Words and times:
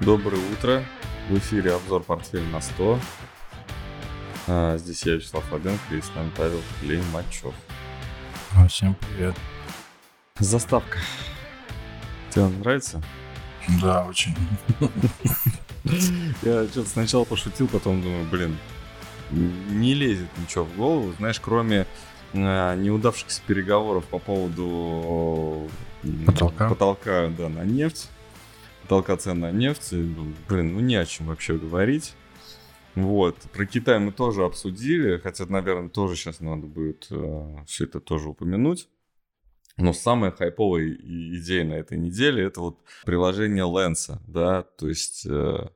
Доброе 0.00 0.40
утро. 0.52 0.84
В 1.28 1.38
эфире 1.38 1.74
обзор 1.74 2.02
портфеля 2.02 2.44
на 2.46 2.60
100. 2.60 2.98
А, 4.48 4.76
здесь 4.78 5.02
я, 5.04 5.14
Вячеслав 5.14 5.44
Фабенко, 5.44 5.94
и 5.94 6.00
с 6.00 6.12
нами 6.14 6.30
Павел 6.36 6.60
Клеймачев. 6.80 7.54
Всем 8.68 8.96
привет. 8.96 9.34
Заставка. 10.38 10.98
Тебе 12.30 12.46
нравится? 12.46 13.00
Да, 13.80 14.04
очень. 14.06 14.34
Я 16.42 16.64
что-то 16.68 16.88
сначала 16.88 17.24
пошутил, 17.24 17.68
потом 17.68 18.02
думаю, 18.02 18.26
блин, 18.28 18.56
не 19.30 19.94
лезет 19.94 20.28
ничего 20.38 20.64
в 20.64 20.76
голову. 20.76 21.12
Знаешь, 21.18 21.38
кроме 21.40 21.86
а, 22.34 22.74
неудавшихся 22.74 23.40
переговоров 23.46 24.04
по 24.06 24.18
поводу 24.18 25.68
Потолка. 26.26 26.68
потолка 26.68 27.28
да, 27.38 27.48
на 27.48 27.62
нефть, 27.64 28.08
потолка 28.82 29.16
нефть, 29.52 29.92
ну, 29.92 30.32
блин, 30.48 30.74
ну 30.74 30.80
не 30.80 30.96
о 30.96 31.04
чем 31.06 31.26
вообще 31.26 31.56
говорить. 31.56 32.14
Вот, 32.94 33.36
про 33.52 33.64
Китай 33.64 33.98
мы 33.98 34.12
тоже 34.12 34.44
обсудили, 34.44 35.16
хотя, 35.16 35.46
наверное, 35.46 35.88
тоже 35.88 36.14
сейчас 36.14 36.40
надо 36.40 36.66
будет 36.66 37.08
все 37.66 37.84
это 37.84 38.00
тоже 38.00 38.28
упомянуть. 38.28 38.88
Но 39.78 39.94
самая 39.94 40.30
хайповая 40.30 40.86
идея 40.86 41.64
на 41.64 41.72
этой 41.74 41.96
неделе 41.96 42.44
это 42.44 42.60
вот 42.60 42.78
приложение 43.06 43.64
Lens, 43.64 44.18
да, 44.26 44.62
то 44.62 44.86
есть 44.88 45.24
э, 45.24 45.68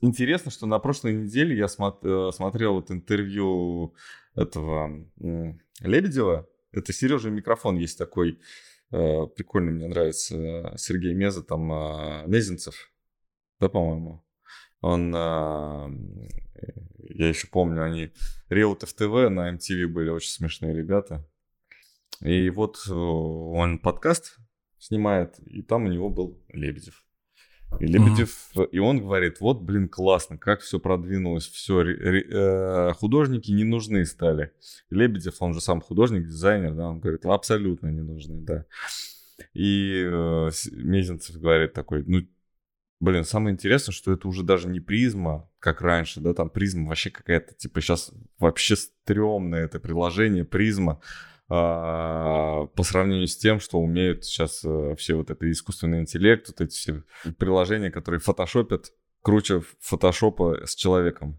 интересно, 0.00 0.52
что 0.52 0.66
на 0.66 0.78
прошлой 0.78 1.14
неделе 1.14 1.56
я 1.56 1.64
смо- 1.64 1.98
э, 2.02 2.30
смотрел 2.32 2.74
вот 2.74 2.92
интервью 2.92 3.94
этого 4.36 5.04
м, 5.20 5.60
Лебедева, 5.80 6.46
это 6.70 6.92
Сережа 6.92 7.30
микрофон 7.30 7.76
есть 7.76 7.98
такой, 7.98 8.38
э, 8.92 9.26
прикольный, 9.34 9.72
мне 9.72 9.88
нравится, 9.88 10.74
Сергей 10.76 11.14
Меза, 11.14 11.42
там 11.42 11.72
э, 11.72 12.26
Мезенцев, 12.26 12.92
да, 13.60 13.68
по-моему. 13.68 14.24
Он, 14.80 15.14
э, 15.14 15.18
я 17.14 17.28
еще 17.28 17.46
помню, 17.48 17.84
они 17.84 18.12
Реутов 18.48 18.92
ТВ 18.92 19.30
на 19.30 19.54
MTV 19.54 19.86
были 19.86 20.10
очень 20.10 20.30
смешные 20.30 20.74
ребята. 20.74 21.26
И 22.20 22.50
вот 22.50 22.78
э, 22.88 22.92
он 22.92 23.78
подкаст 23.78 24.38
снимает, 24.78 25.38
и 25.40 25.62
там 25.62 25.84
у 25.84 25.88
него 25.88 26.08
был 26.08 26.40
Лебедев. 26.48 27.04
И 27.80 27.86
Лебедев, 27.86 28.50
и 28.70 28.78
он 28.78 29.00
говорит, 29.00 29.40
вот, 29.40 29.60
блин, 29.62 29.88
классно, 29.88 30.38
как 30.38 30.60
все 30.60 30.78
продвинулось, 30.78 31.46
все, 31.46 32.92
художники 32.94 33.50
не 33.50 33.64
нужны 33.64 34.04
стали. 34.04 34.52
И 34.90 34.94
Лебедев, 34.94 35.40
он 35.40 35.54
же 35.54 35.60
сам 35.60 35.80
художник, 35.80 36.26
дизайнер, 36.26 36.74
да, 36.74 36.88
он 36.88 37.00
говорит, 37.00 37.24
абсолютно 37.26 37.88
не 37.88 38.02
нужны, 38.02 38.40
да. 38.40 38.66
И 39.54 40.02
э, 40.04 40.50
Мезенцев 40.72 41.36
говорит 41.36 41.72
такой, 41.72 42.04
ну, 42.06 42.26
блин, 43.00 43.24
самое 43.24 43.52
интересное, 43.52 43.92
что 43.92 44.12
это 44.12 44.28
уже 44.28 44.44
даже 44.44 44.68
не 44.68 44.80
Prisma, 44.80 45.50
как 45.58 45.80
раньше, 45.80 46.20
да, 46.20 46.34
там 46.34 46.48
Prisma 46.50 46.88
вообще 46.88 47.10
какая-то, 47.10 47.54
типа, 47.54 47.80
сейчас 47.80 48.12
вообще 48.38 48.76
стрёмное 48.76 49.64
это 49.64 49.80
приложение, 49.80 50.44
Prisma, 50.44 51.00
по 51.52 52.82
сравнению 52.82 53.26
с 53.26 53.36
тем, 53.36 53.60
что 53.60 53.78
умеют 53.78 54.24
сейчас 54.24 54.62
э, 54.64 54.94
все 54.96 55.16
вот 55.16 55.30
это 55.30 55.50
искусственный 55.50 56.00
интеллект, 56.00 56.48
вот 56.48 56.60
эти 56.62 56.74
все 56.74 57.02
приложения, 57.36 57.90
которые 57.90 58.20
фотошопят 58.20 58.92
круче 59.20 59.62
фотошопа 59.80 60.62
с 60.64 60.74
человеком. 60.74 61.38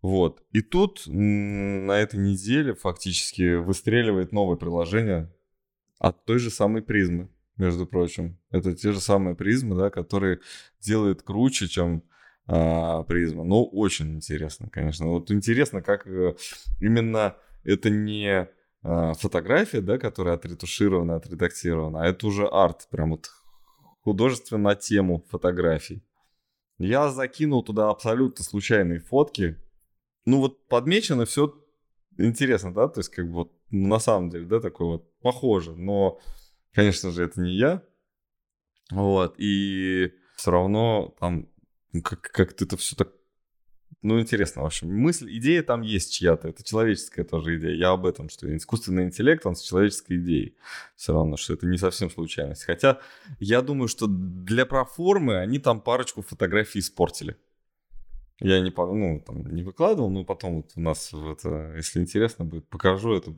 Вот. 0.00 0.42
И 0.52 0.62
тут 0.62 1.02
на 1.06 1.92
этой 1.92 2.18
неделе 2.18 2.74
фактически 2.74 3.56
выстреливает 3.56 4.32
новое 4.32 4.56
приложение 4.56 5.30
от 5.98 6.24
той 6.24 6.38
же 6.38 6.50
самой 6.50 6.82
призмы, 6.82 7.28
между 7.56 7.86
прочим. 7.86 8.38
Это 8.50 8.74
те 8.74 8.92
же 8.92 9.00
самые 9.00 9.36
призмы, 9.36 9.76
да, 9.76 9.90
которые 9.90 10.40
делают 10.80 11.22
круче, 11.22 11.68
чем 11.68 12.02
а, 12.46 13.02
Prisma. 13.04 13.44
Ну, 13.44 13.64
очень 13.64 14.16
интересно, 14.16 14.68
конечно. 14.68 15.06
Вот 15.06 15.30
интересно, 15.30 15.82
как 15.82 16.06
э, 16.06 16.34
именно 16.80 17.36
это 17.62 17.88
не 17.90 18.26
а, 18.28 18.48
фотография, 18.82 19.80
да, 19.80 19.98
которая 19.98 20.34
отретуширована, 20.34 21.16
отредактирована, 21.16 22.02
а 22.02 22.06
это 22.06 22.26
уже 22.26 22.46
арт, 22.46 22.88
прям 22.90 23.10
вот 23.10 23.30
художественно 24.02 24.70
на 24.70 24.74
тему 24.74 25.24
фотографий. 25.30 26.02
Я 26.78 27.10
закинул 27.10 27.62
туда 27.62 27.90
абсолютно 27.90 28.44
случайные 28.44 28.98
фотки. 28.98 29.56
Ну 30.24 30.38
вот 30.38 30.66
подмечено 30.66 31.24
все 31.26 31.54
интересно, 32.18 32.74
да, 32.74 32.88
то 32.88 33.00
есть 33.00 33.10
как 33.10 33.26
бы 33.26 33.32
вот 33.32 33.52
ну, 33.70 33.88
на 33.88 33.98
самом 33.98 34.30
деле, 34.30 34.46
да, 34.46 34.60
такое 34.60 34.88
вот 34.88 35.18
похоже, 35.20 35.74
но, 35.74 36.20
конечно 36.72 37.10
же, 37.10 37.24
это 37.24 37.40
не 37.40 37.56
я. 37.56 37.82
Вот, 38.90 39.36
и 39.38 40.12
все 40.36 40.50
равно 40.50 41.14
там 41.18 41.48
ну, 41.92 42.02
как- 42.02 42.20
как-то 42.20 42.64
это 42.64 42.76
все 42.76 42.96
так 42.96 43.12
ну, 44.02 44.20
интересно, 44.20 44.62
в 44.62 44.66
общем. 44.66 44.92
Мысль, 44.92 45.28
идея 45.38 45.62
там 45.62 45.82
есть 45.82 46.12
чья-то. 46.12 46.48
Это 46.48 46.64
человеческая 46.64 47.22
тоже 47.22 47.56
идея. 47.56 47.74
Я 47.74 47.90
об 47.90 48.04
этом, 48.04 48.28
что 48.28 48.54
искусственный 48.56 49.04
интеллект, 49.04 49.46
он 49.46 49.54
с 49.54 49.62
человеческой 49.62 50.16
идеей. 50.18 50.56
Все 50.96 51.12
равно, 51.12 51.36
что 51.36 51.54
это 51.54 51.66
не 51.66 51.78
совсем 51.78 52.10
случайность. 52.10 52.64
Хотя, 52.64 52.98
я 53.38 53.62
думаю, 53.62 53.86
что 53.86 54.06
для 54.08 54.66
проформы 54.66 55.36
они 55.36 55.58
там 55.60 55.80
парочку 55.80 56.22
фотографий 56.22 56.80
испортили. 56.80 57.36
Я 58.40 58.58
не, 58.58 58.72
ну, 58.76 59.22
там, 59.24 59.54
не 59.54 59.62
выкладывал, 59.62 60.10
но 60.10 60.24
потом 60.24 60.56
вот 60.56 60.72
у 60.74 60.80
нас, 60.80 61.12
это, 61.14 61.74
если 61.76 62.00
интересно 62.00 62.44
будет, 62.44 62.68
покажу. 62.68 63.14
Это 63.14 63.32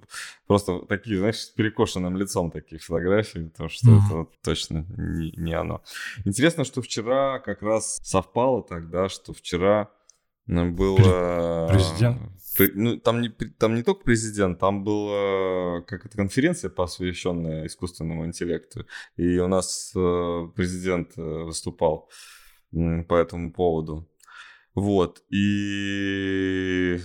просто 0.47 0.79
такие, 0.89 1.19
знаешь, 1.19 1.41
с 1.41 1.47
перекошенным 1.49 2.17
лицом 2.17 2.51
такие 2.51 2.81
фотографии, 2.81 3.51
потому 3.51 3.69
что 3.69 3.91
Мгм. 3.91 4.07
это 4.07 4.15
вот 4.17 4.33
точно 4.43 4.87
не, 4.97 5.31
не 5.33 5.53
оно. 5.53 5.83
Интересно, 6.25 6.65
что 6.65 6.81
вчера 6.81 7.39
как 7.41 7.61
раз 7.61 8.01
совпало 8.03 8.63
тогда, 8.63 9.11
что 9.11 9.35
вчера 9.35 9.91
было... 10.47 11.69
Президент? 11.69 12.19
Пре- 12.59 12.73
Ну, 12.75 12.99
там 12.99 13.21
не, 13.21 13.29
там 13.29 13.75
не 13.75 13.83
только 13.83 14.05
президент, 14.05 14.59
там 14.59 14.85
была 14.85 15.81
как 15.83 16.07
это 16.07 16.17
конференция, 16.17 16.71
посвященная 16.71 17.67
искусственному 17.67 18.27
интеллекту. 18.27 18.87
И 19.17 19.39
у 19.39 19.49
нас 19.49 19.93
э, 19.97 20.49
президент 20.55 21.17
э, 21.17 21.23
выступал 21.23 22.09
по 22.71 23.15
этому 23.15 23.53
поводу. 23.53 24.09
Вот. 24.75 25.23
И 25.31 26.99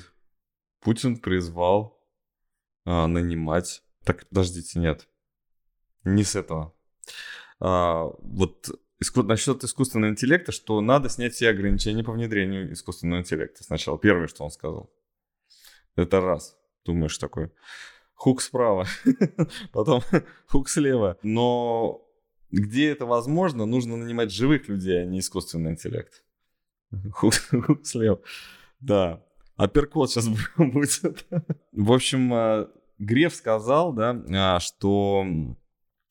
Путин 0.81 1.17
призвал 1.17 1.99
а, 2.85 3.07
нанимать... 3.07 3.83
Так, 4.03 4.27
подождите, 4.29 4.79
нет. 4.79 5.07
Не 6.03 6.23
с 6.23 6.35
этого. 6.35 6.73
А, 7.59 8.05
вот 8.19 8.69
иску... 8.99 9.23
насчет 9.23 9.63
искусственного 9.63 10.11
интеллекта, 10.11 10.51
что 10.51 10.81
надо 10.81 11.09
снять 11.09 11.33
все 11.33 11.49
ограничения 11.49 12.03
по 12.03 12.11
внедрению 12.11 12.73
искусственного 12.73 13.21
интеллекта. 13.21 13.63
Сначала 13.63 13.97
первое, 13.97 14.27
что 14.27 14.43
он 14.43 14.51
сказал. 14.51 14.91
Это 15.95 16.21
раз. 16.21 16.57
Думаешь 16.85 17.17
такой. 17.17 17.51
Хук 18.13 18.41
справа, 18.41 18.85
потом 19.71 20.01
хук 20.47 20.69
слева. 20.69 21.17
Но 21.23 22.05
где 22.51 22.89
это 22.89 23.05
возможно, 23.05 23.65
нужно 23.65 23.95
нанимать 23.95 24.31
живых 24.31 24.67
людей, 24.67 25.01
а 25.01 25.05
не 25.05 25.19
искусственный 25.19 25.71
интеллект. 25.71 26.23
Хук, 27.11 27.33
хук 27.35 27.85
слева. 27.85 28.19
Да. 28.79 29.23
Апперкот 29.55 30.09
сейчас 30.09 30.27
будет. 30.57 31.25
В 31.71 31.91
общем, 31.91 32.33
э, 32.33 32.67
Греф 32.97 33.35
сказал, 33.35 33.93
да, 33.93 34.21
а, 34.31 34.59
что, 34.59 35.25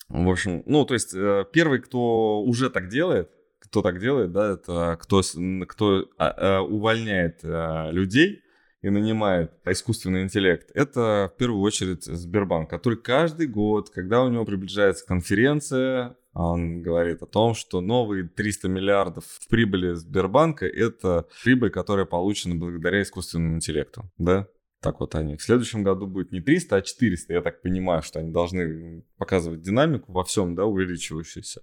в 0.09 0.29
общем, 0.31 0.63
ну, 0.67 0.85
то 0.85 0.95
есть 0.95 1.15
э, 1.15 1.45
первый, 1.53 1.81
кто 1.81 2.43
уже 2.43 2.71
так 2.71 2.89
делает, 2.89 3.31
кто 3.61 3.83
так 3.83 4.01
делает, 4.01 4.33
да, 4.33 4.55
это 4.55 4.99
кто, 5.01 5.23
кто 5.67 6.09
а, 6.17 6.29
а, 6.29 6.63
увольняет 6.63 7.41
а, 7.45 7.91
людей 7.91 8.43
и 8.81 8.89
нанимает 8.89 9.53
искусственный 9.67 10.23
интеллект, 10.23 10.71
это 10.75 11.31
в 11.35 11.37
первую 11.37 11.61
очередь 11.61 12.05
Сбербанк, 12.05 12.71
который 12.71 12.97
каждый 12.97 13.47
год, 13.47 13.91
когда 13.91 14.23
у 14.23 14.31
него 14.31 14.45
приближается 14.45 15.05
конференция, 15.05 16.17
он 16.32 16.82
говорит 16.82 17.23
о 17.23 17.27
том, 17.27 17.55
что 17.55 17.81
новые 17.81 18.29
300 18.29 18.69
миллиардов 18.69 19.25
в 19.27 19.49
прибыли 19.49 19.94
Сбербанка– 19.94 20.67
это 20.67 21.27
прибыль, 21.43 21.71
которая 21.71 22.06
получена 22.06 22.55
благодаря 22.55 23.03
искусственному 23.03 23.56
интеллекту, 23.56 24.11
да? 24.19 24.47
Так 24.81 25.01
вот 25.01 25.15
они. 25.15 25.37
В 25.37 25.43
следующем 25.43 25.83
году 25.83 26.07
будет 26.07 26.31
не 26.31 26.41
300, 26.41 26.77
а 26.77 26.83
400. 26.83 27.33
Я 27.33 27.43
так 27.43 27.63
понимаю, 27.63 28.03
что 28.03 28.21
они 28.21 28.31
должны 28.31 29.03
показывать 29.17 29.61
динамику 29.61 30.13
во 30.13 30.23
всем, 30.23 30.55
да, 30.55 30.67
увеличивающуюся. 30.67 31.63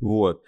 Вот. 0.00 0.42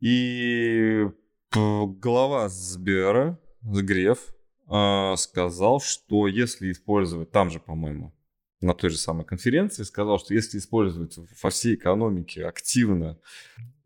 И 0.00 1.08
глава 1.52 2.48
Сбера, 2.48 3.38
Греф, 3.62 4.34
а, 4.66 5.14
сказал, 5.16 5.80
что 5.80 6.26
если 6.26 6.72
использовать, 6.72 7.30
там 7.30 7.50
же, 7.50 7.60
по-моему, 7.60 8.12
на 8.60 8.74
той 8.74 8.90
же 8.90 8.96
самой 8.96 9.24
конференции, 9.24 9.82
сказал, 9.84 10.18
что 10.18 10.34
если 10.34 10.58
использовать 10.58 11.16
во 11.42 11.50
всей 11.50 11.76
экономике 11.76 12.46
активно 12.46 13.18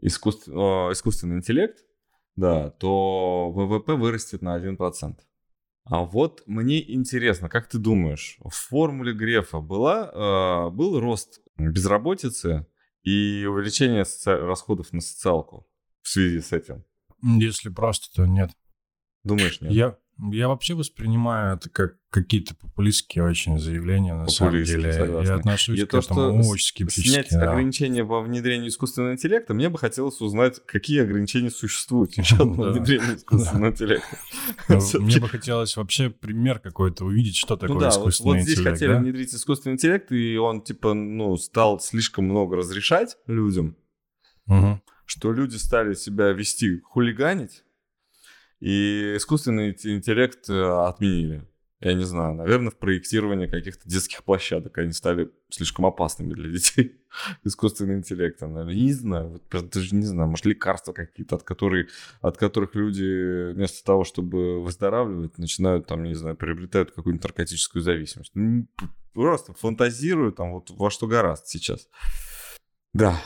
а, 0.01 0.07
искусственный 0.93 1.37
интеллект, 1.37 1.85
да, 2.37 2.71
то 2.71 3.51
ВВП 3.51 3.95
вырастет 3.95 4.41
на 4.43 4.57
1%. 4.57 5.17
А 5.91 6.05
вот 6.05 6.43
мне 6.47 6.93
интересно, 6.93 7.49
как 7.49 7.69
ты 7.69 7.79
думаешь, 7.79 8.37
в 8.41 8.51
формуле 8.51 9.15
Грефа 9.15 9.61
была, 9.61 10.11
э, 10.69 10.71
был 10.71 11.01
рост 11.01 11.41
безработицы 11.57 12.67
и 13.03 13.47
увеличение 13.49 14.05
соци- 14.05 14.37
расходов 14.37 14.93
на 14.93 15.01
социалку 15.01 15.67
в 16.03 16.09
связи 16.09 16.41
с 16.41 16.53
этим? 16.53 16.85
Если 17.23 17.71
просто, 17.71 18.15
то 18.15 18.27
нет. 18.27 18.51
Думаешь, 19.25 19.61
нет? 19.61 19.73
Я, 19.73 19.99
я 20.33 20.49
вообще 20.49 20.75
воспринимаю 20.75 21.57
это 21.57 21.71
как 21.71 21.97
какие-то 22.11 22.55
популистские 22.57 23.23
очень 23.25 23.59
заявления, 23.59 24.15
на 24.15 24.27
самом 24.29 24.65
деле. 24.65 24.93
Согласен. 24.93 25.31
Я 25.31 25.35
отношусь 25.37 25.79
И 25.79 25.85
к 25.85 25.91
то, 25.91 25.99
этому 25.99 26.43
что 26.43 26.49
очень 26.51 26.67
скептически. 26.67 27.09
снять 27.09 27.29
да. 27.31 27.51
ограничения 27.53 28.03
во 28.03 28.23
внедрении 28.23 28.69
искусственного 28.69 29.13
интеллекта, 29.13 29.55
мне 29.55 29.69
бы 29.69 29.79
хотелось 29.79 30.21
узнать, 30.21 30.61
какие 30.67 31.03
ограничения 31.03 31.51
существуют 31.51 32.13
сейчас 32.15 32.39
Да. 32.39 32.45
во 32.47 32.73
внедрении 32.73 33.15
искусственного 33.17 33.71
интеллекта. 33.71 34.19
Ну, 34.69 34.81
Мне 35.01 35.19
бы 35.21 35.29
хотелось 35.29 35.77
вообще 35.77 36.11
пример 36.11 36.59
какой-то 36.61 37.05
увидеть, 37.05 37.37
что 37.37 37.57
такое 37.57 37.77
Ну 37.77 37.85
вот, 37.85 37.93
искусственный 37.93 38.35
вот 38.39 38.43
здесь 38.43 38.55
интеллект. 38.59 38.75
хотели 38.81 38.95
внедрить 38.95 39.35
искусственный 39.35 39.75
интеллект, 39.75 40.11
и 40.11 40.37
он, 40.39 40.63
типа, 40.63 40.95
ну, 40.95 41.37
стал 41.37 41.79
слишком 41.81 42.25
много 42.25 42.57
разрешать 42.57 43.17
людям, 43.27 43.77
что 45.07 45.33
люди 45.33 45.57
стали 45.57 45.95
себя 45.95 46.31
вести 46.33 46.81
хулиганить, 46.81 47.65
и 48.61 49.15
искусственный 49.17 49.73
инте- 49.73 49.95
интеллект 49.95 50.49
э, 50.49 50.87
отменили. 50.87 51.47
Я 51.81 51.95
не 51.95 52.05
знаю, 52.05 52.35
наверное, 52.35 52.73
в 52.73 52.77
проектировании 52.77 53.47
каких-то 53.47 53.89
детских 53.89 54.25
площадок 54.25 54.77
они 54.79 54.93
стали 54.93 55.31
слишком 55.49 55.87
опасными 55.87 56.35
для 56.35 56.51
детей. 56.51 57.01
Искусственный 57.45 57.95
интеллект, 57.99 58.41
наверное. 58.41 58.75
Не 58.75 58.93
знаю, 58.93 59.41
вот 59.53 59.71
даже 59.71 59.95
не 59.95 60.05
знаю, 60.05 60.29
может, 60.29 60.45
лекарства 60.45 60.93
какие-то, 60.93 61.37
от, 61.37 61.45
которых, 61.45 61.89
от 62.21 62.37
которых 62.37 62.75
люди 62.75 63.53
вместо 63.53 63.85
того, 63.85 64.03
чтобы 64.03 64.61
выздоравливать, 64.61 65.39
начинают, 65.39 65.87
там, 65.87 66.03
не 66.03 66.15
знаю, 66.15 66.37
приобретают 66.37 66.91
какую-нибудь 66.91 67.23
наркотическую 67.23 67.81
зависимость. 67.81 68.33
Ну, 68.35 68.67
Просто 69.19 69.53
фантазирую 69.53 70.33
там 70.33 70.53
вот 70.53 70.71
во 70.71 70.91
что 70.91 71.09
гораздо 71.09 71.47
сейчас. 71.49 71.89
Да, 72.93 73.21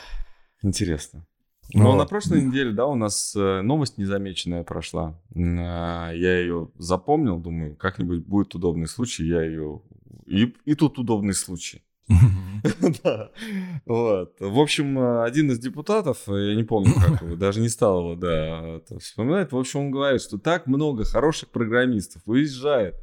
интересно. 0.62 1.26
Но 1.74 1.92
Ну, 1.92 1.98
на 1.98 2.06
прошлой 2.06 2.42
неделе, 2.42 2.72
да, 2.72 2.86
у 2.86 2.94
нас 2.94 3.34
э, 3.36 3.62
новость 3.62 3.98
незамеченная 3.98 4.62
прошла. 4.64 5.20
А, 5.34 6.10
Я 6.12 6.38
ее 6.38 6.70
запомнил, 6.78 7.38
думаю, 7.38 7.76
как-нибудь 7.76 8.26
будет 8.26 8.54
удобный 8.54 8.88
случай, 8.88 9.24
я 9.24 9.42
ее... 9.42 9.80
И, 10.26 10.54
и 10.64 10.74
тут 10.74 10.98
удобный 10.98 11.34
случай. 11.34 11.82
Да, 13.02 13.30
вот. 13.86 14.36
В 14.38 14.58
общем, 14.58 14.98
э, 14.98 15.24
один 15.24 15.50
из 15.50 15.58
депутатов, 15.58 16.28
э, 16.28 16.50
я 16.50 16.54
не 16.54 16.64
помню, 16.64 16.94
как 16.94 17.22
его, 17.22 17.36
даже 17.36 17.60
не 17.60 17.69
стал 17.69 18.00
его, 18.00 18.14
да, 18.14 18.80
вспоминать. 18.98 19.52
В 19.52 19.58
общем, 19.58 19.80
он 19.80 19.90
говорит, 19.90 20.20
что 20.22 20.38
так 20.38 20.66
много 20.66 21.04
хороших 21.04 21.48
программистов 21.50 22.22
уезжает 22.26 22.94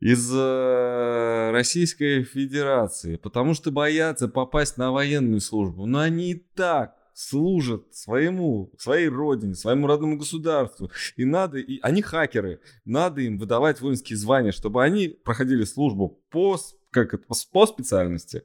из 0.00 0.30
э, 0.32 1.50
Российской 1.52 2.22
Федерации, 2.22 3.16
потому 3.16 3.54
что 3.54 3.70
боятся 3.70 4.28
попасть 4.28 4.78
на 4.78 4.92
военную 4.92 5.40
службу. 5.40 5.86
Но 5.86 6.00
они 6.00 6.32
и 6.32 6.34
так 6.34 6.96
служат 7.18 7.92
своему, 7.92 8.72
своей 8.78 9.08
родине, 9.08 9.54
своему 9.56 9.88
родному 9.88 10.16
государству. 10.16 10.88
И 11.16 11.24
надо, 11.24 11.58
и 11.58 11.80
они 11.82 12.00
хакеры, 12.00 12.60
надо 12.84 13.22
им 13.22 13.38
выдавать 13.38 13.80
воинские 13.80 14.16
звания, 14.16 14.52
чтобы 14.52 14.84
они 14.84 15.08
проходили 15.08 15.64
службу 15.64 16.22
по, 16.30 16.56
как 16.90 17.14
это, 17.14 17.24
по 17.52 17.66
специальности 17.66 18.44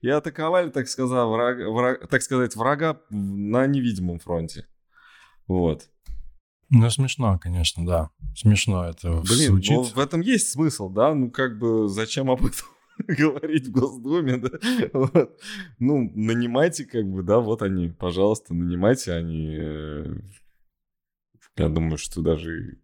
и 0.00 0.08
атаковали, 0.08 0.70
так 0.70 0.86
сказать, 0.86 1.26
врага, 1.26 1.64
враг- 1.64 2.06
так 2.06 2.22
сказать, 2.22 2.54
врага 2.54 3.00
на 3.10 3.66
невидимом 3.66 4.20
фронте. 4.20 4.68
Вот. 5.48 5.88
Ну, 6.70 6.88
смешно, 6.90 7.36
конечно, 7.42 7.84
да. 7.84 8.10
Смешно 8.36 8.84
это 8.88 9.22
Блин, 9.22 9.48
звучит. 9.48 9.76
ну, 9.76 9.82
в 9.82 9.98
этом 9.98 10.20
есть 10.20 10.52
смысл, 10.52 10.88
да? 10.88 11.14
Ну, 11.14 11.32
как 11.32 11.58
бы, 11.58 11.88
зачем 11.88 12.30
об 12.30 12.46
этом 12.46 12.68
говорить 13.08 13.68
в 13.68 13.72
Госдуме, 13.72 14.36
да? 14.38 14.50
Вот. 14.92 15.40
Ну, 15.78 16.10
нанимайте, 16.14 16.84
как 16.84 17.04
бы, 17.06 17.22
да, 17.22 17.40
вот 17.40 17.62
они, 17.62 17.88
пожалуйста, 17.88 18.54
нанимайте, 18.54 19.12
они... 19.12 19.56
э, 19.58 20.14
Я 21.56 21.68
думаю, 21.68 21.98
что 21.98 22.20
даже 22.22 22.78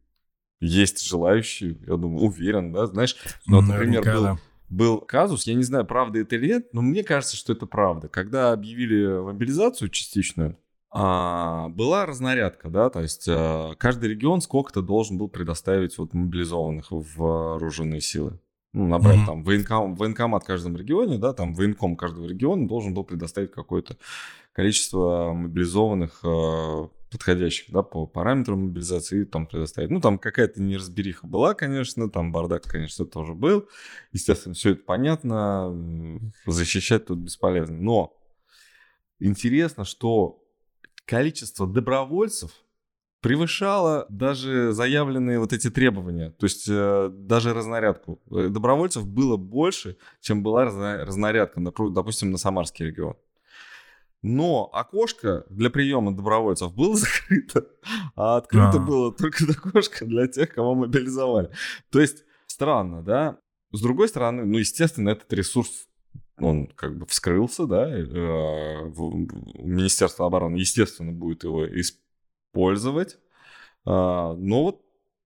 есть 0.61 1.03
желающие, 1.07 1.79
я 1.87 1.97
думаю, 1.97 2.27
уверен, 2.27 2.73
да, 2.73 2.87
знаешь, 2.87 3.17
ну, 3.47 3.57
вот, 3.57 3.67
например, 3.69 4.05
Наверняка, 4.05 4.15
был, 4.15 4.23
да. 4.23 4.39
был 4.69 5.01
казус, 5.01 5.47
я 5.47 5.55
не 5.55 5.63
знаю, 5.63 5.87
правда 5.87 6.19
это 6.21 6.37
или 6.37 6.49
нет, 6.49 6.73
но 6.75 6.83
мне 6.83 7.03
кажется, 7.03 7.37
что 7.37 7.53
это 7.53 7.67
правда. 7.67 8.09
Когда 8.09 8.53
объявили 8.53 9.23
мобилизацию 9.23 9.89
частичную, 9.89 10.59
а, 10.93 11.69
была 11.69 12.05
разнарядка, 12.05 12.69
да, 12.69 12.91
то 12.91 13.01
есть 13.01 13.27
а, 13.29 13.75
каждый 13.77 14.11
регион 14.11 14.41
сколько-то 14.41 14.83
должен 14.83 15.19
был 15.19 15.29
предоставить 15.29 15.97
вот 15.99 16.13
мобилизованных 16.15 16.91
в 16.91 17.17
вооруженные 17.17 18.01
силы. 18.01 18.39
Ну, 18.73 18.87
набрать 18.87 19.17
Мгм. 19.19 19.27
там 19.27 19.43
военком, 19.43 19.95
военкомат 19.97 20.45
в 20.45 20.47
каждом 20.47 20.77
регионе, 20.77 21.19
да, 21.19 21.33
там 21.33 21.55
военком 21.55 21.97
каждого 21.97 22.27
региона 22.27 22.69
должен 22.69 22.95
был 22.95 23.03
предоставить 23.03 23.51
какое-то 23.51 23.97
количество 24.53 25.33
мобилизованных, 25.33 26.21
а, 26.25 26.89
подходящих, 27.11 27.73
да, 27.73 27.83
по 27.83 28.07
параметрам 28.07 28.67
мобилизации, 28.67 29.25
там 29.25 29.47
предоставить. 29.49 29.91
Ну, 29.91 30.01
там 30.01 30.19
какая-то 30.19 30.63
неразбериха 30.63 31.27
была, 31.27 31.55
конечно, 31.55 32.09
там 32.09 32.31
бардак, 32.31 32.63
конечно, 32.63 33.05
тоже 33.05 33.35
был. 33.35 33.69
Естественно, 34.13 34.55
все 34.55 34.71
это 34.71 34.85
понятно, 34.85 35.75
защищать 36.47 37.07
тут 37.07 37.19
бесполезно. 37.19 37.77
Но 37.77 38.17
интересно, 39.19 39.85
что 39.85 40.45
количество 41.05 41.67
добровольцев 41.67 42.53
превышало 43.21 44.07
даже 44.09 44.73
заявленные 44.73 45.39
вот 45.39 45.53
эти 45.53 45.71
требования. 45.71 46.31
То 46.31 46.47
есть 46.47 46.67
э, 46.69 47.11
даже 47.13 47.53
разнарядку. 47.53 48.21
Э, 48.31 48.49
Добровольцев 48.49 49.07
было 49.07 49.37
больше, 49.37 49.97
чем 50.21 50.43
была 50.43 50.65
разна- 50.65 51.05
разнарядка, 51.05 51.61
допустим, 51.91 52.31
на 52.31 52.39
Самарский 52.39 52.87
регион. 52.87 53.17
Но 54.23 54.69
окошко 54.73 55.45
для 55.49 55.71
приема 55.71 56.15
добровольцев 56.15 56.75
было 56.75 56.97
закрыто, 56.97 57.67
а 58.17 58.37
открыто 58.37 58.77
А. 58.77 58.79
было 58.79 59.13
только 59.13 59.45
окошко 59.51 60.05
для 60.05 60.27
тех, 60.27 60.53
кого 60.55 60.75
мобилизовали. 60.75 61.51
То 61.91 62.01
есть 62.01 62.25
странно, 62.47 63.03
да? 63.03 63.39
С 63.73 63.81
другой 63.81 64.09
стороны, 64.09 64.45
ну, 64.45 64.59
естественно, 64.59 65.11
этот 65.11 65.33
ресурс 65.33 65.87
он 66.39 66.69
как 66.69 66.97
бы 66.99 67.05
вскрылся, 67.07 67.67
да, 67.67 67.87
э, 67.89 68.03
Министерство 69.59 70.27
обороны, 70.27 70.57
естественно, 70.57 71.13
будет 71.13 71.45
его 71.45 71.67
использовать, 71.67 72.10
А, 73.85 74.35
но 74.35 74.65
вот 74.65 74.83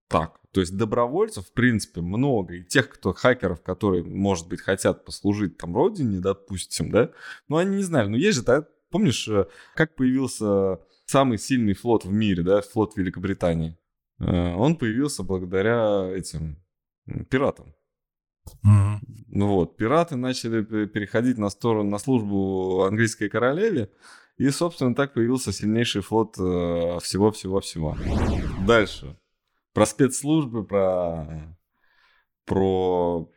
так. 0.08 0.40
То 0.52 0.60
есть 0.60 0.76
добровольцев, 0.76 1.48
в 1.48 1.52
принципе, 1.52 2.00
много, 2.00 2.54
и 2.54 2.64
тех, 2.64 2.88
кто 2.88 3.12
хакеров, 3.12 3.62
которые, 3.62 4.04
может 4.04 4.48
быть, 4.48 4.60
хотят 4.60 5.04
послужить 5.04 5.56
там 5.58 5.74
родине, 5.74 6.20
допустим, 6.20 6.90
да, 6.92 7.10
ну, 7.48 7.56
они 7.56 7.76
не 7.76 7.82
знали, 7.82 8.08
ну, 8.08 8.16
есть 8.16 8.38
же, 8.38 8.44
да, 8.44 8.64
помнишь, 8.90 9.26
э, 9.26 9.46
как 9.74 9.96
появился 9.96 10.78
самый 11.06 11.38
сильный 11.38 11.74
флот 11.74 12.04
в 12.04 12.12
мире, 12.12 12.44
да, 12.44 12.60
флот 12.60 12.96
Великобритании? 12.96 13.76
Э, 14.20 14.54
Он 14.54 14.76
появился 14.76 15.24
благодаря 15.24 16.08
этим 16.14 16.62
пиратам. 17.28 17.74
Ну 18.62 19.48
вот, 19.48 19.76
пираты 19.76 20.16
начали 20.16 20.62
пе- 20.62 20.86
переходить 20.86 21.38
на 21.38 21.48
сторону, 21.48 21.90
на 21.90 21.98
службу 21.98 22.84
английской 22.84 23.28
королеве, 23.28 23.90
и, 24.36 24.50
собственно, 24.50 24.94
так 24.94 25.14
появился 25.14 25.52
сильнейший 25.52 26.02
флот 26.02 26.36
э, 26.38 26.98
всего-всего-всего. 27.00 27.96
Дальше. 28.66 29.16
Про 29.72 29.86
спецслужбы, 29.86 30.64
про, 30.64 31.56
про 32.44 33.30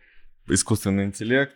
искусственный 0.47 1.05
интеллект. 1.05 1.55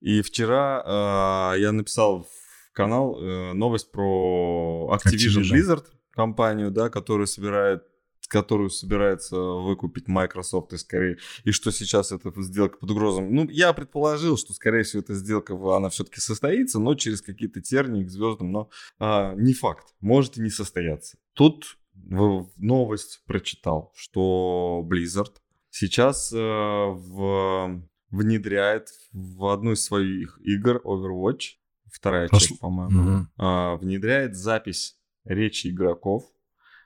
И 0.00 0.20
вчера 0.20 1.54
э, 1.54 1.60
я 1.60 1.72
написал 1.72 2.24
в 2.24 2.72
канал 2.72 3.18
э, 3.18 3.52
новость 3.54 3.90
про 3.90 4.90
Activision 4.92 5.42
Activision. 5.42 5.52
Blizzard, 5.52 5.84
компанию, 6.10 6.70
да, 6.70 6.90
которая 6.90 7.26
собирает 7.26 7.84
которую 8.28 8.70
собирается 8.70 9.36
выкупить 9.36 10.08
Microsoft 10.08 10.72
и 10.72 10.78
скорее, 10.78 11.18
и 11.44 11.50
что 11.52 11.70
сейчас 11.70 12.12
эта 12.12 12.32
сделка 12.42 12.78
под 12.78 12.90
угрозом. 12.90 13.34
Ну, 13.34 13.48
я 13.50 13.72
предположил, 13.72 14.36
что, 14.36 14.52
скорее 14.52 14.82
всего, 14.82 15.00
эта 15.02 15.14
сделка, 15.14 15.54
она 15.76 15.88
все-таки 15.90 16.20
состоится, 16.20 16.78
но 16.78 16.94
через 16.94 17.20
какие-то 17.22 17.60
тернии 17.60 18.04
к 18.04 18.10
звездам, 18.10 18.52
но 18.52 18.70
а, 18.98 19.34
не 19.34 19.52
факт, 19.54 19.94
может 20.00 20.38
и 20.38 20.40
не 20.40 20.50
состояться. 20.50 21.18
Тут 21.34 21.78
новость 22.56 23.22
прочитал, 23.26 23.92
что 23.94 24.86
Blizzard 24.88 25.32
сейчас 25.70 26.32
э, 26.32 26.36
в- 26.38 27.82
внедряет 28.10 28.88
в 29.12 29.46
одну 29.52 29.72
из 29.72 29.84
своих 29.84 30.38
игр 30.42 30.80
Overwatch, 30.84 31.54
вторая 31.92 32.28
Пос- 32.28 32.38
часть, 32.40 32.60
по-моему, 32.60 33.00
Мгм. 33.02 33.28
а, 33.38 33.76
внедряет 33.76 34.36
запись 34.36 34.96
речи 35.24 35.68
игроков, 35.68 36.24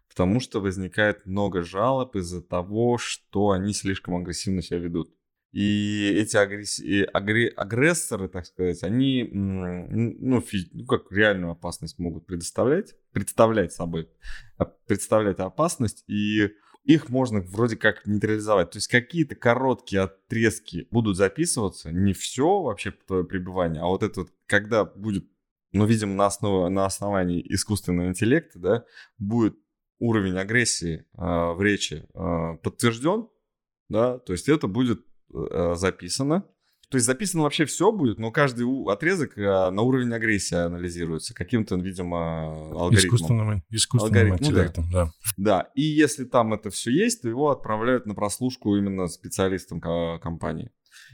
потому 0.08 0.40
что 0.40 0.60
возникает 0.60 1.26
много 1.26 1.62
жалоб 1.62 2.16
из-за 2.16 2.42
того, 2.42 2.98
что 2.98 3.50
они 3.50 3.72
слишком 3.72 4.16
агрессивно 4.16 4.62
себя 4.62 4.78
ведут. 4.78 5.12
И 5.52 6.12
эти 6.14 6.36
агресс- 6.36 6.80
агре- 7.14 7.48
агрессоры, 7.48 8.28
так 8.28 8.44
сказать, 8.44 8.82
они 8.82 9.28
ну, 9.32 10.40
фи- 10.42 10.68
ну, 10.72 10.84
как 10.84 11.10
реальную 11.10 11.52
опасность 11.52 11.98
могут 11.98 12.26
предоставлять, 12.26 12.94
представлять 13.12 13.72
собой, 13.72 14.10
а, 14.58 14.66
представлять 14.66 15.38
опасность, 15.38 16.04
и 16.06 16.50
их 16.84 17.08
можно 17.08 17.40
вроде 17.40 17.76
как 17.76 18.06
нейтрализовать. 18.06 18.70
То 18.70 18.76
есть 18.78 18.88
какие-то 18.88 19.36
короткие 19.36 20.02
отрезки 20.02 20.86
будут 20.90 21.16
записываться, 21.16 21.92
не 21.92 22.12
все 22.12 22.62
вообще 22.62 22.92
твое 22.92 23.24
пребывание, 23.24 23.82
а 23.82 23.86
вот 23.86 24.02
это 24.02 24.20
вот, 24.20 24.30
когда 24.46 24.84
будет, 24.84 25.26
ну, 25.72 25.86
видимо, 25.86 26.14
на, 26.14 26.26
основе, 26.26 26.68
на 26.68 26.84
основании 26.84 27.44
искусственного 27.54 28.08
интеллекта, 28.08 28.58
да, 28.58 28.84
будет 29.18 29.58
уровень 29.98 30.36
агрессии 30.38 31.04
э, 31.16 31.52
в 31.52 31.60
речи 31.60 32.06
э, 32.14 32.56
подтвержден, 32.62 33.28
да, 33.88 34.18
то 34.18 34.32
есть 34.32 34.48
это 34.48 34.66
будет 34.66 35.00
э, 35.34 35.74
записано. 35.76 36.44
То 36.90 36.96
есть 36.96 37.06
записано 37.06 37.42
вообще 37.42 37.66
все 37.66 37.92
будет, 37.92 38.18
но 38.18 38.30
каждый 38.30 38.64
отрезок 38.90 39.36
э, 39.36 39.70
на 39.70 39.82
уровень 39.82 40.12
агрессии 40.12 40.54
анализируется 40.54 41.34
каким-то, 41.34 41.76
видимо, 41.76 42.70
алгоритмом. 42.70 43.16
Искусственным, 43.16 43.62
искусственным 43.68 44.32
Алгоритм, 44.32 44.44
интеллектом, 44.44 44.84
ну, 44.86 44.92
да. 44.92 45.04
да. 45.04 45.12
Да, 45.36 45.70
и 45.74 45.82
если 45.82 46.24
там 46.24 46.54
это 46.54 46.70
все 46.70 46.90
есть, 46.90 47.20
то 47.20 47.28
его 47.28 47.50
отправляют 47.50 48.06
на 48.06 48.14
прослушку 48.14 48.74
именно 48.74 49.06
специалистам 49.08 49.82
компании. 49.82 50.70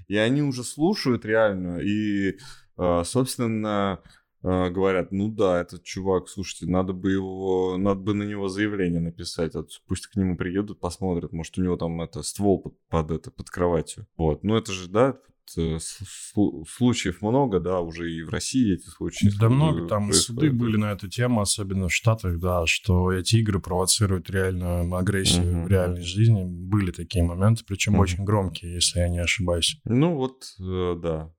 И 0.07 0.17
они 0.17 0.43
уже 0.43 0.63
слушают 0.63 1.25
реально, 1.25 1.79
и, 1.79 2.39
э, 2.79 3.03
собственно, 3.05 4.01
э, 4.05 4.09
говорят, 4.45 5.11
ну 5.11 5.29
да, 5.29 5.61
этот 5.61 5.83
чувак, 5.83 6.29
слушайте, 6.29 6.67
надо 6.67 6.93
бы 6.93 7.11
его, 7.13 7.77
надо 7.79 8.01
бы 8.01 8.15
на 8.15 8.25
него 8.25 8.49
заявление 8.49 9.01
написать, 9.01 9.55
а 9.57 9.65
пусть 9.89 10.07
к 10.07 10.17
нему 10.17 10.37
приедут, 10.37 10.81
посмотрят, 10.81 11.33
может 11.33 11.59
у 11.59 11.63
него 11.63 11.77
там 11.77 12.01
это 12.03 12.23
ствол 12.23 12.61
под, 12.61 12.75
под 12.89 13.11
это 13.11 13.31
под 13.31 13.51
кроватью, 13.51 14.07
вот, 14.17 14.45
ну 14.45 14.57
это 14.57 14.73
же, 14.73 14.89
да, 14.89 15.19
случаев 15.47 17.23
много, 17.23 17.61
да, 17.61 17.81
уже 17.81 18.13
и 18.13 18.23
в 18.23 18.31
России 18.31 18.75
эти 18.75 18.89
случаи. 18.89 19.31
Да 19.39 19.49
много, 19.49 19.87
там 19.87 20.13
суды 20.13 20.51
были 20.51 20.77
на 20.77 20.93
эту 20.93 21.09
тему, 21.09 21.41
особенно 21.41 21.89
в 21.89 21.95
Штатах, 21.95 22.39
да, 22.39 22.67
что 22.67 23.13
эти 23.13 23.37
игры 23.37 23.61
провоцируют 23.61 24.31
реальную 24.31 24.93
агрессию 24.95 25.45
uh-huh. 25.45 25.65
в 25.65 25.69
реальной 25.69 26.03
жизни. 26.03 26.45
Были 26.45 26.93
такие 26.93 27.25
моменты, 27.25 27.65
причем 27.67 27.97
uh-huh. 27.97 28.01
очень 28.01 28.25
громкие, 28.25 28.75
если 28.75 29.01
я 29.01 29.09
не 29.09 29.19
ошибаюсь. 29.19 29.81
Ну 29.85 30.17
вот, 30.17 30.45
э, 30.61 30.97
да. 31.01 31.33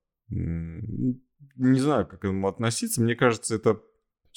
Не 1.55 1.79
знаю, 1.79 2.05
как 2.05 2.21
к 2.21 2.25
этому 2.25 2.47
относиться. 2.47 3.01
Мне 3.01 3.15
кажется, 3.15 3.55
это 3.55 3.81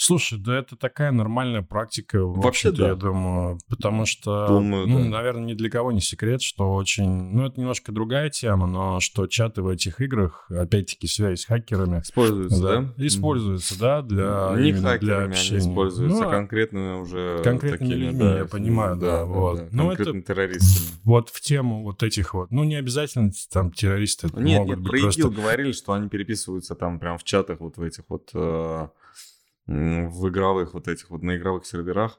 Слушай, 0.01 0.39
да 0.39 0.57
это 0.57 0.77
такая 0.77 1.11
нормальная 1.11 1.63
практика, 1.63 2.25
вообще 2.25 2.71
да. 2.71 2.91
я 2.91 2.95
думаю, 2.95 3.59
потому 3.69 4.07
что, 4.07 4.47
думаю, 4.47 4.87
ну, 4.87 5.01
да. 5.01 5.05
наверное, 5.07 5.47
ни 5.47 5.55
для 5.55 5.69
кого 5.69 5.91
не 5.91 6.01
секрет, 6.01 6.41
что 6.41 6.73
очень, 6.73 7.11
ну, 7.11 7.45
это 7.45 7.59
немножко 7.59 7.91
другая 7.91 8.31
тема, 8.31 8.69
но 8.69 9.01
что 9.01 9.27
чаты 9.27 9.61
в 9.61 9.67
этих 9.67 10.01
играх, 10.01 10.47
опять-таки, 10.51 11.09
связь 11.09 11.41
с 11.41 11.47
хакерами... 11.47 12.01
Используются, 12.01 12.63
да? 12.63 12.81
да? 12.97 13.07
Используются, 13.07 13.75
mm. 13.75 13.79
да, 13.81 14.03
для, 14.03 14.55
не 14.63 14.73
хакерами 14.73 14.99
для 15.01 15.25
общения. 15.25 15.59
они 15.59 15.69
используются, 15.69 16.23
ну, 16.23 16.29
а 16.29 16.31
конкретно 16.31 17.01
уже 17.01 17.41
Конкретными 17.43 17.91
такими, 17.91 18.05
людьми, 18.07 18.19
да, 18.21 18.39
я 18.39 18.45
понимаю, 18.45 18.97
да, 18.97 19.07
да, 19.07 19.25
вот. 19.25 19.59
Да, 19.59 19.69
ну, 19.73 19.91
это 19.91 20.23
террористами. 20.23 20.97
Вот 21.03 21.31
в 21.31 21.41
тему 21.41 21.83
вот 21.83 22.05
этих 22.05 22.35
вот, 22.35 22.53
ну, 22.53 22.63
не 22.63 22.77
обязательно 22.77 23.33
там 23.51 23.73
террористы 23.73 24.29
нет, 24.37 24.61
могут 24.61 24.77
нет, 24.77 24.79
быть 24.79 24.93
про 24.93 25.01
просто... 25.01 25.29
Говорили, 25.29 25.73
что 25.73 25.93
они 25.93 26.09
переписываются 26.09 26.77
там 26.77 27.01
прям 27.01 27.19
в 27.19 27.25
чатах 27.25 27.59
вот 27.59 27.79
в 27.79 27.83
этих 27.83 28.05
вот... 28.09 28.31
Э 28.35 28.87
в 29.69 30.29
игровых 30.29 30.75
вот 30.75 30.89
этих 30.89 31.11
вот 31.11 31.23
на 31.23 31.37
игровых 31.37 31.67
серверах. 31.67 32.19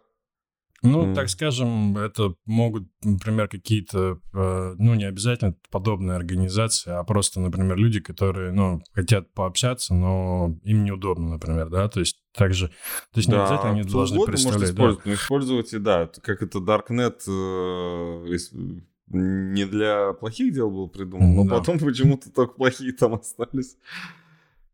Ну, 0.82 1.08
mm. 1.08 1.16
так 1.16 1.30
скажем, 1.30 1.98
это 1.98 2.36
могут, 2.46 2.88
например, 3.04 3.50
какие-то, 3.50 4.22
э, 4.34 4.76
ну, 4.78 4.94
не 4.94 5.04
обязательно 5.04 5.56
подобные 5.72 6.16
организации, 6.16 6.92
а 6.92 7.04
просто, 7.04 7.42
например, 7.42 7.76
люди, 7.76 8.00
которые, 8.00 8.54
ну, 8.54 8.82
хотят 8.94 9.34
пообщаться, 9.34 9.94
но 9.94 10.58
им 10.64 10.86
неудобно, 10.86 11.32
например, 11.32 11.70
да, 11.70 11.90
то 11.90 12.00
есть 12.00 12.24
также, 12.34 12.70
то 12.70 13.18
есть 13.18 13.30
да, 13.30 13.36
не 13.36 13.42
обязательно 13.42 13.72
они 13.72 13.84
должны 13.84 14.26
представлять. 14.26 14.70
использовать, 14.70 15.04
да. 15.04 15.10
но 15.10 15.16
используйте, 15.16 15.80
да, 15.80 16.10
как 16.22 16.42
это 16.42 16.60
Darknet 16.60 17.20
э, 17.28 18.80
не 19.10 19.66
для 19.66 20.14
плохих 20.14 20.54
дел 20.54 20.72
был 20.72 20.88
придуман, 20.88 21.36
но 21.36 21.44
да. 21.44 21.58
потом 21.58 21.80
почему-то 21.80 22.32
только 22.32 22.54
плохие 22.54 22.94
там 22.94 23.16
остались. 23.16 23.76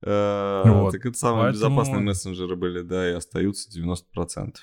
Э, 0.01 0.63
вот. 0.65 0.91
Так 0.91 1.05
это 1.05 1.17
самые 1.17 1.51
Поэтому... 1.51 1.75
безопасные 1.75 2.03
мессенджеры 2.03 2.55
были, 2.55 2.81
да, 2.81 3.09
и 3.09 3.13
остаются 3.13 3.69
90%. 3.69 4.53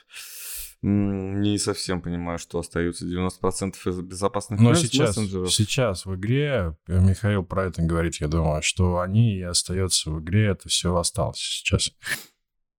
Не 0.85 1.59
совсем 1.59 2.03
понимаю, 2.03 2.41
что 2.41 2.59
остаются 2.59 3.07
90% 3.07 3.75
из 3.87 4.01
безопасных 4.01 4.59
Но 4.59 4.75
сейчас, 4.75 5.17
мессенджеров. 5.17 5.53
сейчас 5.53 6.07
в 6.07 6.17
игре, 6.17 6.77
э, 6.89 7.01
Михаил 7.01 7.45
про 7.45 7.67
это 7.67 7.83
говорит, 7.83 8.17
я 8.17 8.27
думаю, 8.27 8.63
что 8.63 8.99
они 8.99 9.37
и 9.37 9.43
остаются 9.43 10.11
в 10.11 10.21
игре, 10.21 10.49
это 10.49 10.69
все 10.69 10.97
осталось 10.97 11.39
сейчас. 11.39 11.93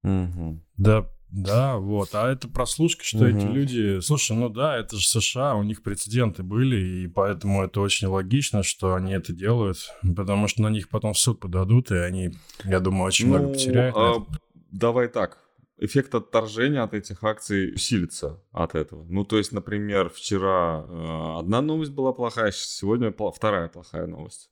Угу. 0.04 0.62
Да, 0.76 1.10
да, 1.34 1.78
вот. 1.78 2.10
А 2.14 2.32
это 2.32 2.48
прослушка, 2.48 3.04
что 3.04 3.18
угу. 3.18 3.26
эти 3.26 3.46
люди... 3.46 4.00
Слушай, 4.02 4.38
ну 4.38 4.50
да, 4.50 4.78
это 4.78 4.98
же 4.98 5.08
США, 5.08 5.56
у 5.56 5.64
них 5.64 5.82
прецеденты 5.82 6.44
были, 6.44 7.04
и 7.04 7.08
поэтому 7.08 7.64
это 7.64 7.82
очень 7.82 8.08
логично, 8.08 8.62
что 8.62 8.94
они 8.94 9.14
это 9.14 9.34
делают, 9.34 9.78
потому 10.16 10.48
что 10.48 10.62
на 10.62 10.70
них 10.70 10.90
потом 10.90 11.14
в 11.14 11.18
суд 11.18 11.40
подадут, 11.40 11.90
и 11.90 11.96
они, 11.96 12.36
я 12.66 12.80
думаю, 12.80 13.06
очень 13.06 13.30
ну, 13.30 13.40
много 13.40 13.54
потеряют. 13.54 13.96
А, 13.98 14.24
давай 14.72 15.08
так. 15.08 15.40
Эффект 15.80 16.14
отторжения 16.14 16.84
от 16.84 16.94
этих 16.94 17.24
акций 17.24 17.74
усилится 17.74 18.40
от 18.52 18.76
этого. 18.76 19.04
Ну, 19.10 19.26
то 19.26 19.40
есть, 19.40 19.52
например, 19.52 20.10
вчера 20.10 20.86
э, 20.88 21.40
одна 21.40 21.62
новость 21.62 21.94
была 21.94 22.14
плохая, 22.14 22.52
сегодня 22.52 23.12
вторая 23.12 23.70
плохая 23.70 24.06
новость. 24.06 24.52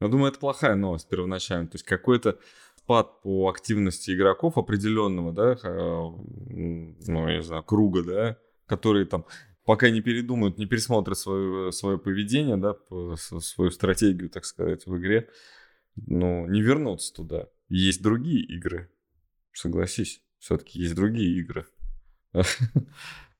Я 0.00 0.08
думаю, 0.08 0.30
это 0.30 0.40
плохая 0.40 0.74
новость 0.74 1.08
первоначально. 1.08 1.68
То 1.68 1.76
есть 1.76 1.84
какой-то 1.84 2.38
спад 2.88 3.20
по 3.20 3.50
активности 3.50 4.12
игроков 4.12 4.56
определенного, 4.56 5.32
да, 5.32 5.58
ну, 5.62 7.28
я 7.28 7.36
не 7.36 7.42
знаю, 7.42 7.62
круга, 7.62 8.02
да, 8.02 8.38
которые 8.66 9.04
там 9.04 9.26
пока 9.66 9.90
не 9.90 10.00
передумают, 10.00 10.56
не 10.56 10.64
пересмотрят 10.64 11.18
свое, 11.18 11.70
свое 11.70 11.98
поведение, 11.98 12.56
да, 12.56 12.76
свою 13.16 13.70
стратегию, 13.70 14.30
так 14.30 14.46
сказать, 14.46 14.86
в 14.86 14.96
игре, 14.96 15.28
ну, 15.96 16.46
не 16.46 16.62
вернуться 16.62 17.12
туда. 17.12 17.48
Есть 17.68 18.02
другие 18.02 18.42
игры, 18.42 18.90
согласись, 19.52 20.22
все-таки 20.38 20.80
есть 20.80 20.94
другие 20.94 21.38
игры. 21.40 21.66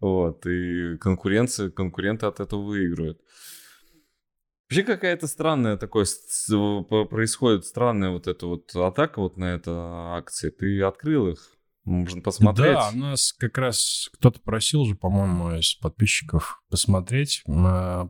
Вот, 0.00 0.46
и 0.46 0.96
конкуренция, 0.98 1.70
конкуренты 1.70 2.26
от 2.26 2.38
этого 2.38 2.62
выигрывают. 2.62 3.20
Вообще 4.68 4.82
какая-то 4.82 5.26
странная 5.26 5.78
такое 5.78 6.04
происходит 7.06 7.64
странная 7.64 8.10
вот 8.10 8.26
эта 8.26 8.46
вот 8.46 8.74
атака 8.76 9.20
вот 9.20 9.38
на 9.38 9.46
это 9.46 9.72
акции. 10.16 10.50
Ты 10.50 10.82
открыл 10.82 11.28
их, 11.28 11.38
можно 11.84 12.20
посмотреть. 12.20 12.74
Да, 12.74 12.90
нас 12.92 13.32
как 13.32 13.56
раз 13.56 14.10
кто-то 14.12 14.40
просил 14.40 14.84
же, 14.84 14.94
по-моему, 14.94 15.58
из 15.58 15.74
подписчиков 15.74 16.62
посмотреть. 16.68 17.42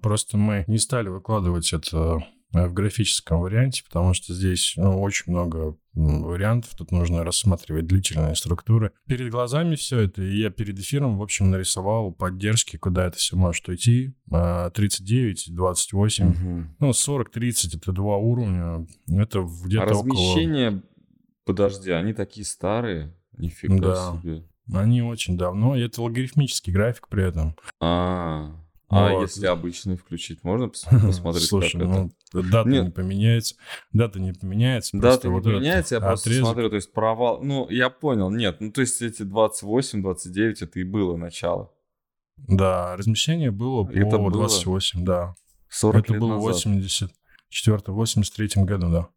Просто 0.03 0.37
мы 0.37 0.65
не 0.67 0.79
стали 0.79 1.09
выкладывать 1.09 1.73
это 1.73 2.27
в 2.53 2.73
графическом 2.73 3.41
варианте, 3.41 3.85
потому 3.85 4.15
что 4.15 4.33
здесь 4.35 4.75
ну, 4.77 5.01
очень 5.03 5.33
много 5.33 5.77
вариантов, 5.95 6.75
тут 6.77 6.93
нужно 6.93 7.25
рассматривать 7.25 7.87
длительные 7.87 8.35
структуры. 8.37 8.93
Перед 9.07 9.31
глазами 9.31 9.75
все 9.75 10.01
это, 10.01 10.23
и 10.23 10.39
я 10.39 10.51
перед 10.51 10.79
эфиром, 10.79 11.19
в 11.19 11.23
общем, 11.23 11.51
нарисовал 11.51 12.13
поддержки, 12.13 12.77
куда 12.77 13.07
это 13.07 13.19
все 13.19 13.37
может 13.37 13.69
уйти. 13.69 14.15
39, 14.31 15.55
28, 15.55 16.27
угу. 16.27 16.67
ну, 16.79 16.93
40, 16.93 17.31
30— 17.31 17.75
это 17.77 17.93
два 17.93 18.17
уровня, 18.17 18.87
это 19.09 19.47
где-то 19.65 19.85
а 19.85 19.87
размещение, 19.87 20.69
около... 20.69 20.83
подожди, 21.45 21.91
они 21.91 22.13
такие 22.13 22.47
старые, 22.47 23.15
нифига 23.37 23.95
да. 23.95 24.21
себе. 24.21 24.45
Они 24.73 25.03
очень 25.03 25.39
давно, 25.39 25.77
и 25.77 25.81
это 25.81 26.03
логарифмический 26.03 26.73
график 26.73 27.09
при 27.09 27.27
этом. 27.27 27.57
А, 27.81 28.55
-а, 28.89 29.13
вот. 29.13 29.23
если 29.23 29.47
обычный 29.47 29.97
включить, 29.97 30.45
можно 30.45 30.69
посмотреть? 30.91 31.47
Слушай, 31.47 31.77
ну, 31.85 32.11
дата 32.33 32.69
Нет. 32.69 32.85
не 32.85 32.91
поменяется. 32.91 33.55
Дата 33.93 34.21
не 34.21 34.33
поменяется. 34.33 34.97
Дата 34.99 35.29
не 35.29 35.41
поменяется, 35.41 35.97
я 35.97 36.01
просто 36.01 36.31
отрезок. 36.31 36.47
смотрю, 36.47 36.71
то 36.71 36.77
есть 36.77 36.93
провал... 36.93 37.43
Ну, 37.43 37.69
я 37.71 37.91
понял, 37.91 38.31
нет, 38.31 38.61
ну, 38.61 38.73
то 38.73 38.81
есть 38.81 39.03
эти 39.03 39.23
28, 39.23 40.03
29, 40.03 40.63
это 40.63 40.81
и 40.81 40.85
было 40.85 41.17
начало. 41.17 41.73
Да, 42.37 42.97
размещение 42.97 43.51
было 43.51 43.85
по 43.85 43.91
это 43.91 44.19
было 44.19 44.31
28, 44.31 45.05
да. 45.05 45.35
40 45.71 46.05
Это 46.05 46.13
лет 46.13 46.21
было 46.21 46.37
в 46.37 46.41
84 46.41 47.79
83 47.87 48.63
году, 48.65 48.91
да. 48.91 49.09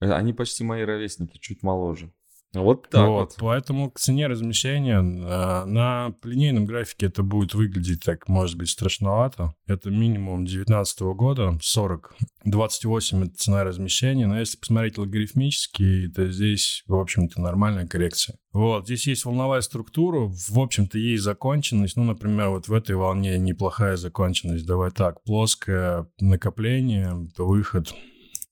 Э, 0.00 0.12
они 0.12 0.32
почти 0.32 0.64
мои 0.64 0.82
ровесники, 0.82 1.38
чуть 1.38 1.62
моложе. 1.62 2.12
Вот 2.54 2.88
так 2.88 3.08
вот. 3.08 3.18
вот. 3.18 3.36
Поэтому 3.38 3.90
к 3.90 3.98
цене 3.98 4.26
размещения 4.26 4.98
э, 4.98 5.64
на 5.64 6.14
линейном 6.22 6.66
графике 6.66 7.06
это 7.06 7.22
будет 7.22 7.54
выглядеть 7.54 8.02
так, 8.04 8.28
может 8.28 8.56
быть, 8.56 8.70
страшновато. 8.70 9.54
Это 9.66 9.90
минимум 9.90 10.44
2019 10.44 11.00
года, 11.00 11.58
40. 11.60 12.14
28 12.44 13.24
это 13.24 13.34
цена 13.36 13.64
размещения, 13.64 14.26
но 14.26 14.38
если 14.38 14.58
посмотреть 14.58 14.98
логарифмически, 14.98 16.08
то 16.14 16.30
здесь, 16.30 16.84
в 16.86 16.94
общем-то, 16.94 17.40
нормальная 17.40 17.86
коррекция. 17.86 18.36
Вот, 18.52 18.84
здесь 18.84 19.06
есть 19.06 19.24
волновая 19.24 19.62
структура, 19.62 20.28
в 20.28 20.58
общем-то, 20.58 20.98
есть 20.98 21.24
законченность. 21.24 21.96
Ну, 21.96 22.04
например, 22.04 22.50
вот 22.50 22.68
в 22.68 22.72
этой 22.72 22.94
волне 22.96 23.38
неплохая 23.38 23.96
законченность. 23.96 24.66
Давай 24.66 24.90
так, 24.90 25.22
плоское 25.24 26.06
накопление, 26.20 27.28
выход 27.36 27.94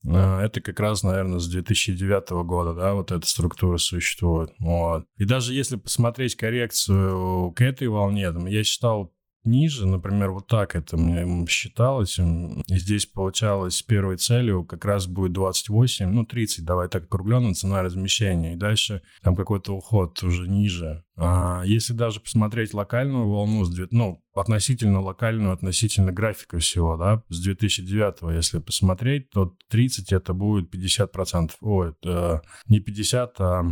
а, 0.07 0.43
это 0.43 0.61
как 0.61 0.81
раз, 0.81 1.03
наверное, 1.03 1.39
с 1.39 1.49
2009 1.49 2.31
года, 2.45 2.75
да, 2.75 2.95
вот 2.95 3.13
эта 3.13 3.27
структура 3.27 3.79
существует. 3.79 4.51
Вот. 4.59 5.05
И 5.17 5.25
даже 5.25 5.55
если 5.55 5.77
посмотреть 5.77 6.37
коррекцию 6.37 7.53
к 7.53 7.61
этой 7.61 7.89
волне, 7.89 8.33
там, 8.33 8.47
я 8.47 8.65
считал 8.65 9.13
ниже, 9.45 9.87
например, 9.87 10.31
вот 10.31 10.47
так 10.47 10.77
это 10.77 10.97
мне 10.97 11.47
считалось, 11.47 12.19
и 12.19 12.79
здесь 12.79 13.07
получалось 13.07 13.83
первой 13.83 14.17
целью 14.17 14.65
как 14.65 14.85
раз 14.85 15.07
будет 15.07 15.33
28, 15.33 16.09
ну 16.09 16.25
30, 16.25 16.65
давай 16.65 16.89
так 16.89 17.05
округленно, 17.05 17.55
цена 17.55 17.83
размещения, 17.83 18.55
и 18.55 18.57
дальше 18.57 19.03
там 19.23 19.37
какой-то 19.37 19.75
уход 19.75 20.23
уже 20.23 20.49
ниже. 20.49 21.05
А 21.17 21.63
если 21.65 21.93
даже 21.93 22.21
посмотреть 22.21 22.73
локальную 22.73 23.29
волну, 23.29 23.65
ну, 23.91 24.23
относительно 24.35 25.01
локальную, 25.01 25.53
относительно 25.53 26.13
графика 26.13 26.59
всего, 26.59 26.97
да, 26.97 27.23
с 27.29 27.43
2009, 27.43 28.35
если 28.35 28.59
посмотреть, 28.61 29.31
то 29.31 29.55
30 29.69 30.13
это 30.13 30.33
будет 30.33 30.75
50%, 30.75 31.53
ой, 31.61 31.91
это 31.91 32.43
не 32.67 32.81
50, 32.81 33.41
а, 33.41 33.65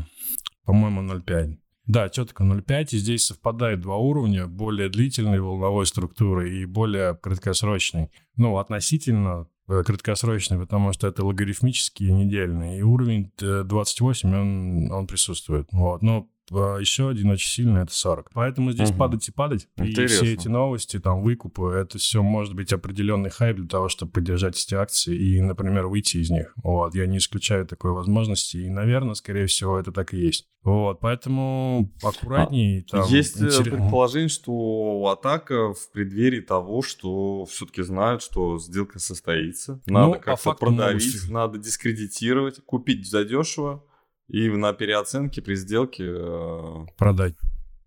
по-моему, 0.65 1.03
0,5. 1.03 1.59
Да, 1.91 2.09
четко 2.09 2.45
0,5, 2.45 2.91
и 2.93 2.99
здесь 2.99 3.27
совпадает 3.27 3.81
два 3.81 3.97
уровня, 3.97 4.47
более 4.47 4.89
длительной 4.89 5.41
волновой 5.41 5.87
структуры 5.87 6.61
и 6.61 6.65
более 6.65 7.17
краткосрочной. 7.17 8.13
Ну, 8.37 8.59
относительно 8.59 9.49
э, 9.69 9.83
краткосрочный, 9.83 10.61
потому 10.61 10.93
что 10.93 11.09
это 11.09 11.25
логарифмические 11.25 12.13
недельные. 12.13 12.79
И 12.79 12.83
уровень 12.83 13.33
28, 13.39 14.29
э, 14.29 14.41
он, 14.41 14.93
он 14.93 15.07
присутствует. 15.09 15.67
Вот. 15.73 16.03
Но 16.03 16.29
еще 16.51 17.09
один 17.09 17.31
очень 17.31 17.49
сильный 17.49 17.83
это 17.83 17.95
40. 17.95 18.31
Поэтому 18.33 18.73
здесь 18.73 18.91
угу. 18.91 18.99
падать 18.99 19.29
и 19.29 19.33
падать. 19.33 19.69
Интересно. 19.77 20.03
И 20.03 20.07
все 20.07 20.33
эти 20.35 20.49
новости, 20.49 20.99
там, 20.99 21.23
выкупы, 21.23 21.67
это 21.69 21.99
все 21.99 22.23
может 22.23 22.55
быть 22.55 22.73
определенный 22.73 23.31
хайп 23.31 23.57
для 23.57 23.69
того, 23.69 23.89
чтобы 23.89 24.13
поддержать 24.13 24.63
эти 24.63 24.75
акции 24.75 25.17
и, 25.17 25.41
например, 25.41 25.87
выйти 25.87 26.19
из 26.19 26.31
них. 26.31 26.53
Вот, 26.63 26.95
я 26.95 27.07
не 27.07 27.19
исключаю 27.19 27.67
такой 27.67 27.93
возможности. 27.93 28.57
И, 28.57 28.69
наверное, 28.69 29.15
скорее 29.15 29.47
всего, 29.47 29.79
это 29.79 29.93
так 29.93 30.13
и 30.13 30.19
есть. 30.19 30.47
Вот, 30.63 31.01
поэтому 31.01 31.91
аккуратней. 32.03 32.85
А, 32.91 32.99
там, 32.99 33.09
есть 33.09 33.37
э, 33.41 33.47
интерес... 33.47 33.63
предположение, 33.63 34.29
что 34.29 35.09
атака 35.11 35.73
в 35.73 35.91
преддверии 35.91 36.41
того, 36.41 36.83
что 36.83 37.47
все-таки 37.47 37.83
знают, 37.83 38.23
что 38.23 38.59
сделка 38.59 38.99
состоится. 38.99 39.81
Надо 39.87 40.15
ну, 40.15 40.21
как-то 40.21 40.53
продавить, 40.53 41.03
новости. 41.03 41.31
надо 41.31 41.59
дискредитировать, 41.59 42.61
купить 42.67 43.09
задешево 43.09 43.83
и 44.31 44.49
на 44.49 44.73
переоценке 44.73 45.43
при 45.43 45.55
сделке 45.55 46.05
э, 46.07 46.87
продать. 46.97 47.35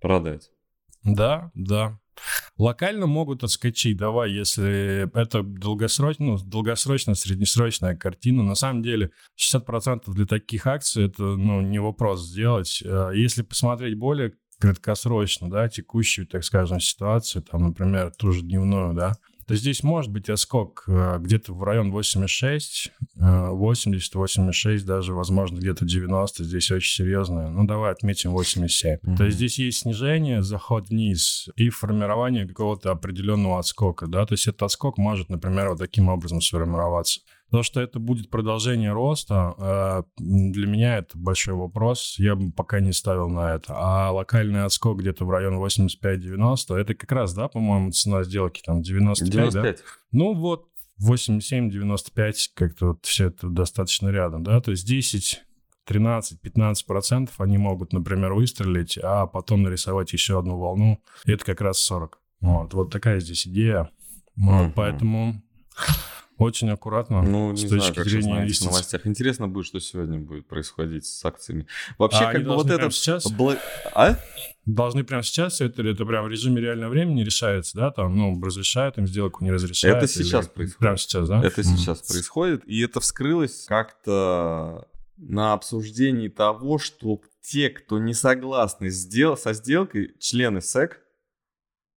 Продать. 0.01 0.51
Да, 1.03 1.51
да. 1.53 1.99
Локально 2.57 3.07
могут 3.07 3.43
отскочить, 3.43 3.97
давай, 3.97 4.31
если 4.31 5.09
это 5.19 5.41
долгосрочно, 5.41 6.25
ну, 6.25 6.37
долгосрочная, 6.37 7.15
среднесрочная 7.15 7.95
картина. 7.95 8.43
На 8.43 8.55
самом 8.55 8.83
деле 8.83 9.11
60% 9.39 10.03
для 10.07 10.25
таких 10.25 10.67
акций 10.67 11.07
это 11.07 11.23
ну, 11.23 11.61
не 11.61 11.79
вопрос 11.79 12.25
сделать. 12.25 12.83
Э, 12.85 13.11
если 13.13 13.41
посмотреть 13.41 13.97
более 13.97 14.33
краткосрочно, 14.59 15.49
да, 15.49 15.67
текущую, 15.67 16.27
так 16.27 16.43
скажем, 16.43 16.79
ситуацию, 16.79 17.41
там, 17.41 17.63
например, 17.63 18.11
ту 18.11 18.31
же 18.31 18.41
дневную, 18.41 18.93
да, 18.93 19.13
то 19.47 19.55
здесь 19.55 19.83
может 19.83 20.11
быть 20.11 20.29
отскок 20.29 20.83
э, 20.87 21.17
где-то 21.19 21.53
в 21.53 21.63
район 21.63 21.91
86, 21.91 22.91
80, 23.15 24.15
86, 24.15 24.85
даже, 24.85 25.13
возможно, 25.13 25.57
где-то 25.57 25.85
90. 25.85 26.43
Здесь 26.43 26.71
очень 26.71 27.03
серьезное. 27.03 27.49
Ну, 27.49 27.65
давай 27.65 27.91
отметим 27.91 28.31
87. 28.31 28.95
Mm-hmm. 28.95 29.17
То 29.17 29.25
есть 29.25 29.37
здесь 29.37 29.59
есть 29.59 29.79
снижение, 29.79 30.41
заход 30.43 30.89
вниз 30.89 31.49
и 31.55 31.69
формирование 31.69 32.47
какого-то 32.47 32.91
определенного 32.91 33.59
отскока, 33.59 34.07
да, 34.07 34.25
то 34.25 34.33
есть 34.33 34.47
этот 34.47 34.63
отскок 34.63 34.97
может, 34.97 35.29
например, 35.29 35.69
вот 35.69 35.79
таким 35.79 36.09
образом 36.09 36.41
сформироваться. 36.41 37.21
То, 37.51 37.61
что 37.61 37.81
это 37.81 37.99
будет 37.99 38.29
продолжение 38.29 38.91
роста, 38.91 39.53
э, 39.57 40.03
для 40.17 40.65
меня 40.65 40.97
это 40.97 41.17
большой 41.17 41.53
вопрос. 41.53 42.15
Я 42.17 42.35
бы 42.35 42.51
пока 42.51 42.79
не 42.79 42.93
ставил 42.93 43.29
на 43.29 43.53
это. 43.53 43.73
А 43.75 44.11
локальный 44.11 44.63
отскок 44.63 44.99
где-то 44.99 45.25
в 45.25 45.29
район 45.29 45.63
85-90, 45.63 46.75
это 46.75 46.95
как 46.95 47.11
раз, 47.11 47.33
да, 47.33 47.47
по-моему, 47.47 47.91
цена 47.91 48.23
сделки 48.23 48.61
там 48.65 48.81
95, 48.81 49.31
95. 49.31 49.77
да? 49.77 49.83
Ну 50.11 50.33
вот, 50.33 50.67
87-95, 51.01 52.33
как-то 52.55 52.87
вот 52.87 53.05
все 53.05 53.27
это 53.27 53.49
достаточно 53.49 54.09
рядом, 54.09 54.43
да, 54.43 54.61
то 54.61 54.71
есть 54.71 54.87
10 54.87 55.43
13-15 55.87 56.85
процентов 56.87 57.41
они 57.41 57.57
могут, 57.57 57.93
например, 57.93 58.33
выстрелить, 58.33 58.97
а 59.01 59.27
потом 59.27 59.63
нарисовать 59.63 60.13
еще 60.13 60.39
одну 60.39 60.57
волну. 60.57 61.03
И 61.25 61.31
это 61.31 61.43
как 61.43 61.59
раз 61.61 61.79
40. 61.79 62.19
Вот, 62.41 62.73
вот 62.73 62.91
такая 62.91 63.19
здесь 63.19 63.45
идея. 63.47 63.89
Вот, 64.35 64.67
mm-hmm. 64.67 64.73
Поэтому 64.75 65.41
очень 66.37 66.69
аккуратно 66.69 67.21
ну, 67.21 67.55
с 67.55 67.61
точки 67.61 67.77
знаю, 67.77 67.95
как 67.95 68.05
зрения 68.05 68.41
инвестиций. 68.41 68.67
В 68.67 68.71
новостях. 68.71 69.07
Интересно 69.07 69.47
будет, 69.47 69.65
что 69.65 69.79
сегодня 69.79 70.19
будет 70.19 70.47
происходить 70.47 71.05
с 71.05 71.23
акциями. 71.25 71.67
Вообще, 71.97 72.25
а 72.25 72.31
как 72.31 72.43
бы 72.43 72.55
вот 72.55 72.69
это... 72.69 72.89
Сейчас... 72.91 73.31
Бла... 73.31 73.57
А? 73.93 74.17
Должны 74.65 75.03
прямо 75.03 75.23
сейчас, 75.23 75.59
это, 75.59 75.81
это 75.81 76.05
прям 76.05 76.25
в 76.25 76.29
режиме 76.29 76.61
реального 76.61 76.91
времени 76.91 77.21
решается, 77.21 77.77
да, 77.77 77.91
там, 77.91 78.15
ну, 78.15 78.41
разрешают 78.41 78.97
им 78.97 79.07
сделку, 79.07 79.43
не 79.43 79.51
разрешают. 79.51 79.97
Это 79.97 80.07
сейчас 80.07 80.45
или... 80.45 80.51
происходит. 80.53 80.77
Прямо 80.79 80.97
сейчас, 80.97 81.27
да? 81.27 81.43
Это 81.43 81.61
mm-hmm. 81.61 81.77
сейчас 81.77 82.01
происходит, 82.01 82.63
и 82.65 82.81
это 82.81 83.01
вскрылось 83.01 83.65
как-то 83.67 84.87
на 85.17 85.53
обсуждении 85.53 86.29
того, 86.29 86.77
что 86.77 87.19
те, 87.41 87.69
кто 87.69 87.99
не 87.99 88.13
согласны 88.13 88.89
со 88.89 89.53
сделкой, 89.53 90.13
члены 90.19 90.61
СЭК, 90.61 91.02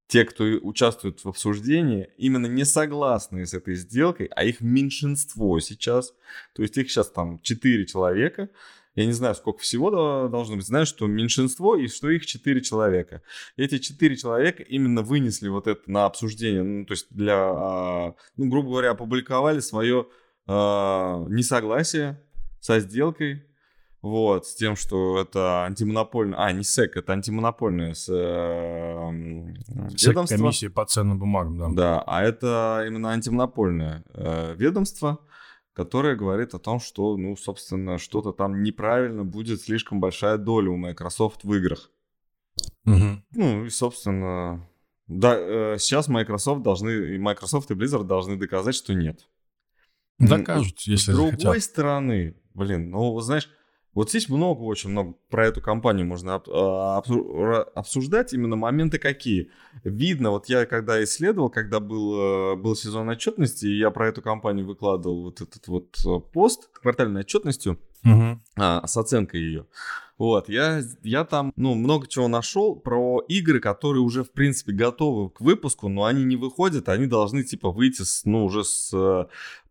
те, 0.09 0.25
кто 0.25 0.45
участвует 0.45 1.25
в 1.25 1.29
обсуждении, 1.29 2.09
именно 2.17 2.47
не 2.47 2.65
согласны 2.65 3.45
с 3.45 3.55
этой 3.55 3.75
сделкой, 3.75 4.27
а 4.35 4.45
их 4.45 4.61
меньшинство 4.61 5.59
сейчас. 5.61 6.15
То 6.55 6.63
есть 6.63 6.77
их 6.79 6.91
сейчас 6.91 7.11
там 7.11 7.41
4 7.41 7.87
человека. 7.87 8.49
Я 8.95 9.05
не 9.05 9.13
знаю, 9.13 9.35
сколько 9.35 9.61
всего 9.61 9.91
должно 10.29 10.57
быть. 10.57 10.67
Знаю, 10.67 10.87
что 10.87 11.07
меньшинство 11.07 11.77
и 11.77 11.89
что 11.89 12.09
их 12.09 12.25
4 12.25 12.63
человека. 12.63 13.23
Эти 13.57 13.79
4 13.79 14.17
человека 14.17 14.63
именно 14.63 15.03
вынесли 15.03 15.49
вот 15.49 15.67
это 15.67 15.83
на 15.91 16.07
обсуждение. 16.07 16.63
Ну, 16.63 16.87
то 16.87 16.93
есть 16.93 17.09
для, 17.11 17.37
а, 17.37 18.15
ну, 18.37 18.49
грубо 18.49 18.71
говоря, 18.71 18.93
опубликовали 18.93 19.61
свое 19.61 20.07
а, 20.47 21.27
несогласие 21.29 22.23
со 22.61 22.81
сделкой 22.81 23.45
вот, 24.03 24.47
с 24.47 24.55
тем, 24.55 24.77
что 24.77 25.21
это 25.21 25.65
антимонопольное... 25.65 26.39
А, 26.39 26.53
не 26.53 26.63
СЭК, 26.63 26.97
это 26.97 27.13
антимонопольное 27.13 27.95
с, 27.95 28.09
э, 28.09 29.55
ведомство. 30.07 30.37
комиссия 30.37 30.71
по 30.71 30.85
ценным 30.85 31.19
бумагам, 31.19 31.59
да. 31.59 31.69
Да, 31.71 32.05
а 32.07 32.23
это 32.23 32.85
именно 32.87 33.11
антимонопольное 33.11 34.05
э, 34.15 34.55
ведомство, 34.57 35.19
которое 35.73 36.15
говорит 36.15 36.55
о 36.55 36.59
том, 36.59 36.79
что, 36.79 37.17
ну, 37.17 37.37
собственно, 37.37 37.99
что-то 37.99 38.33
там 38.33 38.63
неправильно 38.63 39.25
будет 39.25 39.63
слишком 39.63 40.01
большая 40.01 40.39
доля 40.39 40.71
у 40.71 40.77
Microsoft 40.77 41.45
в 41.45 41.53
играх. 41.55 41.91
Угу. 42.85 43.23
Ну, 43.33 43.65
и, 43.65 43.71
собственно, 43.71 44.67
да, 45.09 45.37
э, 45.37 45.77
сейчас 45.79 46.09
Microsoft 46.09 46.63
должны, 46.63 47.19
Microsoft 47.19 47.71
и 47.71 47.75
Blizzard 47.75 48.05
должны 48.05 48.37
доказать, 48.37 48.75
что 48.75 48.95
нет. 48.95 49.29
Докажут, 50.19 50.81
если 50.83 51.13
С 51.13 51.15
другой 51.15 51.39
захотят. 51.39 51.63
стороны, 51.63 52.37
блин, 52.55 52.91
ну, 52.91 53.19
знаешь, 53.21 53.51
вот 53.97 54.11
здесь 54.11 54.29
много, 54.29 54.61
очень 54.61 54.91
много 54.91 55.15
про 55.31 55.47
эту 55.47 55.63
компанию 55.63 56.07
можно 56.07 56.43
а, 56.49 57.03
обсуждать. 57.75 58.35
Именно 58.35 58.55
моменты 58.55 58.99
какие. 58.99 59.51
Видно, 59.85 60.33
вот 60.33 60.51
я 60.51 60.67
когда 60.67 61.03
исследовал, 61.03 61.49
когда 61.49 61.81
был, 61.81 62.53
э, 62.53 62.57
был 62.57 62.77
сезон 62.77 63.09
отчетности, 63.09 63.65
я 63.65 63.91
про 63.91 64.09
эту 64.09 64.21
компанию 64.21 64.67
выкладывал 64.67 65.23
вот 65.23 65.41
этот 65.41 65.67
вот 65.67 65.97
э, 66.05 66.21
пост 66.31 66.69
квартальной 66.75 67.23
отчетностью 67.23 67.79
угу. 68.05 68.39
а, 68.57 68.87
с 68.87 68.99
оценкой 68.99 69.41
ее. 69.41 69.67
Вот, 70.19 70.49
я, 70.49 70.83
я 71.03 71.25
там, 71.25 71.53
ну, 71.57 71.75
много 71.75 72.07
чего 72.07 72.29
нашел 72.29 72.75
про 72.77 73.21
игры, 73.29 73.61
которые 73.61 74.03
уже, 74.03 74.25
в 74.25 74.33
принципе, 74.33 74.73
готовы 74.73 75.29
к 75.29 75.41
выпуску, 75.43 75.89
но 75.89 76.05
они 76.05 76.25
не 76.25 76.37
выходят, 76.37 76.89
они 76.89 77.07
должны, 77.07 77.45
типа, 77.45 77.71
выйти, 77.71 78.03
с, 78.03 78.25
ну, 78.25 78.45
уже 78.45 78.65
с 78.65 78.91
э, 78.95 79.27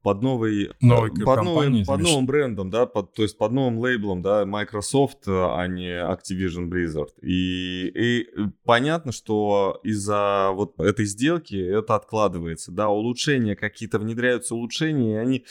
под 0.05 0.21
новый, 0.21 0.69
Новой 0.81 1.09
под, 1.09 1.41
новым, 1.41 1.83
под 1.83 1.99
новым 1.99 2.27
брендом, 2.27 2.69
да, 2.69 2.85
под, 2.85 3.15
то 3.15 3.23
есть 3.23 3.39
под 3.39 3.51
новым 3.53 3.79
лейблом, 3.79 4.21
да, 4.21 4.45
Microsoft, 4.45 5.23
а 5.27 5.65
не 5.65 5.99
Activision 5.99 6.69
Blizzard. 6.69 7.09
И, 7.23 7.87
и 7.87 8.27
понятно, 8.65 9.11
что 9.11 9.79
из-за 9.81 10.51
вот 10.53 10.79
этой 10.79 11.05
сделки 11.05 11.55
это 11.55 11.95
откладывается, 11.95 12.71
да, 12.71 12.89
улучшения 12.89 13.55
какие-то 13.55 13.97
внедряются 13.97 14.53
улучшения, 14.53 15.15
и 15.15 15.17
они 15.17 15.45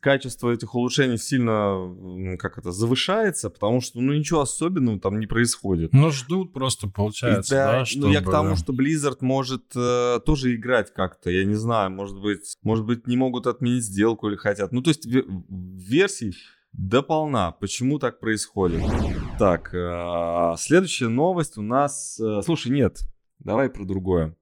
качество 0.00 0.50
этих 0.50 0.74
улучшений 0.74 1.18
сильно, 1.18 2.36
как 2.38 2.58
это, 2.58 2.72
завышается, 2.72 3.50
потому 3.50 3.80
что, 3.80 4.00
ну, 4.00 4.12
ничего 4.12 4.40
особенного 4.40 4.98
там 4.98 5.20
не 5.20 5.26
происходит. 5.26 5.92
Ну, 5.92 6.10
ждут 6.10 6.52
просто, 6.52 6.88
получается, 6.88 7.54
и, 7.54 7.58
да, 7.58 7.72
да 7.72 7.84
чтобы... 7.84 8.06
Ну, 8.06 8.12
я 8.12 8.20
к 8.20 8.30
тому, 8.30 8.56
что 8.56 8.72
Blizzard 8.72 9.18
может 9.20 9.64
э, 9.76 10.20
тоже 10.24 10.54
играть 10.54 10.92
как-то, 10.92 11.30
я 11.30 11.44
не 11.44 11.54
знаю, 11.54 11.90
может 11.90 12.20
быть, 12.20 12.56
может 12.62 12.84
быть, 12.84 13.06
не 13.06 13.16
могут 13.16 13.46
отменить 13.46 13.71
сделку 13.80 14.28
или 14.28 14.36
хотят. 14.36 14.72
Ну, 14.72 14.82
то 14.82 14.90
есть 14.90 15.06
версий 15.06 16.34
до 16.72 17.02
полна. 17.02 17.52
Почему 17.52 17.98
так 17.98 18.20
происходит? 18.20 18.82
Так, 19.38 19.74
э, 19.74 20.54
следующая 20.58 21.08
новость 21.08 21.58
у 21.58 21.62
нас... 21.62 22.18
Э, 22.20 22.42
слушай, 22.42 22.70
нет, 22.72 23.00
давай 23.38 23.68
про 23.68 23.84
другое. 23.84 24.36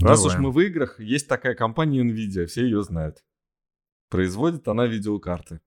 Давай. 0.00 0.10
Раз 0.10 0.24
уж 0.24 0.36
мы 0.38 0.50
в 0.50 0.60
играх, 0.60 1.00
есть 1.00 1.28
такая 1.28 1.54
компания 1.54 2.02
Nvidia, 2.02 2.46
все 2.46 2.64
ее 2.64 2.82
знают. 2.82 3.24
Производит 4.10 4.68
она 4.68 4.86
видеокарты. 4.86 5.60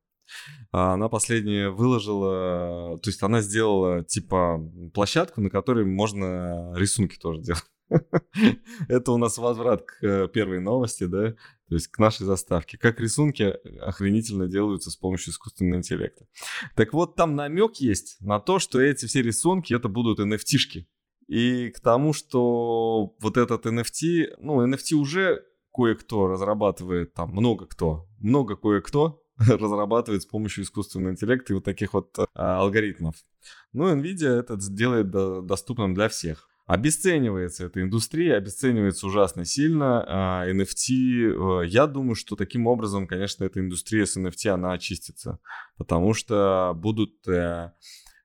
А 0.72 0.94
она 0.94 1.08
последняя 1.08 1.70
выложила, 1.70 3.00
то 3.00 3.10
есть 3.10 3.24
она 3.24 3.42
сделала 3.42 4.04
типа 4.04 4.60
площадку, 4.94 5.40
на 5.40 5.50
которой 5.50 5.86
можно 5.86 6.74
рисунки 6.76 7.18
тоже 7.18 7.42
делать. 7.42 7.64
Это 8.90 9.12
у 9.14 9.18
нас 9.18 9.38
возврат 9.38 9.84
к 9.84 10.04
э, 10.04 10.28
первой 10.28 10.60
новости, 10.60 11.06
да, 11.06 11.36
то 11.68 11.76
есть 11.76 11.88
к 11.88 12.00
нашей 12.00 12.26
заставке. 12.26 12.78
Как 12.78 13.00
рисунки 13.00 13.56
охренительно 13.82 14.48
делаются 14.48 14.90
с 14.90 14.96
помощью 14.96 15.32
искусственного 15.32 15.78
интеллекта. 15.78 16.26
Так 16.76 16.94
вот, 16.94 17.16
там 17.16 17.36
намек 17.36 17.76
есть 17.76 18.18
на 18.22 18.40
то, 18.40 18.60
что 18.60 18.80
эти 18.80 19.06
все 19.06 19.22
рисунки, 19.22 19.74
это 19.74 19.90
будут 19.90 20.20
NFT-шки. 20.20 20.86
И 21.28 21.72
к 21.72 21.82
тому, 21.82 22.14
что 22.14 23.16
вот 23.20 23.38
этот 23.38 23.66
NFT, 23.66 24.36
ну, 24.40 24.66
NFT 24.66 24.94
уже 24.96 25.44
кое-кто 25.74 26.28
разрабатывает, 26.28 27.14
там 27.14 27.32
много 27.32 27.66
кто, 27.66 28.08
много 28.20 28.56
кое-кто 28.56 29.22
разрабатывает 29.38 30.24
с 30.24 30.26
помощью 30.26 30.64
искусственного 30.64 31.12
интеллекта 31.12 31.52
и 31.52 31.56
вот 31.56 31.66
таких 31.66 31.94
вот 31.94 32.18
а, 32.34 32.60
алгоритмов. 32.62 33.16
Ну, 33.74 33.94
NVIDIA 33.94 34.40
это 34.40 34.56
делает 34.58 35.12
до, 35.12 35.42
доступным 35.42 35.94
для 35.94 36.08
всех. 36.08 36.50
Обесценивается 36.68 37.68
эта 37.68 37.82
индустрия, 37.82 38.36
обесценивается 38.36 39.08
ужасно 39.08 39.46
сильно. 39.46 40.04
А, 40.06 40.48
NFT, 40.50 41.64
э, 41.64 41.66
я 41.66 41.88
думаю, 41.88 42.16
что 42.16 42.36
таким 42.36 42.68
образом, 42.68 43.08
конечно, 43.08 43.46
эта 43.46 43.62
индустрия 43.62 44.06
с 44.06 44.18
NFT, 44.18 44.50
она 44.50 44.74
очистится. 44.74 45.40
Потому 45.78 46.14
что 46.14 46.74
будут 46.76 47.26
э, 47.26 47.72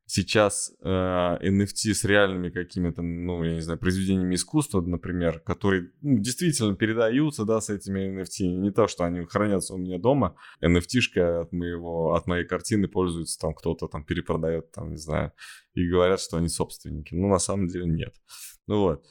сейчас 0.07 0.73
э, 0.81 0.89
NFT 0.89 1.95
с 1.95 2.05
реальными 2.05 2.51
какими-то, 2.51 3.03
ну, 3.03 3.43
я 3.45 3.55
не 3.55 3.61
знаю, 3.61 3.79
произведениями 3.79 4.35
искусства, 4.35 4.81
например, 4.81 5.41
которые 5.41 5.91
ну, 6.03 6.19
действительно 6.19 6.75
передаются, 6.75 7.45
да, 7.45 7.61
с 7.61 7.71
этими 7.71 8.21
NFT. 8.21 8.47
Не 8.47 8.71
то, 8.73 8.87
что 8.89 9.05
они 9.05 9.25
хранятся 9.25 9.75
у 9.75 9.79
меня 9.79 9.99
дома. 9.99 10.37
NFT-шка 10.63 11.43
от, 11.43 11.53
моего, 11.53 12.15
от 12.15 12.27
моей 12.27 12.45
картины 12.45 12.89
пользуется, 12.89 13.39
там 13.39 13.55
кто-то 13.55 13.89
там 13.89 14.05
перепродает, 14.05 14.71
там, 14.73 14.91
не 14.91 14.99
знаю, 14.99 15.33
и 15.75 15.89
говорят, 15.89 16.21
что 16.21 16.37
они 16.37 16.49
собственники. 16.49 17.15
Ну, 17.15 17.29
на 17.29 17.39
самом 17.39 17.69
деле 17.69 17.87
нет. 17.87 18.15
Ну 18.67 18.81
вот. 18.81 19.05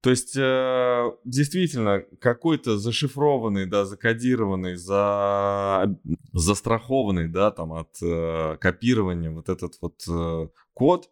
То 0.00 0.10
есть, 0.10 0.36
э, 0.36 1.10
действительно, 1.24 2.02
какой-то 2.20 2.78
зашифрованный, 2.78 3.66
да, 3.66 3.84
закодированный, 3.84 4.76
за... 4.76 5.96
застрахованный, 6.32 7.28
да, 7.28 7.50
там, 7.50 7.72
от 7.72 7.96
э, 8.02 8.56
копирования 8.60 9.30
вот 9.30 9.48
этот 9.48 9.74
вот 9.80 10.04
э, 10.08 10.48
код 10.74 11.10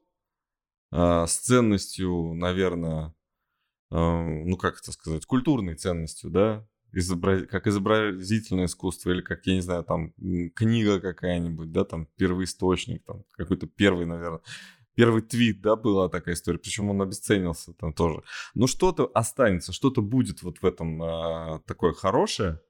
э, 0.92 1.24
с 1.26 1.36
ценностью, 1.38 2.34
наверное, 2.34 3.14
э, 3.90 3.96
ну, 3.96 4.56
как 4.56 4.78
это 4.80 4.92
сказать, 4.92 5.26
культурной 5.26 5.74
ценностью, 5.74 6.30
да, 6.30 6.66
изобраз... 6.92 7.46
как 7.48 7.66
изобразительное 7.66 8.66
искусство 8.66 9.10
или 9.10 9.22
как, 9.22 9.44
я 9.46 9.54
не 9.54 9.62
знаю, 9.62 9.84
там, 9.84 10.12
книга 10.54 11.00
какая-нибудь, 11.00 11.72
да, 11.72 11.84
там, 11.84 12.06
первоисточник, 12.16 13.04
там, 13.04 13.24
какой-то 13.32 13.66
первый, 13.66 14.06
наверное, 14.06 14.40
первый 14.94 15.22
твит, 15.22 15.60
да, 15.60 15.76
была 15.76 16.08
такая 16.08 16.34
история, 16.34 16.58
причем 16.58 16.90
он 16.90 17.02
обесценился 17.02 17.72
там 17.74 17.92
тоже. 17.92 18.22
Но 18.54 18.66
что-то 18.66 19.10
останется, 19.14 19.72
что-то 19.72 20.02
будет 20.02 20.42
вот 20.42 20.58
в 20.58 20.66
этом 20.66 21.02
а, 21.02 21.60
такое 21.66 21.92
хорошее, 21.92 22.60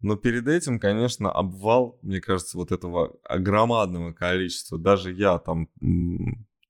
но 0.00 0.16
перед 0.16 0.46
этим, 0.46 0.78
конечно, 0.78 1.30
обвал, 1.30 1.98
мне 2.02 2.20
кажется, 2.20 2.56
вот 2.56 2.70
этого 2.70 3.18
громадного 3.28 4.12
количества. 4.12 4.78
Даже 4.78 5.12
я 5.12 5.38
там, 5.38 5.68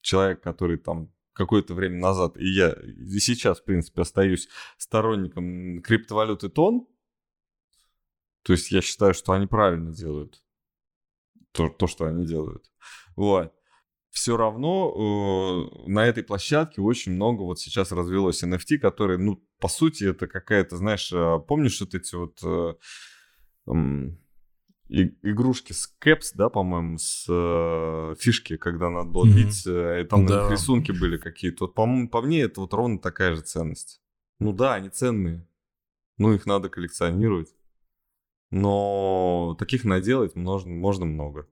человек, 0.00 0.42
который 0.42 0.78
там 0.78 1.12
какое-то 1.34 1.74
время 1.74 1.98
назад, 1.98 2.36
и 2.38 2.48
я 2.48 2.70
и 2.72 3.18
сейчас, 3.18 3.60
в 3.60 3.64
принципе, 3.64 4.02
остаюсь 4.02 4.48
сторонником 4.78 5.82
криптовалюты 5.82 6.48
тон, 6.48 6.86
то 8.42 8.54
есть 8.54 8.70
я 8.70 8.80
считаю, 8.80 9.12
что 9.12 9.32
они 9.32 9.46
правильно 9.46 9.92
делают 9.92 10.42
то, 11.52 11.68
то 11.68 11.86
что 11.86 12.06
они 12.06 12.26
делают. 12.26 12.64
Вот 13.14 13.52
все 14.11 14.37
равно 14.37 15.71
э, 15.87 15.88
на 15.90 16.07
этой 16.07 16.23
площадке 16.23 16.81
очень 16.81 17.12
много 17.12 17.42
вот 17.42 17.59
сейчас 17.61 17.92
развелось 17.92 18.42
NFT, 18.42 18.79
которые, 18.79 19.18
ну, 19.18 19.42
по 19.61 19.68
сути, 19.68 20.05
это 20.05 20.27
какая-то, 20.27 20.77
знаешь, 20.77 21.12
э, 21.12 21.38
помнишь 21.47 21.81
вот 21.81 21.94
эти 21.94 22.14
вот 22.14 22.38
э, 22.42 22.75
э, 23.66 25.11
игрушки 25.23 25.73
с 25.73 25.87
кэпс, 25.87 26.33
да, 26.33 26.49
по-моему, 26.49 26.97
с 26.99 27.27
э, 27.29 28.14
фишки, 28.18 28.57
когда 28.57 28.88
надо 28.90 29.11
было 29.11 29.27
бить, 29.27 29.66
mm-hmm. 29.66 30.03
э, 30.03 30.05
там 30.07 30.27
да. 30.27 30.51
рисунки 30.51 30.92
были 30.92 31.18
какие-то. 31.18 31.64
Вот, 31.64 31.75
по, 31.75 31.87
по 32.11 32.23
мне, 32.23 32.40
это 32.42 32.61
вот 32.62 32.73
ровно 32.73 32.99
такая 32.99 33.35
же 33.35 33.42
ценность. 33.42 34.01
Ну 34.40 34.53
да, 34.53 34.75
они 34.75 34.88
ценные, 34.88 35.47
ну 36.16 36.33
их 36.33 36.47
надо 36.47 36.68
коллекционировать. 36.68 37.55
Но 38.51 39.55
таких 39.59 39.85
наделать 39.85 40.35
можно, 40.35 40.73
можно 40.73 41.05
много. 41.05 41.47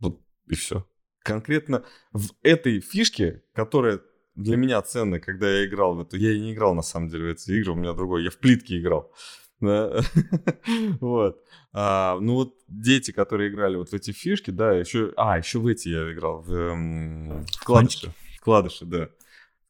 Вот 0.00 0.22
и 0.46 0.54
все 0.54 0.86
конкретно 1.28 1.84
в 2.12 2.30
этой 2.42 2.80
фишке, 2.80 3.42
которая 3.52 4.00
для 4.34 4.56
меня 4.56 4.80
ценная, 4.80 5.20
когда 5.20 5.50
я 5.50 5.66
играл 5.66 5.94
в 5.94 6.00
эту... 6.00 6.16
Я 6.16 6.32
и 6.32 6.40
не 6.40 6.54
играл, 6.54 6.74
на 6.74 6.82
самом 6.82 7.08
деле, 7.08 7.24
в 7.24 7.32
эти 7.32 7.50
игры, 7.50 7.72
у 7.72 7.74
меня 7.74 7.92
другой. 7.92 8.24
Я 8.24 8.30
в 8.30 8.38
плитке 8.38 8.78
играл. 8.78 9.12
Да. 9.60 10.00
вот. 11.00 11.44
А, 11.72 12.18
ну 12.20 12.34
вот 12.34 12.54
дети, 12.66 13.10
которые 13.10 13.50
играли 13.50 13.76
вот 13.76 13.90
в 13.90 13.92
эти 13.92 14.12
фишки, 14.12 14.50
да, 14.50 14.72
еще... 14.72 15.12
А, 15.16 15.36
еще 15.36 15.58
в 15.58 15.66
эти 15.66 15.90
я 15.90 16.10
играл, 16.12 16.40
в 16.40 16.52
эм, 16.52 17.44
вкладыши. 17.60 18.10
Вкладыши, 18.40 18.86
да. 18.86 19.10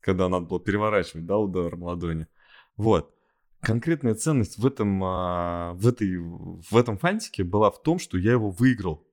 Когда 0.01 0.29
надо 0.29 0.47
было 0.47 0.61
переворачивать, 0.61 1.27
да, 1.27 1.39
удар 1.39 1.75
в 1.75 1.83
ладони. 1.83 2.29
Вот. 2.77 3.13
Конкретная 3.61 4.15
ценность 4.15 4.59
в 4.59 4.67
этом, 4.67 5.03
а, 5.03 5.73
в, 5.73 5.89
этой, 5.89 6.19
в 6.19 6.77
этом 6.77 6.99
фантике 6.99 7.43
была 7.43 7.73
в 7.73 7.83
том, 7.83 7.99
что 7.99 8.17
я 8.17 8.33
его 8.33 8.51
выиграл. 8.51 9.08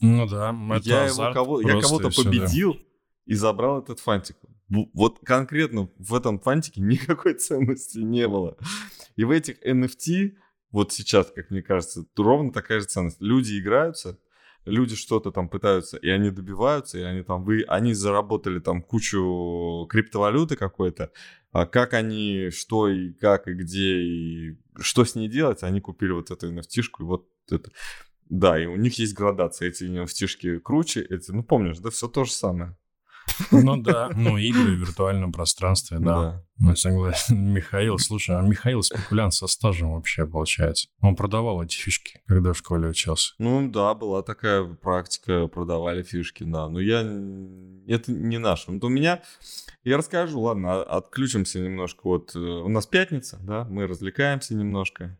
Ну 0.00 0.26
да, 0.26 0.56
это 0.76 0.88
я, 0.88 1.06
его 1.06 1.32
кого, 1.32 1.60
я 1.60 1.80
кого-то 1.80 2.10
победил 2.10 2.74
да. 2.74 2.80
и 3.26 3.34
забрал 3.34 3.80
этот 3.80 4.00
фантик. 4.00 4.36
Вот 4.68 5.18
конкретно 5.24 5.90
в 5.98 6.14
этом 6.14 6.40
фантике 6.40 6.80
никакой 6.82 7.34
ценности 7.34 7.98
не 7.98 8.26
было. 8.28 8.56
И 9.16 9.24
в 9.24 9.30
этих 9.30 9.62
NFT, 9.66 10.36
вот 10.70 10.92
сейчас, 10.92 11.30
как 11.34 11.50
мне 11.50 11.62
кажется, 11.62 12.06
ровно 12.16 12.52
такая 12.52 12.80
же 12.80 12.86
ценность. 12.86 13.20
Люди 13.20 13.58
играются, 13.58 14.18
люди 14.64 14.96
что-то 14.96 15.32
там 15.32 15.48
пытаются, 15.48 15.96
и 15.96 16.08
они 16.08 16.30
добиваются, 16.30 16.98
и 16.98 17.02
они 17.02 17.22
там, 17.22 17.44
вы, 17.44 17.62
они 17.68 17.94
заработали 17.94 18.60
там 18.60 18.82
кучу 18.82 19.86
криптовалюты 19.90 20.56
какой-то, 20.56 21.10
а 21.52 21.66
как 21.66 21.94
они, 21.94 22.50
что 22.50 22.88
и 22.88 23.12
как, 23.12 23.48
и 23.48 23.54
где, 23.54 24.00
и 24.00 24.58
что 24.78 25.04
с 25.04 25.14
ней 25.14 25.28
делать, 25.28 25.62
они 25.62 25.80
купили 25.80 26.12
вот 26.12 26.30
эту 26.30 26.52
NFT-шку, 26.52 27.00
и 27.00 27.04
вот 27.04 27.28
это. 27.50 27.70
Да, 28.30 28.58
и 28.58 28.66
у 28.66 28.76
них 28.76 28.98
есть 28.98 29.14
градация. 29.14 29.68
Эти 29.68 29.84
nft 29.84 30.60
круче, 30.60 31.02
эти, 31.02 31.32
ну 31.32 31.42
помнишь, 31.42 31.78
да, 31.78 31.90
все 31.90 32.08
то 32.08 32.24
же 32.24 32.30
самое. 32.30 32.76
Ну 33.50 33.76
да, 33.76 34.10
ну 34.14 34.36
игры 34.36 34.76
в 34.76 34.80
виртуальном 34.80 35.32
пространстве, 35.32 35.98
да. 35.98 36.20
да. 36.20 36.44
Ну, 36.58 36.76
согласен. 36.76 37.52
Михаил, 37.52 37.98
слушай, 37.98 38.36
а 38.36 38.42
Михаил 38.42 38.82
спекулянт 38.82 39.34
со 39.34 39.46
стажем 39.46 39.92
вообще, 39.94 40.26
получается. 40.26 40.88
Он 41.00 41.16
продавал 41.16 41.62
эти 41.62 41.76
фишки, 41.76 42.20
когда 42.26 42.52
в 42.52 42.58
школе 42.58 42.88
учился. 42.88 43.34
Ну 43.38 43.68
да, 43.68 43.94
была 43.94 44.22
такая 44.22 44.64
практика, 44.64 45.46
продавали 45.46 46.02
фишки, 46.02 46.44
да. 46.44 46.68
Но 46.68 46.80
я... 46.80 47.00
Это 47.00 48.12
не 48.12 48.38
наше. 48.38 48.70
Вот 48.70 48.84
у 48.84 48.88
меня... 48.88 49.22
Я 49.82 49.96
расскажу, 49.96 50.40
ладно, 50.40 50.82
отключимся 50.82 51.58
немножко. 51.60 52.00
Вот 52.04 52.36
э, 52.36 52.38
у 52.38 52.68
нас 52.68 52.86
пятница, 52.86 53.38
да, 53.42 53.64
мы 53.64 53.86
развлекаемся 53.86 54.54
немножко. 54.54 55.18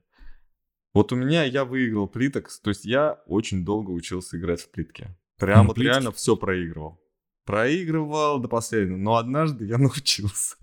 Вот 0.93 1.13
у 1.13 1.17
меня 1.17 1.45
я 1.45 1.65
выиграл 1.65 2.09
плиток, 2.09 2.49
то 2.63 2.71
есть 2.71 2.85
я 2.85 3.21
очень 3.27 3.65
долго 3.65 3.91
учился 3.91 4.39
играть 4.39 4.61
в 4.61 4.71
плитки. 4.71 5.09
Прям 5.39 5.69
вот 5.69 5.79
реально 5.79 6.13
все 6.13 6.37
проигрывал. 6.37 7.01
Проигрывал 7.45 8.39
до 8.41 8.49
последнего, 8.49 8.97
но 8.97 9.17
однажды 9.17 9.65
я 9.65 9.79
научился. 9.79 10.57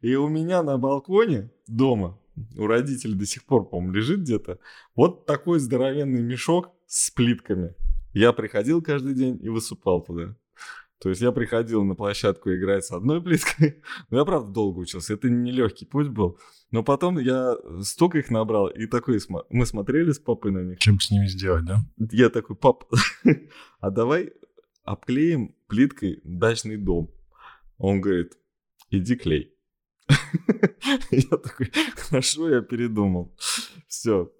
И 0.00 0.14
у 0.14 0.28
меня 0.28 0.62
на 0.62 0.78
балконе 0.78 1.50
дома, 1.66 2.18
у 2.56 2.66
родителей 2.66 3.14
до 3.14 3.26
сих 3.26 3.44
пор, 3.44 3.68
по-моему, 3.68 3.92
лежит 3.92 4.20
где-то, 4.20 4.58
вот 4.94 5.26
такой 5.26 5.58
здоровенный 5.58 6.22
мешок 6.22 6.70
с 6.86 7.10
плитками. 7.10 7.74
Я 8.12 8.32
приходил 8.32 8.82
каждый 8.82 9.14
день 9.14 9.38
и 9.42 9.48
высыпал 9.48 10.02
туда. 10.02 10.36
То 11.00 11.08
есть 11.08 11.22
я 11.22 11.32
приходил 11.32 11.82
на 11.84 11.94
площадку 11.94 12.52
играть 12.52 12.84
с 12.84 12.90
одной 12.90 13.22
плиткой, 13.22 13.82
но 14.10 14.18
я, 14.18 14.24
правда, 14.24 14.50
долго 14.50 14.78
учился, 14.78 15.14
это 15.14 15.28
не 15.28 15.50
легкий 15.50 15.86
путь 15.86 16.08
был. 16.08 16.38
Но 16.70 16.82
потом 16.84 17.18
я 17.18 17.56
столько 17.82 18.18
их 18.18 18.30
набрал, 18.30 18.68
и 18.68 18.86
такой, 18.86 19.18
мы 19.50 19.66
смотрели 19.66 20.12
с 20.12 20.18
папой 20.18 20.52
на 20.52 20.60
них. 20.60 20.78
Чем 20.78 21.00
с 21.00 21.10
ними 21.10 21.26
сделать, 21.26 21.64
да? 21.64 21.80
Я 22.12 22.30
такой, 22.30 22.56
пап, 22.56 22.84
а 23.80 23.90
давай 23.90 24.32
обклеим 24.84 25.54
плиткой 25.66 26.20
дачный 26.24 26.76
дом. 26.76 27.10
Он 27.78 28.00
говорит, 28.00 28.34
иди 28.90 29.16
клей. 29.16 29.54
Я 31.10 31.36
такой, 31.36 31.70
хорошо, 31.96 32.48
я 32.48 32.62
передумал. 32.62 33.32
Все, 33.86 34.32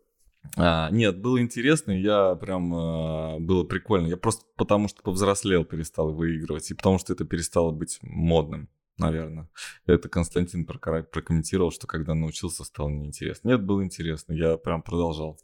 а, 0.57 0.90
нет, 0.90 1.21
было 1.21 1.40
интересно, 1.40 1.93
я 1.93 2.35
прям, 2.35 2.75
а, 2.75 3.38
было 3.38 3.64
прикольно. 3.64 4.09
Я 4.09 4.16
просто 4.16 4.45
потому 4.57 4.88
что 4.88 5.03
повзрослел 5.03 5.64
перестал 5.64 6.12
выигрывать, 6.12 6.71
и 6.71 6.75
потому 6.75 6.99
что 6.99 7.12
это 7.12 7.25
перестало 7.25 7.71
быть 7.71 7.99
модным, 8.03 8.69
наверное. 9.01 9.49
Это 9.87 10.09
Константин 10.09 10.65
прокомментировал, 10.65 11.71
что 11.71 11.87
когда 11.87 12.15
научился, 12.15 12.65
стало 12.65 12.89
неинтересно. 12.89 13.49
Нет, 13.49 13.63
было 13.63 13.85
интересно, 13.85 14.33
я 14.33 14.57
прям 14.57 14.83
продолжал 14.83 15.39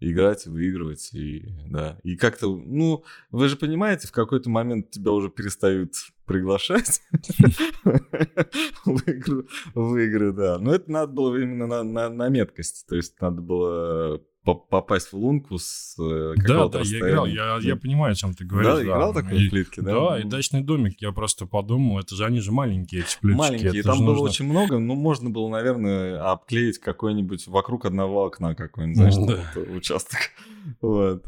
играть, 0.00 0.46
выигрывать, 0.46 1.12
и 1.14 1.54
да. 1.66 1.98
И 2.02 2.16
как-то, 2.16 2.48
ну, 2.48 3.04
вы 3.30 3.48
же 3.48 3.56
понимаете, 3.56 4.08
в 4.08 4.12
какой-то 4.12 4.50
момент 4.50 4.90
тебя 4.90 5.12
уже 5.12 5.30
перестают 5.30 5.94
приглашать 6.26 7.00
в 8.84 9.96
игры, 9.96 10.32
да. 10.32 10.58
Но 10.58 10.74
это 10.74 10.90
надо 10.90 11.12
было 11.12 11.36
именно 11.36 11.82
на 11.82 12.28
меткость, 12.28 12.86
то 12.88 12.96
есть 12.96 13.20
надо 13.20 13.40
было 13.40 14.20
попасть 14.44 15.12
в 15.12 15.16
лунку 15.16 15.58
с 15.58 15.96
э, 15.98 16.34
Да, 16.36 16.68
да, 16.68 16.80
я 16.80 16.98
играл, 16.98 17.26
я, 17.26 17.58
я 17.60 17.76
понимаю, 17.76 18.12
о 18.12 18.14
чем 18.14 18.34
ты 18.34 18.44
говоришь. 18.44 18.70
Да, 18.70 18.76
да. 18.76 18.82
играл 18.84 19.14
такой 19.14 19.46
и, 19.46 19.48
плитки, 19.48 19.80
да? 19.80 19.92
Да, 19.92 20.20
и 20.20 20.24
дачный 20.24 20.62
домик, 20.62 21.00
я 21.00 21.12
просто 21.12 21.46
подумал, 21.46 21.98
это 21.98 22.14
же 22.14 22.24
они 22.24 22.40
же 22.40 22.52
маленькие, 22.52 23.02
эти 23.02 23.18
плитки. 23.20 23.38
Маленькие, 23.38 23.82
там 23.82 23.98
было 23.98 24.12
нужно... 24.12 24.24
очень 24.24 24.44
много, 24.44 24.78
ну, 24.78 24.94
можно 24.94 25.30
было, 25.30 25.48
наверное, 25.48 26.30
обклеить 26.30 26.78
какой-нибудь 26.78 27.46
вокруг 27.46 27.86
одного 27.86 28.24
окна 28.24 28.54
какой-нибудь, 28.54 28.96
знаешь, 28.96 29.44
да. 29.54 29.60
участок. 29.72 30.18
Вот. 30.80 31.26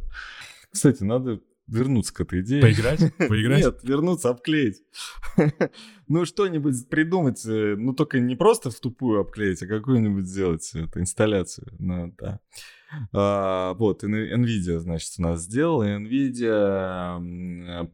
Кстати, 0.73 1.03
надо 1.03 1.41
вернуться 1.67 2.15
к 2.15 2.21
этой 2.21 2.41
идее. 2.41 2.63
Поиграть? 2.63 3.01
Поиграть? 3.19 3.65
Нет, 3.65 3.81
вернуться, 3.83 4.31
обклеить. 4.31 4.83
ну, 6.09 6.25
что-нибудь 6.25 6.89
придумать, 6.89 7.45
э, 7.47 7.75
ну, 7.77 7.93
только 7.93 8.21
не 8.21 8.37
просто 8.37 8.71
в 8.71 8.81
тупую 8.81 9.21
обклеить, 9.21 9.63
а 9.63 9.67
какую-нибудь 9.67 10.27
сделать 10.27 10.71
это, 10.75 11.01
инсталляцию. 11.01 11.69
Ну, 11.79 12.15
да. 12.19 12.41
А, 13.13 13.75
вот, 13.75 14.05
NVIDIA, 14.05 14.79
значит, 14.79 15.13
у 15.19 15.23
нас 15.23 15.43
сделала, 15.43 15.85
NVIDIA 15.99 17.91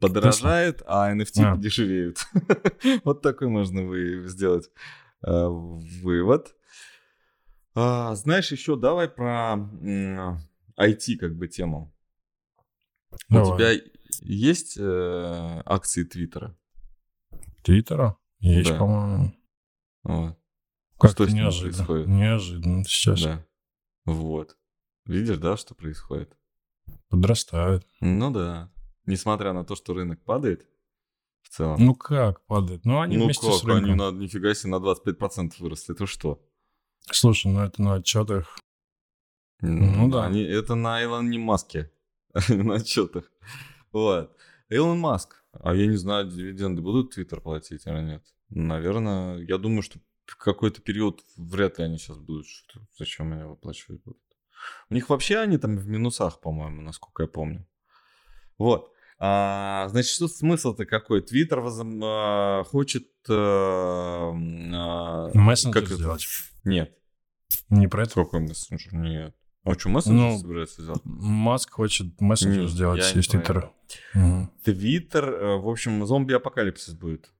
подорожает, 0.00 0.82
а 0.86 1.12
NFT 1.14 1.42
а. 1.42 1.54
подешевеют. 1.54 2.18
вот 3.04 3.22
такой 3.22 3.48
можно 3.48 3.82
вы 3.82 4.28
сделать 4.28 4.70
а, 5.22 5.48
вывод. 5.48 6.54
А, 7.74 8.14
знаешь, 8.14 8.52
еще 8.52 8.76
давай 8.76 9.08
про 9.08 9.56
IT 10.78 11.16
как 11.18 11.36
бы 11.36 11.48
тему. 11.48 11.92
Давай. 13.28 13.52
У 13.52 13.56
тебя 13.56 13.90
есть 14.22 14.76
э, 14.78 15.62
акции 15.64 16.04
Твиттера? 16.04 16.56
Твиттера? 17.62 18.16
Есть, 18.40 18.70
да. 18.70 18.78
по-моему. 18.78 19.32
Вот. 20.04 20.38
Как 20.98 21.10
что 21.10 21.26
неожиданно. 21.26 21.72
происходит? 21.72 22.06
Неожиданно 22.06 22.84
сейчас. 22.84 23.22
Да. 23.22 23.46
Вот. 24.04 24.56
Видишь, 25.04 25.38
да, 25.38 25.56
что 25.56 25.74
происходит? 25.74 26.36
Подрастают. 27.08 27.86
Ну 28.00 28.30
да. 28.30 28.70
Несмотря 29.04 29.52
на 29.52 29.64
то, 29.64 29.76
что 29.76 29.94
рынок 29.94 30.22
падает, 30.24 30.66
в 31.42 31.48
целом. 31.48 31.76
Ну 31.78 31.94
как 31.94 32.44
падает? 32.46 32.84
Ну 32.84 33.00
они 33.00 33.16
ну 33.16 33.24
вместе 33.24 33.46
как? 33.46 33.56
с 33.56 33.64
рынком. 33.64 33.84
Они 33.84 33.94
на, 33.94 34.10
нифига 34.10 34.54
себе 34.54 34.72
на 34.72 34.76
25% 34.76 35.52
выросли. 35.60 35.94
Это 35.94 36.06
что? 36.06 36.42
Слушай, 37.10 37.52
ну 37.52 37.60
это 37.60 37.80
на 37.82 37.94
отчетах. 37.94 38.58
Ну, 39.60 39.90
ну 39.90 40.10
да. 40.10 40.26
Они, 40.26 40.42
это 40.42 40.74
на 40.74 41.02
Илоне 41.02 41.38
Маске. 41.38 41.90
на 42.48 42.74
отчетах. 42.74 43.30
Вот. 43.92 44.36
Илон 44.68 44.98
Маск. 44.98 45.42
А 45.52 45.74
я 45.74 45.86
не 45.86 45.96
знаю, 45.96 46.28
дивиденды 46.28 46.82
будут 46.82 47.14
Твиттер 47.14 47.40
платить 47.40 47.86
или 47.86 48.00
нет. 48.00 48.24
Наверное, 48.50 49.38
я 49.38 49.58
думаю, 49.58 49.82
что 49.82 49.98
в 50.26 50.36
какой-то 50.36 50.80
период 50.82 51.22
вряд 51.36 51.78
ли 51.78 51.84
они 51.84 51.98
сейчас 51.98 52.18
будут. 52.18 52.46
Что, 52.46 52.80
зачем 52.98 53.32
они 53.32 53.44
выплачивать 53.44 54.02
будут? 54.02 54.20
У 54.90 54.94
них 54.94 55.08
вообще 55.08 55.38
они 55.38 55.58
там 55.58 55.76
в 55.76 55.86
минусах, 55.86 56.40
по-моему, 56.40 56.82
насколько 56.82 57.22
я 57.22 57.28
помню. 57.28 57.66
Вот. 58.58 58.92
А, 59.18 59.88
значит, 59.88 60.10
что 60.10 60.28
смысл-то 60.28 60.84
какой? 60.84 61.22
Твиттер 61.22 61.60
воз... 61.60 61.80
а, 61.80 62.64
хочет... 62.64 63.06
А, 63.28 64.32
а, 64.32 65.30
мессенджер 65.34 65.82
как 65.82 65.90
сделать? 65.90 66.24
Это? 66.24 66.68
Нет. 66.68 66.98
Не 67.70 67.88
про 67.88 68.02
это? 68.02 68.14
Какой 68.14 68.40
мессенджер? 68.40 68.94
Нет. 68.94 69.34
А 69.66 69.76
что, 69.76 69.88
мессенджер 69.88 70.30
ну, 70.30 70.38
собирается 70.38 70.80
сделать? 70.80 71.00
Маск 71.04 71.72
хочет 71.72 72.20
мессенджер 72.20 72.68
сделать 72.68 73.16
из 73.16 73.26
Твиттера. 73.26 73.72
Твиттер, 74.62 75.28
э, 75.28 75.56
в 75.56 75.68
общем, 75.68 76.06
зомби-апокалипсис 76.06 76.94
будет. 76.94 77.32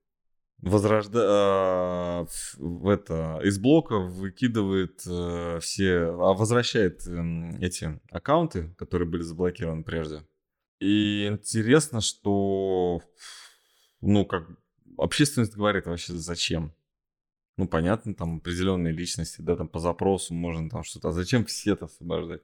Возрожда... 0.58 1.20
А, 1.22 2.26
в 2.56 2.88
это... 2.88 3.40
Из 3.44 3.60
блока 3.60 3.98
выкидывает 3.98 5.02
э, 5.06 5.60
все... 5.60 6.08
А 6.08 6.34
возвращает 6.34 7.06
эм, 7.06 7.62
эти 7.62 8.00
аккаунты, 8.10 8.74
которые 8.76 9.08
были 9.08 9.22
заблокированы 9.22 9.84
прежде. 9.84 10.26
И 10.80 11.28
интересно, 11.28 12.00
что... 12.00 13.02
Ну, 14.00 14.24
как 14.24 14.48
общественность 14.98 15.54
говорит 15.54 15.86
вообще 15.86 16.14
зачем? 16.14 16.74
Ну, 17.56 17.66
понятно, 17.66 18.14
там 18.14 18.36
определенные 18.36 18.92
личности, 18.92 19.40
да, 19.40 19.56
там 19.56 19.68
по 19.68 19.78
запросу 19.78 20.34
можно 20.34 20.68
там 20.68 20.84
что-то. 20.84 21.08
А 21.08 21.12
зачем 21.12 21.44
все 21.46 21.72
это 21.72 21.86
освобождать? 21.86 22.42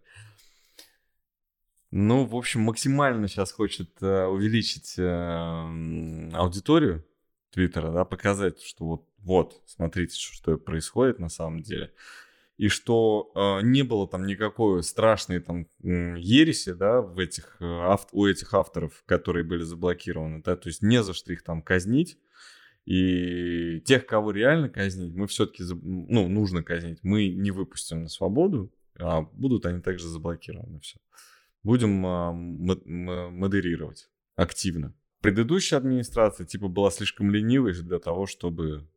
Ну, 1.90 2.24
в 2.24 2.34
общем, 2.34 2.62
максимально 2.62 3.28
сейчас 3.28 3.52
хочет 3.52 3.90
э, 4.00 4.24
увеличить 4.24 4.94
э, 4.96 6.30
аудиторию 6.32 7.04
Твиттера, 7.50 7.92
да, 7.92 8.06
показать, 8.06 8.62
что 8.62 8.86
вот, 8.86 9.08
вот, 9.18 9.62
смотрите, 9.66 10.16
что, 10.16 10.56
происходит 10.56 11.18
на 11.18 11.28
самом 11.28 11.60
деле. 11.60 11.92
И 12.56 12.68
что 12.68 13.30
э, 13.34 13.66
не 13.66 13.82
было 13.82 14.08
там 14.08 14.26
никакой 14.26 14.82
страшной 14.82 15.40
там 15.40 15.66
ереси, 15.82 16.72
да, 16.72 17.02
в 17.02 17.18
этих, 17.18 17.56
э, 17.60 17.64
ав, 17.64 18.06
у 18.12 18.24
этих 18.24 18.54
авторов, 18.54 19.02
которые 19.04 19.44
были 19.44 19.62
заблокированы, 19.62 20.42
да, 20.42 20.56
то 20.56 20.70
есть 20.70 20.80
не 20.80 21.02
за 21.02 21.12
что 21.12 21.34
их 21.34 21.42
там 21.42 21.60
казнить 21.60 22.16
и 22.84 23.80
тех, 23.80 24.06
кого 24.06 24.32
реально 24.32 24.68
казнить, 24.68 25.14
мы 25.14 25.26
все-таки, 25.26 25.62
ну, 25.82 26.28
нужно 26.28 26.62
казнить. 26.62 26.98
Мы 27.02 27.28
не 27.28 27.50
выпустим 27.50 28.02
на 28.02 28.08
свободу, 28.08 28.72
а 28.98 29.22
будут 29.22 29.66
они 29.66 29.80
также 29.80 30.08
заблокированы. 30.08 30.80
Все. 30.80 30.98
Будем 31.62 32.04
а, 32.04 32.32
модерировать 32.32 34.10
активно. 34.34 34.94
Предыдущая 35.20 35.78
администрация, 35.78 36.44
типа, 36.44 36.66
была 36.66 36.90
слишком 36.90 37.30
ленивой 37.30 37.74
для 37.74 38.00
того, 38.00 38.26
чтобы, 38.26 38.88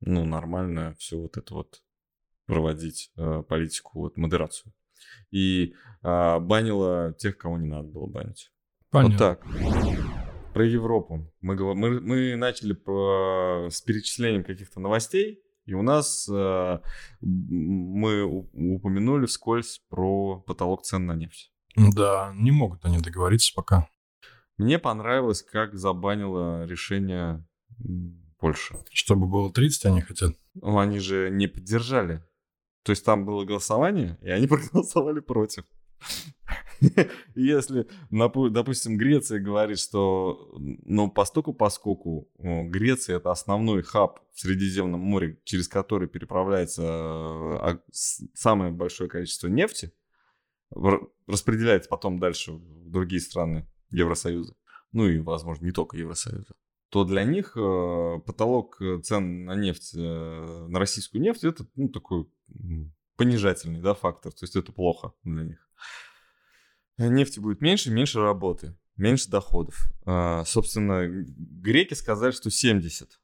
ну, 0.00 0.26
нормально 0.26 0.94
все 0.98 1.16
вот 1.16 1.38
это 1.38 1.54
вот 1.54 1.82
проводить 2.44 3.10
э, 3.16 3.42
политику, 3.48 4.00
вот, 4.00 4.18
модерацию. 4.18 4.74
И 5.30 5.74
э, 6.02 6.38
банила 6.38 7.14
тех, 7.18 7.38
кого 7.38 7.56
не 7.56 7.68
надо 7.68 7.88
было 7.88 8.06
банить. 8.06 8.52
Понятно. 8.90 9.10
Вот 9.10 9.40
так. 9.40 10.21
Про 10.52 10.66
Европу. 10.66 11.32
Мы, 11.40 11.56
мы, 11.74 12.00
мы 12.00 12.36
начали 12.36 12.74
по, 12.74 13.68
с 13.70 13.80
перечислением 13.80 14.44
каких-то 14.44 14.80
новостей, 14.80 15.42
и 15.64 15.74
у 15.74 15.82
нас 15.82 16.28
э, 16.28 16.78
мы 17.20 18.24
упомянули 18.24 19.26
вскользь 19.26 19.80
про 19.88 20.40
потолок 20.40 20.82
цен 20.82 21.06
на 21.06 21.14
нефть. 21.14 21.52
Да, 21.76 22.32
не 22.36 22.50
могут 22.50 22.84
они 22.84 22.98
договориться 22.98 23.52
пока. 23.54 23.88
Мне 24.58 24.78
понравилось, 24.78 25.42
как 25.42 25.74
забанило 25.74 26.66
решение 26.66 27.46
Польши. 28.38 28.76
Чтобы 28.90 29.26
было 29.26 29.52
30, 29.52 29.86
они 29.86 30.00
хотят? 30.00 30.34
Ну, 30.54 30.78
они 30.78 30.98
же 30.98 31.30
не 31.30 31.46
поддержали. 31.46 32.22
То 32.82 32.90
есть 32.90 33.04
там 33.04 33.24
было 33.24 33.44
голосование, 33.44 34.18
и 34.20 34.28
они 34.28 34.46
проголосовали 34.48 35.20
против. 35.20 35.64
Если, 37.34 37.86
допустим, 38.10 38.96
Греция 38.96 39.40
говорит, 39.40 39.78
что, 39.78 40.52
ну, 40.58 41.10
постольку 41.10 41.52
поскольку 41.52 42.28
Греция 42.38 43.16
это 43.16 43.30
основной 43.30 43.82
хаб 43.82 44.20
в 44.32 44.40
Средиземном 44.40 45.00
море, 45.00 45.40
через 45.44 45.68
который 45.68 46.08
переправляется 46.08 46.82
а, 46.84 47.80
самое 47.90 48.72
большое 48.72 49.08
количество 49.08 49.48
нефти, 49.48 49.92
распределяется 51.26 51.88
потом 51.88 52.18
дальше 52.18 52.52
в 52.52 52.90
другие 52.90 53.20
страны 53.20 53.68
Евросоюза, 53.90 54.54
ну 54.92 55.06
и, 55.06 55.18
возможно, 55.18 55.66
не 55.66 55.72
только 55.72 55.96
Евросоюза, 55.96 56.54
то 56.88 57.04
для 57.04 57.24
них 57.24 57.56
э, 57.56 58.20
потолок 58.26 58.80
цен 59.02 59.44
на 59.44 59.54
нефть, 59.54 59.94
э, 59.94 60.66
на 60.68 60.78
российскую 60.78 61.22
нефть, 61.22 61.44
это 61.44 61.66
ну, 61.74 61.88
такой 61.88 62.26
понижательный 63.16 63.80
да, 63.80 63.94
фактор, 63.94 64.32
то 64.32 64.44
есть 64.44 64.56
это 64.56 64.72
плохо 64.72 65.12
для 65.24 65.44
них. 65.44 65.68
Нефти 66.98 67.40
будет 67.40 67.60
меньше, 67.60 67.90
меньше 67.90 68.20
работы, 68.20 68.76
меньше 68.96 69.30
доходов. 69.30 69.90
А, 70.04 70.44
собственно, 70.44 71.06
греки 71.06 71.94
сказали, 71.94 72.32
что 72.32 72.50
70. 72.50 73.20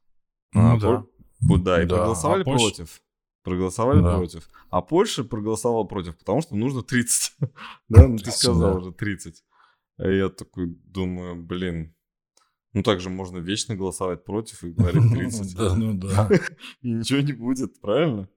Ну 0.55 0.61
а, 0.61 0.81
да. 0.81 1.05
По, 1.47 1.59
да, 1.59 1.83
и 1.83 1.87
да. 1.87 1.97
проголосовали 1.97 2.43
а 2.43 2.45
Польша... 2.45 2.65
против. 2.65 3.03
Проголосовали 3.43 4.03
да. 4.03 4.17
против. 4.17 4.49
А 4.71 4.83
Польша 4.83 5.25
проголосовала 5.25 5.85
против, 5.85 6.19
потому 6.19 6.43
что 6.43 6.57
нужно 6.57 6.83
30. 6.83 7.37
да, 7.89 8.09
ну 8.09 8.19
ты 8.19 8.31
сказал 8.31 8.79
уже 8.79 8.93
30. 8.93 9.45
А 9.99 10.09
я 10.09 10.29
такой 10.29 10.67
думаю, 10.67 11.37
блин, 11.37 11.95
ну 12.73 12.83
так 12.83 13.01
же 13.01 13.11
можно 13.11 13.39
вечно 13.39 13.77
голосовать 13.77 14.25
против 14.25 14.65
и 14.65 14.71
говорить 14.71 15.03
30. 15.13 15.57
Да, 15.57 15.75
ну 15.75 15.95
да. 15.95 16.29
И 16.83 16.91
ничего 16.91 17.21
не 17.21 17.33
будет, 17.33 17.81
правильно? 17.81 18.29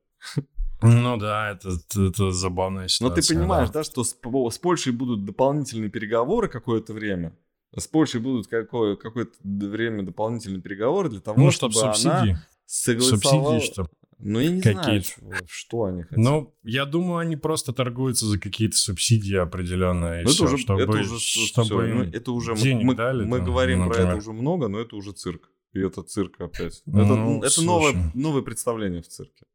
Ну 0.81 1.17
да, 1.17 1.51
это, 1.51 1.69
это 1.95 2.31
забавная 2.31 2.87
ситуация. 2.87 3.15
Но 3.15 3.21
ты 3.21 3.33
понимаешь, 3.33 3.69
да, 3.69 3.79
да 3.79 3.83
что 3.83 4.03
с, 4.03 4.15
с 4.15 4.57
Польшей 4.57 4.93
будут 4.93 5.25
дополнительные 5.25 5.89
переговоры 5.89 6.47
какое-то 6.49 6.93
время. 6.93 7.33
С 7.75 7.87
Польшей 7.87 8.19
будут 8.19 8.47
какое, 8.47 8.95
какое-то 8.95 9.33
время 9.43 10.03
дополнительные 10.03 10.61
переговоры 10.61 11.09
для 11.09 11.21
того, 11.21 11.39
ну, 11.39 11.51
чтобы, 11.51 11.73
субсидии. 11.73 12.09
она 12.09 12.45
согласовала... 12.65 13.59
Субсидии, 13.59 13.73
чтобы... 13.73 13.89
Ну, 14.23 14.39
я 14.39 14.51
не 14.51 14.61
знаю, 14.61 15.03
что 15.47 15.85
они 15.85 16.03
хотят. 16.03 16.17
Ну, 16.17 16.53
я 16.63 16.85
думаю, 16.85 17.17
они 17.17 17.37
просто 17.37 17.73
торгуются 17.73 18.27
за 18.27 18.39
какие-то 18.39 18.77
субсидии 18.77 19.35
определенные. 19.35 20.23
Ну, 20.23 20.31
это, 20.31 20.43
уже, 20.43 20.57
чтобы, 20.57 20.81
это 20.81 20.91
уже, 20.91 21.19
чтобы 21.19 21.65
все, 21.65 21.81
ну, 21.81 22.03
это 22.03 22.31
уже 22.31 22.55
денег 22.55 22.85
мы, 22.85 22.95
дали. 22.95 23.25
Мы 23.25 23.37
там, 23.37 23.47
говорим 23.47 23.79
например. 23.79 24.05
про 24.05 24.11
это 24.11 24.17
уже 24.19 24.31
много, 24.31 24.67
но 24.67 24.79
это 24.79 24.95
уже 24.95 25.13
цирк. 25.13 25.49
И 25.73 25.79
это 25.79 26.03
цирк 26.03 26.39
опять. 26.39 26.83
Ну, 26.85 27.39
это 27.39 27.47
это 27.47 27.61
новое, 27.63 28.11
новое 28.13 28.41
представление 28.41 29.01
в 29.01 29.07
цирке. 29.07 29.45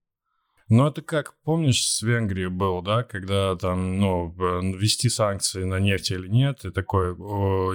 Ну, 0.68 0.84
это 0.86 1.00
как, 1.00 1.34
помнишь, 1.44 1.86
с 1.86 2.02
Венгрией 2.02 2.48
был, 2.48 2.82
да, 2.82 3.04
когда 3.04 3.54
там, 3.54 4.00
ну, 4.00 4.34
ввести 4.36 5.08
санкции 5.08 5.62
на 5.62 5.78
нефть 5.78 6.10
или 6.10 6.26
нет, 6.26 6.64
и 6.64 6.70
такой, 6.70 7.14
о, 7.14 7.72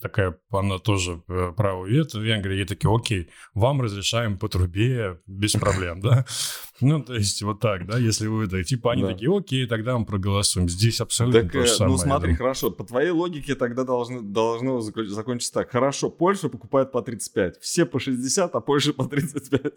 такая, 0.00 0.38
она 0.50 0.78
тоже 0.78 1.22
э, 1.26 1.52
право 1.56 1.86
вето 1.86 2.18
в 2.18 2.22
Венгрии, 2.22 2.60
и 2.60 2.64
такие, 2.66 2.94
окей, 2.94 3.30
вам 3.54 3.80
разрешаем 3.80 4.38
по 4.38 4.48
трубе 4.48 5.20
без 5.26 5.52
проблем, 5.52 6.00
да? 6.00 6.26
Ну, 6.82 7.02
то 7.02 7.14
есть 7.14 7.42
вот 7.42 7.60
так, 7.60 7.86
да, 7.86 7.96
если 7.96 8.26
вы 8.26 8.44
это, 8.44 8.62
типа, 8.62 8.92
они 8.92 9.02
такие, 9.02 9.34
окей, 9.34 9.66
тогда 9.66 9.96
мы 9.96 10.04
проголосуем. 10.04 10.68
Здесь 10.68 11.00
абсолютно 11.00 11.40
так, 11.40 11.52
то 11.52 11.60
же 11.60 11.72
э, 11.72 11.74
самое. 11.74 11.96
Ну, 11.96 11.98
смотри, 12.02 12.34
хорошо, 12.34 12.70
по 12.70 12.84
твоей 12.84 13.12
логике 13.12 13.54
тогда 13.54 13.84
должно, 13.84 14.20
должно 14.20 14.82
закончиться 14.82 15.54
так. 15.54 15.70
Хорошо, 15.70 16.10
Польша 16.10 16.50
покупает 16.50 16.92
по 16.92 17.00
35, 17.00 17.56
все 17.62 17.86
по 17.86 17.98
60, 17.98 18.54
а 18.54 18.60
Польша 18.60 18.92
по 18.92 19.06
35. 19.06 19.72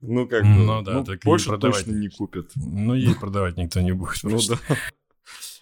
Ну, 0.00 0.26
как 0.28 0.42
бы, 0.42 0.48
ну, 0.48 0.82
да, 0.82 0.92
ну, 0.92 1.04
так 1.04 1.20
продавать, 1.20 1.60
точно 1.60 1.92
не 1.92 2.08
купит. 2.08 2.50
Ну, 2.56 2.94
ей 2.94 3.14
продавать 3.14 3.56
никто 3.56 3.80
не 3.80 3.92
будет. 3.92 4.22
Ну, 4.22 4.38
да. 4.48 4.58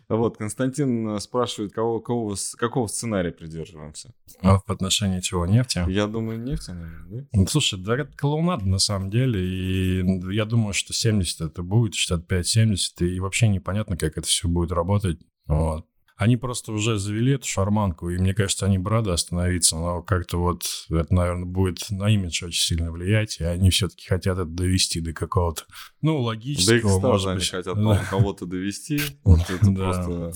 Вот, 0.08 0.38
Константин 0.38 1.06
э, 1.10 1.20
спрашивает, 1.20 1.72
кого, 1.74 2.00
кого, 2.00 2.34
какого 2.56 2.86
сценария 2.86 3.30
придерживаемся? 3.30 4.14
А 4.40 4.58
в 4.58 4.70
отношении 4.70 5.20
чего, 5.20 5.44
нефти? 5.44 5.84
Я 5.86 6.06
думаю, 6.06 6.40
нефти, 6.40 6.70
наверное, 6.70 7.22
да? 7.22 7.28
Ну, 7.34 7.46
слушай, 7.46 7.78
да 7.78 7.94
это 7.98 8.16
клоунада 8.16 8.66
на 8.66 8.78
самом 8.78 9.10
деле, 9.10 9.38
и 9.44 10.34
я 10.34 10.46
думаю, 10.46 10.72
что 10.72 10.94
70 10.94 11.42
это 11.42 11.62
будет, 11.62 11.92
65-70, 11.94 13.06
и 13.06 13.20
вообще 13.20 13.48
непонятно, 13.48 13.98
как 13.98 14.16
это 14.16 14.26
все 14.26 14.48
будет 14.48 14.72
работать. 14.72 15.20
Вот. 15.46 15.86
Они 16.18 16.37
просто 16.37 16.72
уже 16.72 16.98
завели 16.98 17.35
эту 17.35 17.46
шарманку, 17.46 18.11
и 18.11 18.18
мне 18.18 18.35
кажется, 18.35 18.66
они 18.66 18.76
бы 18.76 18.90
рады 18.90 19.11
остановиться, 19.11 19.76
но 19.76 20.02
как-то 20.02 20.38
вот 20.38 20.64
это, 20.90 21.14
наверное, 21.14 21.44
будет 21.44 21.88
на 21.90 22.11
имидж 22.11 22.44
очень 22.44 22.61
сильно 22.61 22.90
влиять, 22.90 23.38
и 23.38 23.44
они 23.44 23.70
все-таки 23.70 24.09
хотят 24.09 24.37
это 24.37 24.44
довести 24.44 25.00
до 25.00 25.12
какого-то, 25.12 25.62
ну, 26.02 26.20
логического, 26.20 27.00
да 27.00 27.09
может 27.09 27.35
быть. 27.37 27.48
хотят 27.48 27.76
да. 27.76 28.04
кого-то 28.11 28.46
довести, 28.46 29.00
вот 29.24 29.48
это 29.48 29.72
просто... 29.72 30.33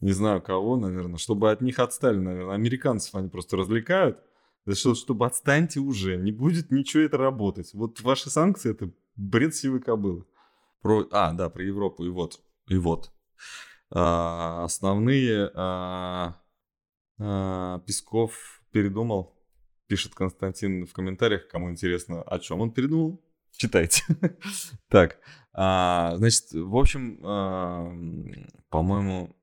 Не 0.00 0.12
знаю 0.12 0.40
кого, 0.40 0.76
наверное, 0.76 1.18
чтобы 1.18 1.50
от 1.50 1.60
них 1.60 1.78
отстали, 1.78 2.18
наверное. 2.18 2.54
Американцев 2.54 3.14
они 3.16 3.28
просто 3.28 3.56
развлекают. 3.56 4.18
Что, 4.72 4.94
чтобы 4.94 5.26
отстаньте 5.26 5.80
уже, 5.80 6.16
не 6.16 6.30
будет 6.30 6.70
ничего 6.70 7.02
это 7.02 7.16
работать. 7.16 7.74
Вот 7.74 8.00
ваши 8.00 8.30
санкции 8.30 8.70
это 8.70 8.92
бред 9.16 9.56
сивой 9.56 9.80
кобылы. 9.80 10.24
Про... 10.82 11.08
А, 11.10 11.32
да, 11.32 11.48
про 11.48 11.64
Европу. 11.64 12.04
И 12.04 12.10
вот, 12.10 12.40
и 12.68 12.76
вот. 12.76 13.10
А, 13.90 14.64
основные 14.64 15.50
а, 15.54 16.36
а, 17.18 17.78
Песков 17.80 18.62
передумал, 18.70 19.34
пишет 19.86 20.14
Константин 20.14 20.86
в 20.86 20.92
комментариях, 20.92 21.48
кому 21.48 21.70
интересно, 21.70 22.22
о 22.22 22.38
чем 22.38 22.60
он 22.60 22.72
передумал, 22.72 23.22
читайте. 23.52 24.02
так, 24.88 25.18
значит, 25.52 26.52
в 26.52 26.76
общем, 26.76 27.18
по-моему, 28.68 29.34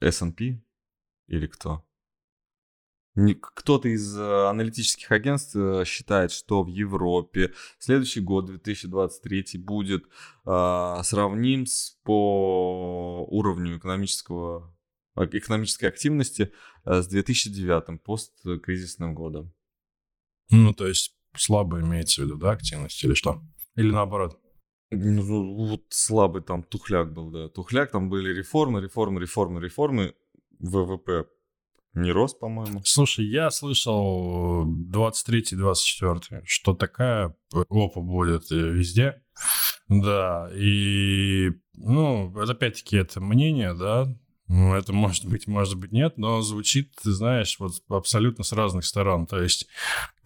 S&P 0.00 0.62
или 1.26 1.46
кто? 1.46 1.84
Кто-то 3.40 3.88
из 3.88 4.16
э, 4.16 4.48
аналитических 4.48 5.10
агентств 5.10 5.56
э, 5.56 5.84
считает, 5.84 6.30
что 6.30 6.62
в 6.62 6.68
Европе 6.68 7.52
следующий 7.78 8.20
год, 8.20 8.46
2023, 8.46 9.58
будет 9.58 10.04
э, 10.46 11.00
сравним 11.02 11.66
с, 11.66 11.98
по 12.04 13.26
уровню 13.28 13.78
экономического, 13.78 14.72
а, 15.14 15.24
экономической 15.24 15.86
активности 15.86 16.52
э, 16.84 17.02
с 17.02 17.08
2009, 17.08 18.02
посткризисным 18.02 19.14
годом. 19.14 19.52
Ну, 20.50 20.72
то 20.72 20.86
есть 20.86 21.16
слабо 21.36 21.80
имеется 21.80 22.22
в 22.22 22.24
виду, 22.24 22.36
да, 22.36 22.52
активность 22.52 23.02
или 23.02 23.14
что? 23.14 23.42
Или 23.74 23.90
наоборот? 23.90 24.38
Ну, 24.90 25.66
вот 25.66 25.82
слабый 25.90 26.42
там 26.42 26.62
тухляк 26.62 27.12
был, 27.12 27.30
да. 27.30 27.48
Тухляк, 27.48 27.90
там 27.90 28.08
были 28.08 28.32
реформы, 28.32 28.80
реформы, 28.80 29.20
реформы, 29.20 29.60
реформы. 29.60 30.14
ВВП 30.60 31.26
не 32.02 32.10
рос, 32.10 32.34
по-моему. 32.34 32.82
Слушай, 32.84 33.26
я 33.26 33.50
слышал 33.50 34.64
23-24, 34.66 36.42
что 36.44 36.74
такая 36.74 37.36
опа 37.52 38.00
будет 38.00 38.50
везде. 38.50 39.22
Да, 39.88 40.50
и, 40.54 41.50
ну, 41.74 42.34
опять-таки, 42.36 42.96
это 42.96 43.20
мнение, 43.20 43.74
да, 43.74 44.14
ну, 44.48 44.74
это 44.74 44.94
может 44.94 45.26
быть, 45.26 45.46
может 45.46 45.78
быть 45.78 45.92
нет, 45.92 46.16
но 46.16 46.40
звучит, 46.40 46.94
ты 47.02 47.12
знаешь, 47.12 47.56
вот 47.58 47.72
абсолютно 47.88 48.44
с 48.44 48.52
разных 48.52 48.86
сторон. 48.86 49.26
То 49.26 49.42
есть 49.42 49.66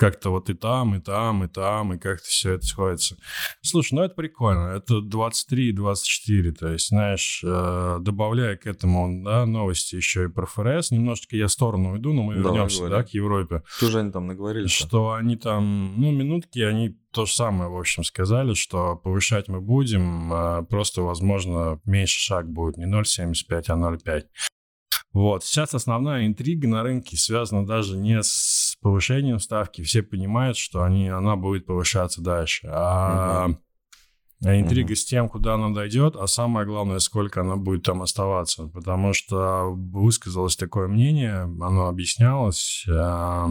как-то 0.02 0.30
вот 0.30 0.50
и 0.50 0.54
там, 0.54 0.96
и 0.96 1.00
там, 1.00 1.44
и 1.44 1.48
там, 1.48 1.92
и 1.94 1.98
как-то 1.98 2.26
все 2.26 2.54
это 2.54 2.66
сходится. 2.66 3.16
Слушай, 3.60 3.94
ну 3.94 4.02
это 4.02 4.16
прикольно. 4.16 4.74
Это 4.74 5.00
23 5.00 5.68
и 5.68 5.72
24. 5.72 6.52
То 6.54 6.72
есть, 6.72 6.88
знаешь, 6.88 7.40
э, 7.46 7.98
добавляя 8.00 8.56
к 8.56 8.66
этому 8.66 9.22
да, 9.24 9.46
новости 9.46 9.94
еще 9.94 10.24
и 10.24 10.28
про 10.28 10.46
ФРС, 10.46 10.90
немножечко 10.90 11.36
я 11.36 11.46
в 11.46 11.52
сторону 11.52 11.92
уйду, 11.92 12.12
но 12.12 12.24
мы 12.24 12.34
Давай 12.34 12.50
вернемся 12.50 12.88
да, 12.88 13.04
к 13.04 13.10
Европе. 13.10 13.62
Что 13.64 13.90
же 13.90 14.00
они 14.00 14.10
там 14.10 14.26
наговорили? 14.26 14.66
-то? 14.66 14.68
Что 14.68 15.12
они 15.12 15.36
там, 15.36 15.94
ну, 15.96 16.10
минутки, 16.10 16.58
они 16.58 16.98
то 17.12 17.24
же 17.24 17.32
самое, 17.32 17.70
в 17.70 17.78
общем, 17.78 18.02
сказали, 18.02 18.54
что 18.54 18.96
повышать 18.96 19.46
мы 19.46 19.60
будем, 19.60 20.32
а 20.32 20.62
просто, 20.62 21.02
возможно, 21.02 21.78
меньше 21.84 22.18
шаг 22.18 22.50
будет 22.50 22.76
не 22.76 22.86
0,75, 22.86 23.64
а 23.68 23.76
0,5. 23.76 24.22
Вот, 25.12 25.44
сейчас 25.44 25.74
основная 25.74 26.26
интрига 26.26 26.66
на 26.66 26.82
рынке 26.82 27.18
связана 27.18 27.66
даже 27.66 27.98
не 27.98 28.22
с 28.22 28.61
повышением 28.82 29.38
ставки. 29.38 29.82
Все 29.82 30.02
понимают, 30.02 30.56
что 30.58 30.82
они, 30.82 31.08
она 31.08 31.36
будет 31.36 31.64
повышаться 31.64 32.20
дальше. 32.20 32.68
А, 32.70 33.46
угу. 33.48 33.58
а 34.44 34.60
интрига 34.60 34.88
угу. 34.88 34.96
с 34.96 35.04
тем, 35.04 35.28
куда 35.28 35.54
она 35.54 35.70
дойдет, 35.70 36.16
а 36.16 36.26
самое 36.26 36.66
главное, 36.66 36.98
сколько 36.98 37.40
она 37.40 37.56
будет 37.56 37.84
там 37.84 38.02
оставаться. 38.02 38.66
Потому 38.66 39.14
что 39.14 39.70
высказалось 39.72 40.56
такое 40.56 40.88
мнение, 40.88 41.42
оно 41.42 41.86
объяснялось, 41.86 42.84
а, 42.90 43.48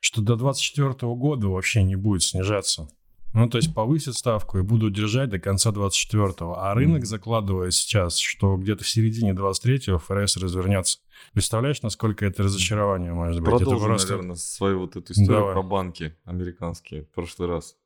что 0.00 0.22
до 0.22 0.36
2024 0.36 1.12
года 1.14 1.48
вообще 1.48 1.82
не 1.82 1.94
будет 1.94 2.22
снижаться. 2.22 2.88
Ну, 3.32 3.48
то 3.48 3.58
есть 3.58 3.72
повысят 3.72 4.16
ставку 4.16 4.58
и 4.58 4.62
будут 4.62 4.92
держать 4.92 5.30
до 5.30 5.38
конца 5.38 5.70
24-го. 5.70 6.58
А 6.58 6.74
рынок 6.74 7.06
закладывает 7.06 7.74
сейчас, 7.74 8.16
что 8.16 8.56
где-то 8.56 8.82
в 8.82 8.88
середине 8.88 9.32
23-го 9.32 9.98
ФРС 9.98 10.36
развернется. 10.36 10.98
Представляешь, 11.32 11.82
насколько 11.82 12.26
это 12.26 12.42
разочарование 12.42 13.12
может 13.12 13.40
быть? 13.40 13.50
Продолжим, 13.50 13.76
это 13.76 13.86
просто... 13.86 14.12
наверное, 14.12 14.36
свою 14.36 14.80
вот 14.80 14.96
эту 14.96 15.12
историю 15.12 15.40
Давай. 15.40 15.54
про 15.54 15.62
банки 15.62 16.16
американские 16.24 17.04
в 17.04 17.10
прошлый 17.10 17.48
раз. 17.48 17.76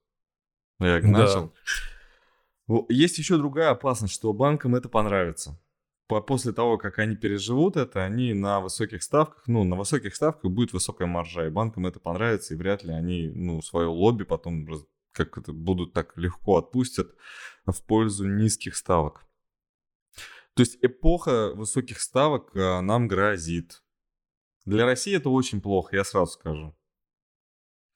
Я 0.81 1.01
да. 1.01 1.09
начал. 1.09 1.53
Есть 2.89 3.19
еще 3.19 3.37
другая 3.37 3.71
опасность, 3.71 4.15
что 4.15 4.33
банкам 4.33 4.75
это 4.75 4.89
понравится. 4.89 5.61
После 6.07 6.53
того, 6.53 6.79
как 6.79 6.99
они 6.99 7.17
переживут 7.17 7.77
это, 7.77 8.05
они 8.05 8.35
на 8.35 8.61
высоких 8.61 9.03
ставках, 9.03 9.43
ну, 9.47 9.65
на 9.65 9.77
высоких 9.77 10.15
ставках 10.15 10.51
будет 10.51 10.73
высокая 10.73 11.09
маржа, 11.09 11.47
и 11.47 11.51
банкам 11.51 11.87
это 11.87 11.99
понравится, 11.99 12.55
и 12.55 12.57
вряд 12.57 12.85
ли 12.85 12.93
они, 12.93 13.29
ну, 13.35 13.63
свое 13.63 13.89
лобби 13.89 14.25
потом 14.25 14.65
как 15.14 15.38
это 15.38 15.53
будут 15.53 15.92
так 15.92 16.16
легко 16.16 16.59
отпустят 16.59 17.14
в 17.64 17.83
пользу 17.85 18.27
низких 18.27 18.77
ставок. 18.77 19.24
То 20.55 20.62
есть 20.62 20.79
эпоха 20.83 21.53
высоких 21.55 22.00
ставок 22.00 22.55
а, 22.55 22.81
нам 22.81 23.09
грозит. 23.09 23.83
Для 24.64 24.85
России 24.85 25.16
это 25.16 25.31
очень 25.31 25.61
плохо, 25.61 25.96
я 25.96 26.05
сразу 26.05 26.33
скажу. 26.33 26.77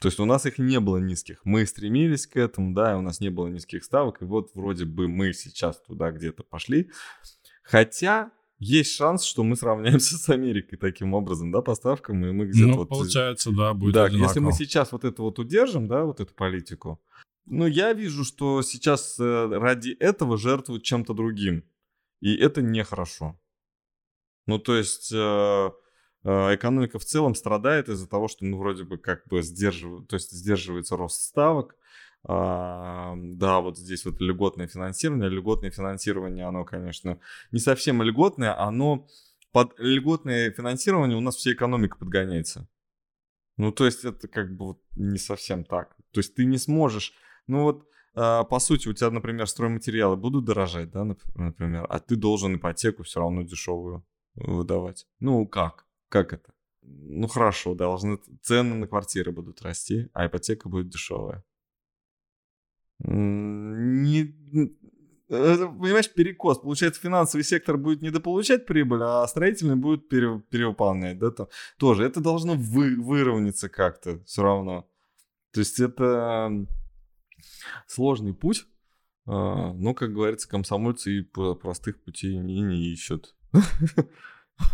То 0.01 0.07
есть 0.07 0.21
у 0.21 0.25
нас 0.25 0.47
их 0.47 0.59
не 0.59 0.79
было 0.79 0.99
низких. 0.99 1.41
Мы 1.45 1.67
стремились 1.67 2.27
к 2.27 2.37
этому, 2.37 2.73
да, 2.73 2.97
у 2.97 3.01
нас 3.01 3.21
не 3.21 3.31
было 3.31 3.49
низких 3.49 3.83
ставок. 3.83 4.23
И 4.23 4.25
вот 4.25 4.55
вроде 4.55 4.85
бы 4.85 5.09
мы 5.09 5.33
сейчас 5.33 5.81
туда 5.81 6.13
где-то 6.13 6.45
пошли. 6.45 6.91
Хотя 7.65 8.31
есть 8.59 8.95
шанс, 8.95 9.25
что 9.25 9.45
мы 9.45 9.57
сравняемся 9.57 10.17
с 10.17 10.29
Америкой 10.29 10.79
таким 10.79 11.15
образом, 11.15 11.51
да, 11.53 11.63
по 11.63 11.75
ставкам, 11.75 12.25
и 12.25 12.33
мы 12.33 12.47
где-то 12.47 12.69
ну, 12.69 12.77
вот... 12.79 12.89
получается, 12.89 13.51
да, 13.53 13.73
будет 13.73 13.95
Да, 13.95 14.05
одинаково. 14.05 14.29
если 14.29 14.41
мы 14.41 14.53
сейчас 14.53 14.93
вот 14.93 15.05
это 15.05 15.23
вот 15.23 15.39
удержим, 15.39 15.87
да, 15.87 16.05
вот 16.05 16.21
эту 16.21 16.35
политику, 16.35 17.01
ну, 17.51 17.67
я 17.67 17.93
вижу, 17.95 18.25
что 18.25 18.63
сейчас 18.63 19.19
э, 19.19 19.47
ради 19.47 19.91
этого 19.91 20.37
жертвуют 20.37 20.83
чем-то 20.83 21.15
другим. 21.15 21.65
И 22.21 22.35
это 22.37 22.61
нехорошо. 22.61 23.41
Ну, 24.47 24.59
то 24.59 24.77
есть 24.77 25.13
э, 25.13 25.17
э, 25.17 26.55
экономика 26.55 26.99
в 26.99 27.05
целом 27.05 27.35
страдает 27.35 27.89
из-за 27.89 28.07
того, 28.07 28.29
что, 28.29 28.45
ну, 28.45 28.59
вроде 28.59 28.85
бы 28.85 28.99
как 28.99 29.27
бы 29.29 29.43
сдерживают, 29.43 30.09
то 30.09 30.17
есть 30.17 30.31
сдерживается 30.31 30.97
рост 30.97 31.23
ставок. 31.23 31.77
А, 32.25 33.15
да, 33.17 33.61
вот 33.61 33.79
здесь 33.79 34.05
вот 34.05 34.21
льготное 34.21 34.67
финансирование. 34.67 35.29
Льготное 35.29 35.71
финансирование, 35.71 36.47
оно, 36.47 36.65
конечно, 36.65 37.19
не 37.53 37.59
совсем 37.59 38.03
льготное, 38.03 38.59
оно 38.61 39.07
под 39.53 39.79
льготное 39.79 40.51
финансирование 40.51 41.17
у 41.17 41.21
нас 41.21 41.37
вся 41.37 41.53
экономика 41.53 41.97
подгоняется. 41.97 42.69
Ну, 43.57 43.73
то 43.73 43.87
есть 43.87 44.05
это 44.05 44.29
как 44.29 44.55
бы 44.57 44.67
вот 44.67 44.83
не 44.97 45.19
совсем 45.19 45.65
так. 45.65 45.97
То 46.13 46.21
есть 46.21 46.35
ты 46.35 46.45
не 46.45 46.59
сможешь 46.59 47.15
ну 47.49 47.63
вот 47.63 47.89
а, 48.15 48.45
по 48.45 48.59
сути, 48.59 48.89
у 48.89 48.93
тебя, 48.93 49.11
например, 49.11 49.47
стройматериалы 49.47 50.17
будут 50.17 50.45
дорожать, 50.45 50.91
да, 50.91 51.05
например, 51.05 51.87
а 51.89 51.99
ты 51.99 52.17
должен 52.17 52.57
ипотеку 52.57 53.03
все 53.03 53.21
равно 53.21 53.43
дешевую 53.43 54.05
выдавать. 54.35 55.07
Ну, 55.21 55.47
как? 55.47 55.87
Как 56.09 56.33
это? 56.33 56.53
Ну, 56.83 57.29
хорошо, 57.29 57.75
должны 57.75 58.19
цены 58.43 58.75
на 58.75 58.87
квартиры 58.87 59.31
будут 59.31 59.63
расти, 59.63 60.09
а 60.15 60.27
ипотека 60.27 60.69
будет 60.69 60.89
дешевая. 60.89 61.45
Не, 63.01 64.35
понимаешь, 65.29 66.13
перекос. 66.13 66.59
Получается, 66.59 67.01
финансовый 67.01 67.43
сектор 67.43 67.77
будет 67.77 68.03
недополучать 68.03 68.67
прибыль, 68.67 69.03
а 69.03 69.27
строительный 69.29 69.77
будет 69.77 70.09
пере, 70.09 70.43
перевыполнять. 70.51 71.19
Да, 71.19 71.31
там, 71.31 71.49
тоже 71.79 72.05
это 72.05 72.21
должно 72.21 72.55
вы, 72.55 72.97
выровняться 73.01 73.69
как-то 73.69 74.23
все 74.25 74.43
равно. 74.43 74.89
То 75.53 75.61
есть 75.61 75.81
это 75.81 76.67
сложный 77.87 78.35
путь. 78.35 78.67
А, 79.27 79.73
но, 79.75 79.95
как 79.95 80.13
говорится, 80.13 80.49
комсомольцы 80.49 81.19
и 81.19 81.23
простых 81.23 82.03
путей 82.03 82.37
не, 82.39 82.61
не 82.63 82.93
ищут. 82.93 83.35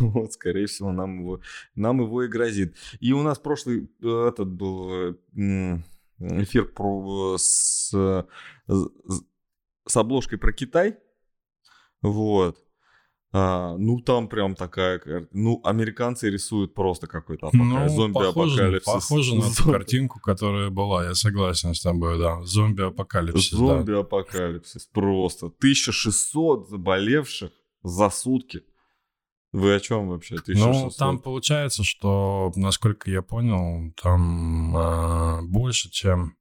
Вот, 0.00 0.32
скорее 0.32 0.64
всего, 0.64 0.92
нам 0.92 1.20
его, 1.20 1.40
нам 1.74 2.00
его 2.00 2.22
и 2.22 2.26
грозит. 2.28 2.74
И 3.00 3.12
у 3.12 3.22
нас 3.22 3.38
прошлый 3.38 3.90
э, 4.02 4.28
этот 4.28 4.48
был 4.48 5.14
эфир 6.18 6.66
про, 6.66 7.36
с, 7.38 7.90
с 9.86 9.96
обложкой 9.96 10.38
про 10.38 10.52
Китай. 10.52 10.96
Вот. 12.02 12.58
А, 13.36 13.76
ну, 13.78 14.00
там 14.00 14.28
прям 14.28 14.54
такая... 14.54 15.00
Ну, 15.32 15.60
американцы 15.64 16.30
рисуют 16.30 16.72
просто 16.72 17.08
какой-то 17.08 17.50
ну, 17.52 17.88
зомби-апокалипсис. 17.88 18.84
Похоже, 18.84 19.34
на 19.34 19.52
ту 19.52 19.72
картинку, 19.72 20.20
которая 20.20 20.70
была, 20.70 21.04
я 21.04 21.14
согласен 21.16 21.74
с 21.74 21.80
тобой, 21.80 22.16
да. 22.16 22.40
Зомби-апокалипсис, 22.44 23.50
Зомби-апокалипсис, 23.50 24.86
да. 24.86 25.00
просто. 25.00 25.46
1600 25.46 26.68
заболевших 26.68 27.50
за 27.82 28.08
сутки. 28.10 28.62
Вы 29.54 29.76
о 29.76 29.78
чем 29.78 30.08
вообще? 30.08 30.34
1600? 30.34 30.66
Ну, 30.66 30.90
там 30.90 31.20
получается, 31.20 31.84
что, 31.84 32.52
насколько 32.56 33.08
я 33.08 33.22
понял, 33.22 33.92
там 34.02 34.76
э, 34.76 35.42
больше, 35.42 35.90
чем... 35.90 36.36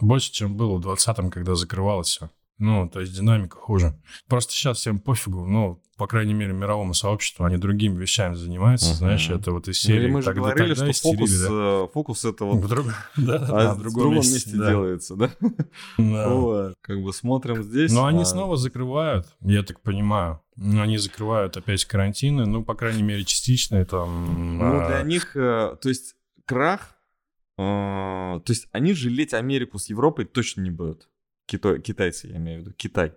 Больше, 0.00 0.30
чем 0.30 0.56
было 0.56 0.78
в 0.78 0.86
20-м, 0.86 1.32
когда 1.32 1.56
закрывалось 1.56 2.06
все. 2.06 2.30
Ну, 2.58 2.88
то 2.88 3.00
есть 3.00 3.14
динамика 3.14 3.56
хуже. 3.56 3.96
Просто 4.26 4.52
сейчас 4.52 4.78
всем 4.78 4.98
пофигу, 4.98 5.46
ну, 5.46 5.80
по 5.98 6.06
крайней 6.06 6.32
мере, 6.32 6.52
мировому 6.52 6.94
сообществу, 6.94 7.44
они 7.44 7.56
другими 7.56 7.98
вещами 8.00 8.34
занимаются, 8.34 8.92
uh-huh. 8.92 8.98
знаешь, 8.98 9.28
это 9.30 9.50
вот 9.50 9.66
из 9.66 9.82
ну, 9.82 9.88
серии. 9.88 10.06
Ну, 10.06 10.14
мы 10.14 10.22
же 10.22 10.26
тогда, 10.26 10.40
говорили, 10.42 10.74
тогда 10.74 10.92
что 10.92 11.10
фокус, 11.10 11.40
да? 11.40 11.48
Э, 11.50 11.88
фокус 11.92 12.24
это 12.24 12.44
вот 12.44 12.64
в, 12.64 12.68
друг... 12.68 12.86
да, 13.16 13.34
а 13.34 13.48
да, 13.48 13.74
в 13.74 13.78
другом, 13.78 14.02
другом 14.02 14.14
месте, 14.14 14.34
месте 14.34 14.56
да. 14.56 14.70
делается, 14.70 15.16
да? 15.16 15.30
да. 15.98 16.28
Вот. 16.28 16.74
Как 16.80 17.02
бы 17.02 17.12
смотрим 17.12 17.64
здесь. 17.64 17.92
Но 17.92 18.04
а... 18.04 18.08
они 18.08 18.24
снова 18.24 18.56
закрывают, 18.56 19.26
я 19.40 19.64
так 19.64 19.80
понимаю. 19.80 20.40
Они 20.56 20.98
закрывают 20.98 21.56
опять 21.56 21.84
карантины, 21.84 22.46
ну, 22.46 22.64
по 22.64 22.74
крайней 22.74 23.02
мере, 23.02 23.24
частично. 23.24 23.84
Там, 23.84 24.58
ну, 24.58 24.80
а... 24.80 24.88
для 24.88 25.02
них, 25.02 25.36
э, 25.36 25.76
то 25.80 25.88
есть, 25.88 26.14
крах, 26.44 26.96
э, 27.56 27.60
то 27.60 28.44
есть, 28.46 28.68
они 28.70 28.94
жалеть 28.94 29.34
Америку 29.34 29.78
с 29.78 29.88
Европой 29.88 30.26
точно 30.26 30.60
не 30.60 30.70
будут. 30.70 31.08
Китай, 31.48 31.80
китайцы, 31.80 32.28
я 32.28 32.36
имею 32.36 32.60
в 32.60 32.62
виду, 32.62 32.74
Китай. 32.74 33.14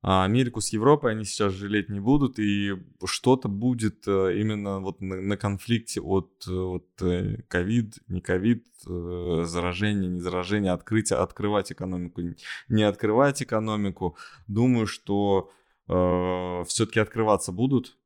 А 0.00 0.24
Америку 0.24 0.60
с 0.60 0.70
Европой 0.70 1.12
они 1.12 1.24
сейчас 1.24 1.52
жалеть 1.52 1.90
не 1.90 2.00
будут, 2.00 2.38
и 2.38 2.72
что-то 3.04 3.48
будет 3.48 4.08
э, 4.08 4.38
именно 4.40 4.80
вот 4.80 5.00
на, 5.02 5.20
на 5.20 5.36
конфликте 5.36 6.00
от, 6.00 6.46
от 6.46 6.86
э, 7.02 7.42
ковид, 7.48 7.98
не 8.08 8.20
ковид, 8.22 8.66
э, 8.86 9.42
заражение, 9.44 10.08
не 10.08 10.20
заражение, 10.20 10.72
открытие, 10.72 11.18
открывать 11.18 11.72
экономику, 11.72 12.22
не 12.68 12.82
открывать 12.84 13.42
экономику. 13.42 14.16
Думаю, 14.46 14.86
что 14.86 15.50
э, 15.88 16.64
все-таки 16.68 17.00
открываться 17.00 17.52
будут, 17.52 17.98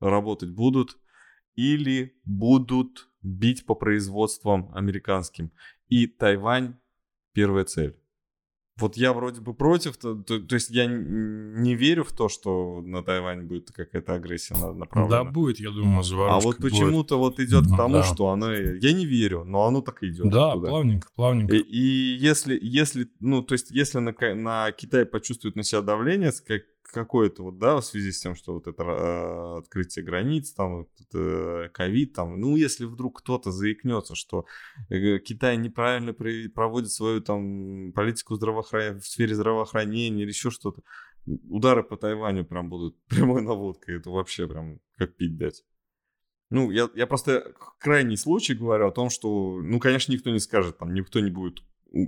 работать 0.00 0.50
будут, 0.50 0.96
или 1.56 2.16
будут 2.24 3.08
бить 3.22 3.66
по 3.66 3.74
производствам 3.74 4.70
американским. 4.74 5.50
И 5.88 6.06
Тайвань 6.06 6.76
первая 7.32 7.64
цель 7.64 7.98
вот 8.78 8.96
я 8.96 9.12
вроде 9.12 9.40
бы 9.40 9.54
против, 9.54 9.96
то, 9.96 10.14
то, 10.14 10.38
то 10.38 10.54
есть 10.54 10.70
я 10.70 10.86
не 10.86 11.74
верю 11.74 12.04
в 12.04 12.12
то, 12.12 12.28
что 12.28 12.80
на 12.82 13.02
Тайвань 13.02 13.42
будет 13.42 13.70
какая-то 13.70 14.14
агрессия 14.14 14.54
направлена. 14.54 15.24
Да, 15.24 15.30
будет, 15.30 15.60
я 15.60 15.70
думаю, 15.70 16.02
заварушка 16.02 16.38
А 16.38 16.40
вот 16.40 16.56
почему-то 16.58 17.18
вот 17.18 17.40
идет 17.40 17.66
к 17.66 17.76
тому, 17.76 17.96
да. 17.96 18.02
что 18.02 18.28
она... 18.28 18.52
Я 18.54 18.92
не 18.92 19.06
верю, 19.06 19.44
но 19.44 19.66
оно 19.66 19.80
так 19.80 20.02
идет. 20.02 20.30
Да, 20.30 20.52
туда. 20.52 20.68
плавненько, 20.68 21.08
плавненько. 21.14 21.56
И, 21.56 21.60
и 21.60 22.16
если, 22.16 22.58
если, 22.60 23.08
ну, 23.20 23.42
то 23.42 23.54
есть 23.54 23.70
если 23.70 23.98
на, 23.98 24.14
на 24.34 24.72
Китай 24.72 25.04
почувствует 25.04 25.56
на 25.56 25.62
себя 25.62 25.82
давление, 25.82 26.32
как, 26.46 26.62
какое-то 26.92 27.42
вот, 27.42 27.58
да, 27.58 27.76
в 27.76 27.84
связи 27.84 28.12
с 28.12 28.20
тем, 28.20 28.34
что 28.34 28.54
вот 28.54 28.66
это 28.66 28.82
э, 28.82 29.58
открытие 29.58 30.04
границ, 30.04 30.52
там, 30.52 30.78
вот 30.78 31.72
ковид, 31.72 32.14
там, 32.14 32.40
ну, 32.40 32.56
если 32.56 32.84
вдруг 32.84 33.20
кто-то 33.20 33.50
заикнется, 33.50 34.14
что 34.14 34.46
э, 34.88 35.18
Китай 35.18 35.56
неправильно 35.56 36.12
при, 36.12 36.48
проводит 36.48 36.90
свою 36.90 37.20
там 37.20 37.92
политику 37.92 38.34
здравоохранения, 38.34 39.00
в 39.00 39.06
сфере 39.06 39.34
здравоохранения 39.34 40.22
или 40.22 40.30
еще 40.30 40.50
что-то, 40.50 40.82
удары 41.26 41.82
по 41.82 41.96
Тайваню 41.96 42.44
прям 42.44 42.68
будут 42.68 42.96
прямой 43.08 43.42
наводкой, 43.42 43.96
это 43.96 44.10
вообще 44.10 44.48
прям 44.48 44.80
как 44.96 45.16
пить 45.16 45.36
дать. 45.36 45.64
Ну, 46.50 46.70
я, 46.70 46.88
я 46.94 47.06
просто 47.06 47.52
крайний 47.78 48.16
случай 48.16 48.54
говорю 48.54 48.88
о 48.88 48.92
том, 48.92 49.10
что, 49.10 49.60
ну, 49.60 49.78
конечно, 49.78 50.12
никто 50.12 50.30
не 50.30 50.40
скажет, 50.40 50.78
там, 50.78 50.94
никто 50.94 51.20
не 51.20 51.30
будет 51.30 51.62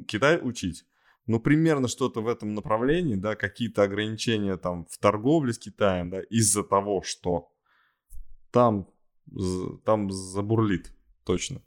Китай 0.07 0.39
учить, 0.43 0.87
ну, 1.27 1.41
примерно 1.41 1.89
что-то 1.89 2.21
в 2.23 2.29
этом 2.29 2.55
направлении, 2.55 3.15
да, 3.15 3.37
какие-то 3.37 3.83
ограничения 3.83 4.57
там 4.57 4.87
в 4.87 4.99
торговле 4.99 5.53
с 5.53 5.59
Китаем, 5.59 6.11
да, 6.11 6.21
из-за 6.23 6.63
того, 6.63 7.03
что 7.03 7.49
там, 8.51 8.89
там 9.85 10.11
забурлит, 10.11 10.93
точно. 11.25 11.63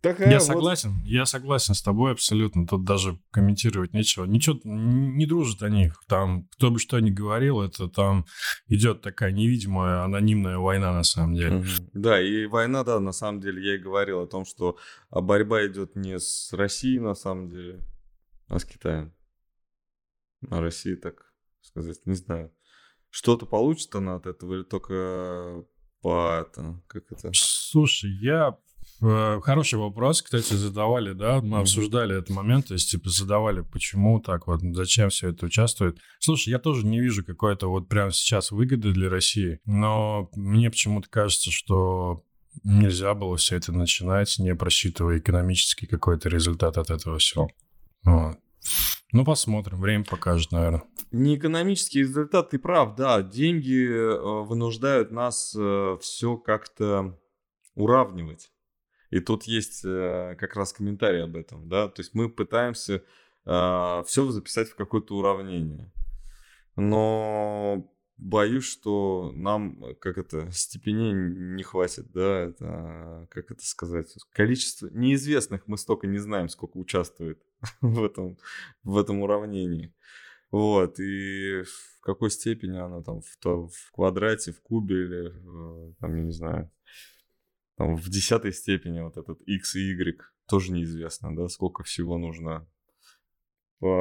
Такая 0.00 0.30
я 0.30 0.38
вот... 0.38 0.44
согласен, 0.46 0.94
я 1.04 1.26
согласен 1.26 1.74
с 1.74 1.82
тобой 1.82 2.12
абсолютно. 2.12 2.66
Тут 2.66 2.84
даже 2.84 3.20
комментировать 3.30 3.92
нечего. 3.92 4.24
Ничего, 4.24 4.58
не 4.64 5.26
дружат 5.26 5.62
они. 5.62 5.92
Там, 6.08 6.44
кто 6.52 6.70
бы 6.70 6.78
что 6.78 6.98
ни 7.00 7.10
говорил, 7.10 7.60
это 7.60 7.86
там 7.88 8.24
идет 8.68 9.02
такая 9.02 9.30
невидимая 9.30 10.02
анонимная 10.04 10.56
война 10.56 10.94
на 10.94 11.02
самом 11.02 11.34
деле. 11.34 11.64
Да, 11.92 12.20
и 12.20 12.46
война, 12.46 12.82
да, 12.82 12.98
на 12.98 13.12
самом 13.12 13.40
деле, 13.40 13.62
я 13.62 13.74
и 13.74 13.78
говорил 13.78 14.20
о 14.20 14.26
том, 14.26 14.46
что 14.46 14.78
борьба 15.10 15.66
идет 15.66 15.96
не 15.96 16.18
с 16.18 16.50
Россией, 16.54 17.00
на 17.00 17.14
самом 17.14 17.50
деле, 17.50 17.80
а 18.50 18.58
с 18.58 18.64
Китаем. 18.64 19.14
А 20.50 20.60
России, 20.60 20.96
так 20.96 21.32
сказать, 21.60 22.04
не 22.04 22.14
знаю. 22.14 22.52
Что-то 23.08 23.46
получит 23.46 23.94
она 23.94 24.16
от 24.16 24.26
этого 24.26 24.54
или 24.54 24.62
только 24.62 25.64
по 26.02 26.40
это, 26.40 26.82
как 26.88 27.04
это? 27.12 27.30
Слушай, 27.32 28.10
я 28.20 28.58
э, 29.02 29.40
Хороший 29.42 29.78
вопрос, 29.78 30.22
кстати, 30.22 30.54
задавали, 30.54 31.12
да, 31.12 31.40
мы 31.40 31.58
обсуждали 31.58 32.16
этот 32.16 32.30
момент, 32.30 32.68
то 32.68 32.74
есть, 32.74 32.90
типа, 32.90 33.10
задавали, 33.10 33.60
почему 33.60 34.20
так 34.20 34.46
вот, 34.46 34.60
зачем 34.62 35.10
все 35.10 35.28
это 35.28 35.46
участвует. 35.46 35.98
Слушай, 36.18 36.50
я 36.50 36.58
тоже 36.58 36.86
не 36.86 37.00
вижу 37.00 37.24
какой-то 37.24 37.68
вот 37.68 37.88
прямо 37.88 38.10
сейчас 38.10 38.50
выгоды 38.50 38.92
для 38.92 39.10
России, 39.10 39.60
но 39.64 40.28
мне 40.34 40.70
почему-то 40.70 41.08
кажется, 41.08 41.50
что 41.50 42.24
нельзя 42.64 43.14
было 43.14 43.36
все 43.36 43.56
это 43.56 43.72
начинать, 43.72 44.36
не 44.38 44.54
просчитывая 44.54 45.18
экономический 45.18 45.86
какой-то 45.86 46.28
результат 46.28 46.78
от 46.78 46.90
этого 46.90 47.18
всего. 47.18 47.50
Ну, 48.04 49.24
посмотрим, 49.24 49.80
время 49.80 50.04
покажет, 50.04 50.52
наверное. 50.52 50.84
Не 51.10 51.36
экономический 51.36 52.00
результат, 52.00 52.50
ты 52.50 52.58
прав, 52.58 52.94
да, 52.94 53.20
деньги 53.22 53.84
э, 53.84 54.42
вынуждают 54.44 55.10
нас 55.10 55.56
э, 55.58 55.98
все 56.00 56.36
как-то 56.36 57.18
уравнивать. 57.74 58.52
И 59.10 59.18
тут 59.18 59.44
есть 59.44 59.84
э, 59.84 60.36
как 60.38 60.54
раз 60.54 60.72
комментарий 60.72 61.24
об 61.24 61.34
этом, 61.34 61.68
да, 61.68 61.88
то 61.88 62.00
есть 62.00 62.14
мы 62.14 62.28
пытаемся 62.28 63.02
все 63.42 64.30
записать 64.30 64.68
в 64.68 64.76
какое-то 64.76 65.16
уравнение. 65.16 65.90
Но 66.76 67.90
боюсь, 68.20 68.64
что 68.64 69.32
нам, 69.34 69.94
как 70.00 70.18
это, 70.18 70.50
степеней 70.52 71.12
не 71.12 71.62
хватит, 71.62 72.12
да, 72.12 72.40
это, 72.40 73.26
как 73.30 73.50
это 73.50 73.64
сказать, 73.64 74.14
количество 74.32 74.88
неизвестных 74.92 75.66
мы 75.66 75.78
столько 75.78 76.06
не 76.06 76.18
знаем, 76.18 76.48
сколько 76.48 76.76
участвует 76.76 77.42
в 77.80 78.04
этом, 78.04 78.38
в 78.84 78.98
этом 78.98 79.20
уравнении. 79.22 79.92
Вот, 80.50 80.98
и 80.98 81.62
в 81.62 82.00
какой 82.00 82.30
степени 82.30 82.76
она 82.76 83.02
там 83.02 83.22
в, 83.22 83.36
то, 83.38 83.68
в 83.68 83.92
квадрате, 83.92 84.52
в 84.52 84.60
кубе 84.60 85.04
или, 85.04 85.28
э, 85.28 85.92
там, 86.00 86.16
я 86.16 86.22
не 86.22 86.32
знаю, 86.32 86.70
там 87.76 87.96
в 87.96 88.08
десятой 88.08 88.52
степени 88.52 89.00
вот 89.00 89.16
этот 89.16 89.40
x 89.42 89.76
и 89.76 89.92
y 89.92 90.20
тоже 90.46 90.72
неизвестно, 90.72 91.34
да, 91.36 91.48
сколько 91.48 91.84
всего 91.84 92.18
нужно, 92.18 92.66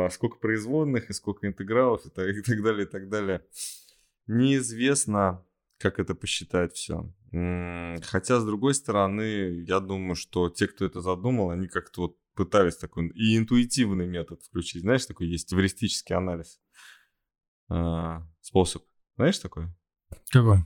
сколько 0.10 0.38
производных 0.40 1.10
и 1.10 1.14
сколько 1.14 1.48
интегралов 1.48 2.06
и 2.06 2.10
так, 2.10 2.28
и 2.28 2.42
так 2.42 2.64
далее, 2.64 2.86
и 2.88 2.90
так 2.90 3.08
далее. 3.10 3.46
Неизвестно, 4.30 5.44
как 5.80 6.00
это 6.00 6.14
посчитать 6.14 6.74
все. 6.74 7.12
Хотя, 7.32 8.40
с 8.40 8.46
другой 8.46 8.76
стороны, 8.76 9.64
я 9.68 9.80
думаю, 9.80 10.14
что 10.16 10.50
те, 10.50 10.68
кто 10.68 10.86
это 10.86 11.02
задумал, 11.02 11.50
они 11.50 11.68
как-то 11.68 12.02
вот 12.02 12.18
пытались 12.36 12.78
такой 12.78 13.08
и 13.10 13.36
интуитивный 13.36 14.06
метод 14.06 14.44
включить. 14.44 14.84
Знаешь, 14.84 15.06
такой 15.08 15.28
есть 15.28 15.52
эвристический 15.52 16.16
анализ. 16.16 16.60
А, 17.70 18.24
способ. 18.42 18.84
Знаешь 19.16 19.40
такой? 19.40 19.66
Какой? 20.32 20.60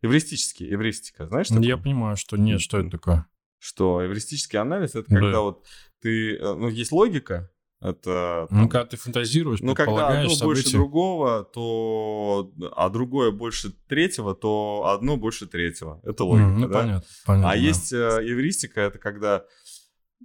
Эвристический, 0.00 0.72
эвристика. 0.72 1.26
Знаешь 1.26 1.48
такой? 1.48 1.66
Я 1.66 1.76
понимаю, 1.76 2.16
что 2.16 2.38
нет, 2.38 2.62
что 2.62 2.78
это 2.78 2.90
такое? 2.90 3.26
Что 3.58 4.04
эвристический 4.04 4.58
анализ 4.58 4.94
это 4.94 5.08
когда 5.08 5.32
Да. 5.32 5.40
вот 5.40 5.66
ты, 6.00 6.36
э, 6.36 6.54
ну, 6.54 6.68
есть 6.68 6.90
логика, 6.90 7.50
это 7.80 8.46
Ну, 8.50 8.68
когда 8.68 8.84
ты 8.86 8.96
фантазируешь, 8.96 9.60
Ну, 9.60 9.74
когда 9.74 10.08
одно 10.08 10.28
больше 10.42 10.62
события. 10.62 10.76
другого, 10.76 11.44
то... 11.44 12.52
А 12.76 12.90
другое 12.90 13.30
больше 13.30 13.72
третьего, 13.88 14.34
то 14.34 14.92
одно 14.94 15.16
больше 15.16 15.46
третьего. 15.46 16.00
Это 16.04 16.24
логика, 16.24 16.46
М, 16.48 16.60
Ну, 16.60 16.68
да? 16.68 16.78
понятно, 16.80 17.08
понятно. 17.24 17.50
А 17.50 17.52
да. 17.54 17.58
есть 17.58 17.92
э, 17.92 17.96
эвристика, 18.22 18.80
это 18.82 18.98
когда... 18.98 19.46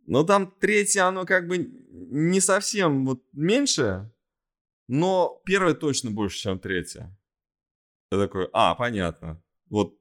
Ну, 0.06 0.24
там 0.26 0.54
третье, 0.60 1.04
оно 1.04 1.26
как 1.26 1.48
бы 1.48 1.58
не 1.58 2.42
совсем 2.42 3.06
вот 3.06 3.24
меньше, 3.32 4.12
но 4.88 5.42
первое 5.46 5.74
точно 5.74 6.12
больше, 6.12 6.38
чем 6.38 6.60
третье. 6.60 7.18
Я 8.12 8.20
такой, 8.20 8.50
а, 8.54 8.76
понятно. 8.76 9.42
Вот 9.70 9.96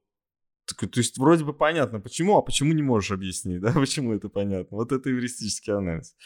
такой, 0.67 0.89
то 0.89 0.99
есть 0.99 1.17
вроде 1.19 1.45
бы 1.45 1.53
понятно, 1.55 2.01
почему, 2.01 2.37
а 2.37 2.43
почему 2.43 2.73
не 2.73 2.83
можешь 2.83 3.13
объяснить, 3.13 3.61
да, 3.63 3.73
почему 3.73 4.13
это 4.15 4.29
понятно. 4.29 4.77
Вот 4.77 4.91
это 4.91 5.09
эвристический 5.11 5.73
анализ. 5.73 6.17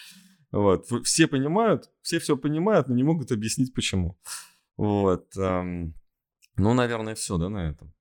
Вот. 0.50 0.86
Все 1.04 1.26
понимают, 1.26 1.90
все 2.02 2.18
все 2.18 2.36
понимают, 2.36 2.88
но 2.88 2.94
не 2.94 3.02
могут 3.02 3.32
объяснить, 3.32 3.74
почему. 3.74 4.18
Вот. 4.76 5.26
Ну, 5.36 5.92
наверное, 6.74 7.14
все, 7.14 7.36
да, 7.38 7.48
на 7.48 7.70
этом. 7.70 7.92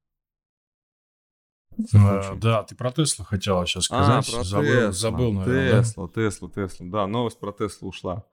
А, 1.93 2.35
да, 2.35 2.63
ты 2.63 2.75
про 2.75 2.91
Теслу 2.91 3.23
хотела 3.23 3.65
сейчас 3.67 3.87
А, 3.91 4.21
сказать. 4.21 4.33
про 4.33 4.43
забыл, 4.43 4.65
Тесла. 4.67 4.91
забыл, 4.91 5.33
наверное. 5.33 5.71
да? 5.71 5.83
Тесла, 5.83 6.09
Тесла, 6.09 6.49
Тесла. 6.49 6.85
Да, 6.89 7.07
новость 7.07 7.39
про 7.39 7.51
Теслу 7.51 7.89
ушла. 7.89 8.25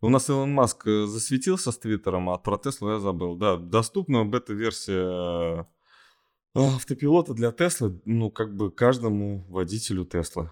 У 0.00 0.08
нас 0.08 0.28
Илон 0.28 0.52
Маск 0.52 0.86
э, 0.86 1.06
засветился 1.06 1.70
с 1.72 1.78
Твиттером, 1.78 2.30
а 2.30 2.38
про 2.38 2.56
Теслу 2.58 2.90
я 2.90 2.98
забыл. 2.98 3.36
Да, 3.36 3.56
доступна 3.56 4.24
бета-версия 4.24 5.62
э, 5.62 5.64
автопилота 6.54 7.34
для 7.34 7.52
Теслы, 7.52 8.00
ну, 8.06 8.30
как 8.30 8.56
бы 8.56 8.72
каждому 8.72 9.44
водителю 9.48 10.04
Теслы. 10.04 10.50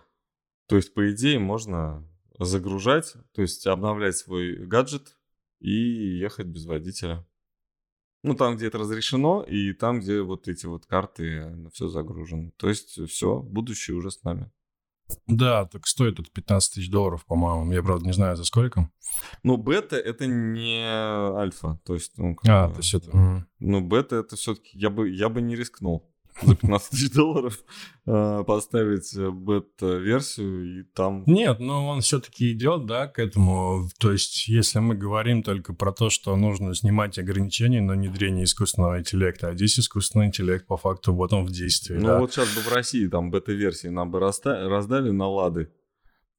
То 0.68 0.76
есть, 0.76 0.94
по 0.94 1.11
идее, 1.11 1.38
можно 1.40 2.06
загружать, 2.39 3.14
то 3.32 3.43
есть 3.43 3.66
обновлять 3.66 4.16
свой 4.16 4.66
гаджет 4.66 5.16
и 5.61 5.70
ехать 5.70 6.47
без 6.47 6.66
водителя. 6.66 7.26
Ну, 8.22 8.34
там, 8.34 8.57
где 8.57 8.66
это 8.66 8.78
разрешено, 8.78 9.43
и 9.43 9.72
там, 9.72 10.01
где 10.01 10.22
вот 10.22 10.49
эти 10.49 10.66
вот 10.66 10.86
карты, 10.86 11.57
все 11.72 11.89
загружено. 11.89 12.51
То 12.57 12.68
есть, 12.68 13.01
все, 13.09 13.41
будущее 13.41 13.97
уже 13.97 14.11
с 14.11 14.22
нами. 14.24 14.51
Да, 15.26 15.64
так 15.66 15.86
стоит 15.86 16.18
это 16.18 16.30
15 16.30 16.74
тысяч 16.74 16.91
долларов, 16.91 17.24
по-моему. 17.24 17.72
Я, 17.72 17.82
правда, 17.82 18.05
не 18.05 18.12
знаю, 18.12 18.36
за 18.36 18.45
сколько. 18.45 18.91
Но 19.43 19.57
бета 19.57 19.97
это 19.97 20.26
не 20.26 20.82
альфа. 20.84 21.80
То 21.84 21.95
есть, 21.95 22.18
ну, 22.18 22.36
А, 22.47 22.68
бы, 22.68 22.74
то 22.74 22.80
есть 22.80 22.95
это... 22.95 23.47
Ну, 23.59 23.80
бета 23.80 24.16
это 24.16 24.36
все-таки 24.36 24.76
я 24.78 24.91
бы, 24.91 25.09
я 25.09 25.28
бы 25.28 25.41
не 25.41 25.57
рискнул 25.57 26.12
за 26.43 26.55
15 26.57 26.91
тысяч 26.91 27.11
долларов 27.12 27.59
э, 28.07 28.45
поставить 28.47 29.14
э, 29.16 29.30
бета-версию 29.30 30.80
и 30.80 30.82
там... 30.95 31.24
Нет, 31.26 31.61
но 31.61 31.89
он 31.89 32.01
все-таки 32.01 32.53
идет, 32.53 32.86
да, 32.86 33.07
к 33.07 33.18
этому. 33.18 33.89
То 33.99 34.12
есть, 34.12 34.49
если 34.49 34.78
мы 34.78 34.95
говорим 34.95 35.43
только 35.43 35.72
про 35.74 35.93
то, 35.93 36.11
что 36.11 36.34
нужно 36.36 36.74
снимать 36.74 37.18
ограничения 37.18 37.80
на 37.80 37.95
внедрение 37.95 38.45
искусственного 38.45 38.99
интеллекта, 39.01 39.49
а 39.49 39.55
здесь 39.55 39.78
искусственный 39.78 40.26
интеллект 40.26 40.66
по 40.66 40.76
факту 40.76 41.12
вот 41.14 41.32
он 41.32 41.45
в 41.47 41.51
действии, 41.51 41.95
Ну, 41.95 42.07
да. 42.07 42.18
вот 42.20 42.32
сейчас 42.32 42.55
бы 42.55 42.61
в 42.62 42.72
России 42.72 43.07
там 43.09 43.30
бета-версии 43.30 43.89
нам 43.89 44.11
бы 44.11 44.20
раздали 44.20 45.11
на 45.11 45.28
лады. 45.28 45.70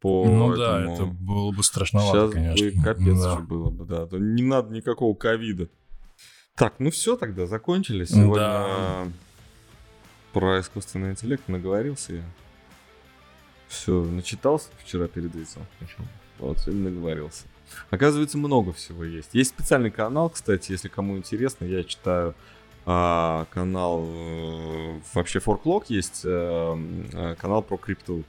По 0.02 0.26
Ну 0.26 0.56
да, 0.56 0.80
этому. 0.80 0.94
это 0.96 1.06
было 1.08 1.52
бы 1.52 1.62
страшновато, 1.62 2.32
Сейчас 2.32 2.34
конечно. 2.34 2.72
бы 2.72 2.84
капец 2.86 3.22
Да. 3.22 3.36
же 3.38 3.44
было 3.44 3.70
бы, 3.70 3.86
да. 3.86 4.08
Не 4.18 4.44
надо 4.44 4.74
никакого 4.74 5.14
ковида. 5.14 5.68
Так, 6.56 6.76
ну 6.80 6.90
все 6.90 7.18
тогда, 7.18 7.46
закончили. 7.48 8.06
Сегодня 8.06 8.36
Да. 8.36 9.08
Про 10.34 10.60
искусственный 10.60 11.12
интеллект 11.12 11.48
наговорился 11.48 12.14
я. 12.14 12.24
Все, 13.68 14.04
начитался 14.04 14.70
вчера 14.84 15.08
перед 15.08 15.36
этим. 15.36 15.62
Вот, 16.40 16.60
сегодня 16.60 16.90
наговорился. 16.90 17.46
Оказывается, 17.92 18.38
много 18.38 18.74
всего 18.74 19.04
есть. 19.04 19.30
Есть 19.34 19.52
специальный 19.52 19.92
канал, 19.92 20.30
кстати, 20.30 20.72
если 20.72 20.88
кому 20.88 21.18
интересно, 21.18 21.66
я 21.66 21.84
читаю 21.84 22.34
а, 22.86 23.46
канал, 23.52 24.04
э, 24.08 25.00
вообще 25.14 25.40
Форклог 25.40 25.90
есть, 25.90 26.22
э, 26.24 26.78
э, 27.14 27.36
канал 27.36 27.62
про 27.62 27.78
крипту. 27.78 28.24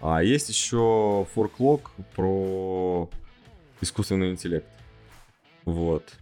А 0.00 0.22
есть 0.22 0.50
еще 0.50 1.26
Форклог 1.34 1.92
про 2.14 3.08
искусственный 3.80 4.32
интеллект. 4.32 4.66
Вот. 5.64 6.12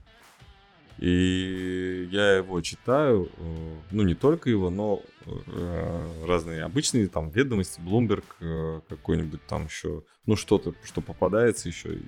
И 1.04 2.08
я 2.12 2.36
его 2.36 2.62
читаю, 2.62 3.30
э, 3.36 3.76
ну 3.90 4.04
не 4.04 4.14
только 4.14 4.48
его, 4.48 4.70
но 4.70 5.02
э, 5.26 6.24
разные 6.26 6.64
обычные 6.64 7.08
там 7.08 7.28
ведомости, 7.28 7.78
Bloomberg 7.78 8.24
э, 8.40 8.80
какой-нибудь 8.88 9.44
там 9.46 9.66
еще, 9.66 10.02
ну 10.24 10.34
что-то, 10.34 10.72
что 10.82 11.02
попадается 11.02 11.68
еще, 11.68 11.96
и, 11.96 12.04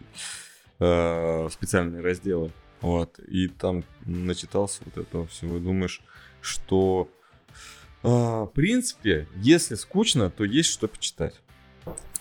специальные 1.50 2.00
разделы. 2.00 2.52
Вот. 2.80 3.18
И 3.18 3.48
там 3.48 3.84
начитался 4.06 4.80
вот 4.86 4.96
этого 4.96 5.26
всего. 5.26 5.58
Думаешь, 5.58 6.00
что 6.40 7.08
в 8.02 8.50
принципе, 8.54 9.26
если 9.36 9.74
скучно, 9.74 10.30
то 10.30 10.44
есть 10.44 10.70
что 10.70 10.86
почитать. 10.86 11.34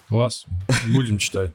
Класс. 0.08 0.46
Будем 0.88 1.18
читать. 1.18 1.52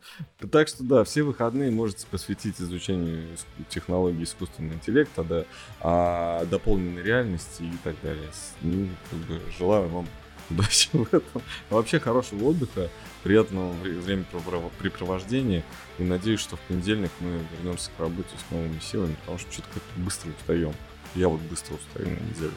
Так 0.51 0.66
что 0.68 0.82
да, 0.82 1.05
все 1.05 1.22
выходные 1.22 1.70
можете 1.70 2.07
посвятить 2.09 2.61
изучению 2.61 3.28
технологий 3.68 4.24
искусственного 4.24 4.74
интеллекта, 4.74 5.22
да, 5.22 5.44
а, 5.80 6.44
дополненной 6.46 7.03
реальности 7.03 7.62
и 7.62 7.72
так 7.84 7.94
далее. 8.03 8.28
Ну, 8.62 8.88
как 9.11 9.18
бы 9.20 9.40
желаю 9.57 9.88
вам 9.88 10.09
удачи 10.51 10.88
в 10.92 11.03
этом. 11.14 11.42
Вообще 11.70 12.01
хорошего 12.01 12.46
отдыха, 12.46 12.90
приятного 13.22 13.72
вре- 13.74 13.98
времяпрепровождения. 14.01 15.62
И 15.98 16.03
надеюсь, 16.03 16.40
что 16.40 16.57
в 16.57 16.61
понедельник 16.61 17.12
мы 17.20 17.40
вернемся 17.57 17.90
к 17.96 18.01
работе 18.01 18.30
с 18.48 18.51
новыми 18.53 18.80
силами, 18.80 19.14
потому 19.20 19.38
что 19.38 19.53
что-то 19.53 19.68
как-то 19.74 20.01
быстро 20.01 20.30
устаем. 20.30 20.74
Я 21.14 21.28
вот 21.28 21.40
быстро 21.42 21.74
устаю 21.74 22.09
на 22.11 22.20
неделю. 22.20 22.55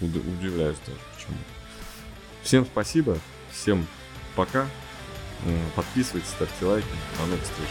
Уд- 0.00 0.38
Удивляюсь 0.38 0.76
даже, 0.86 0.98
почему. 1.16 1.36
Всем 2.44 2.64
спасибо, 2.64 3.18
всем 3.50 3.86
пока. 4.36 4.66
Подписывайтесь, 5.74 6.30
ставьте 6.30 6.64
лайки. 6.64 6.86
До 7.18 7.26
новых 7.26 7.42
встреч. 7.42 7.68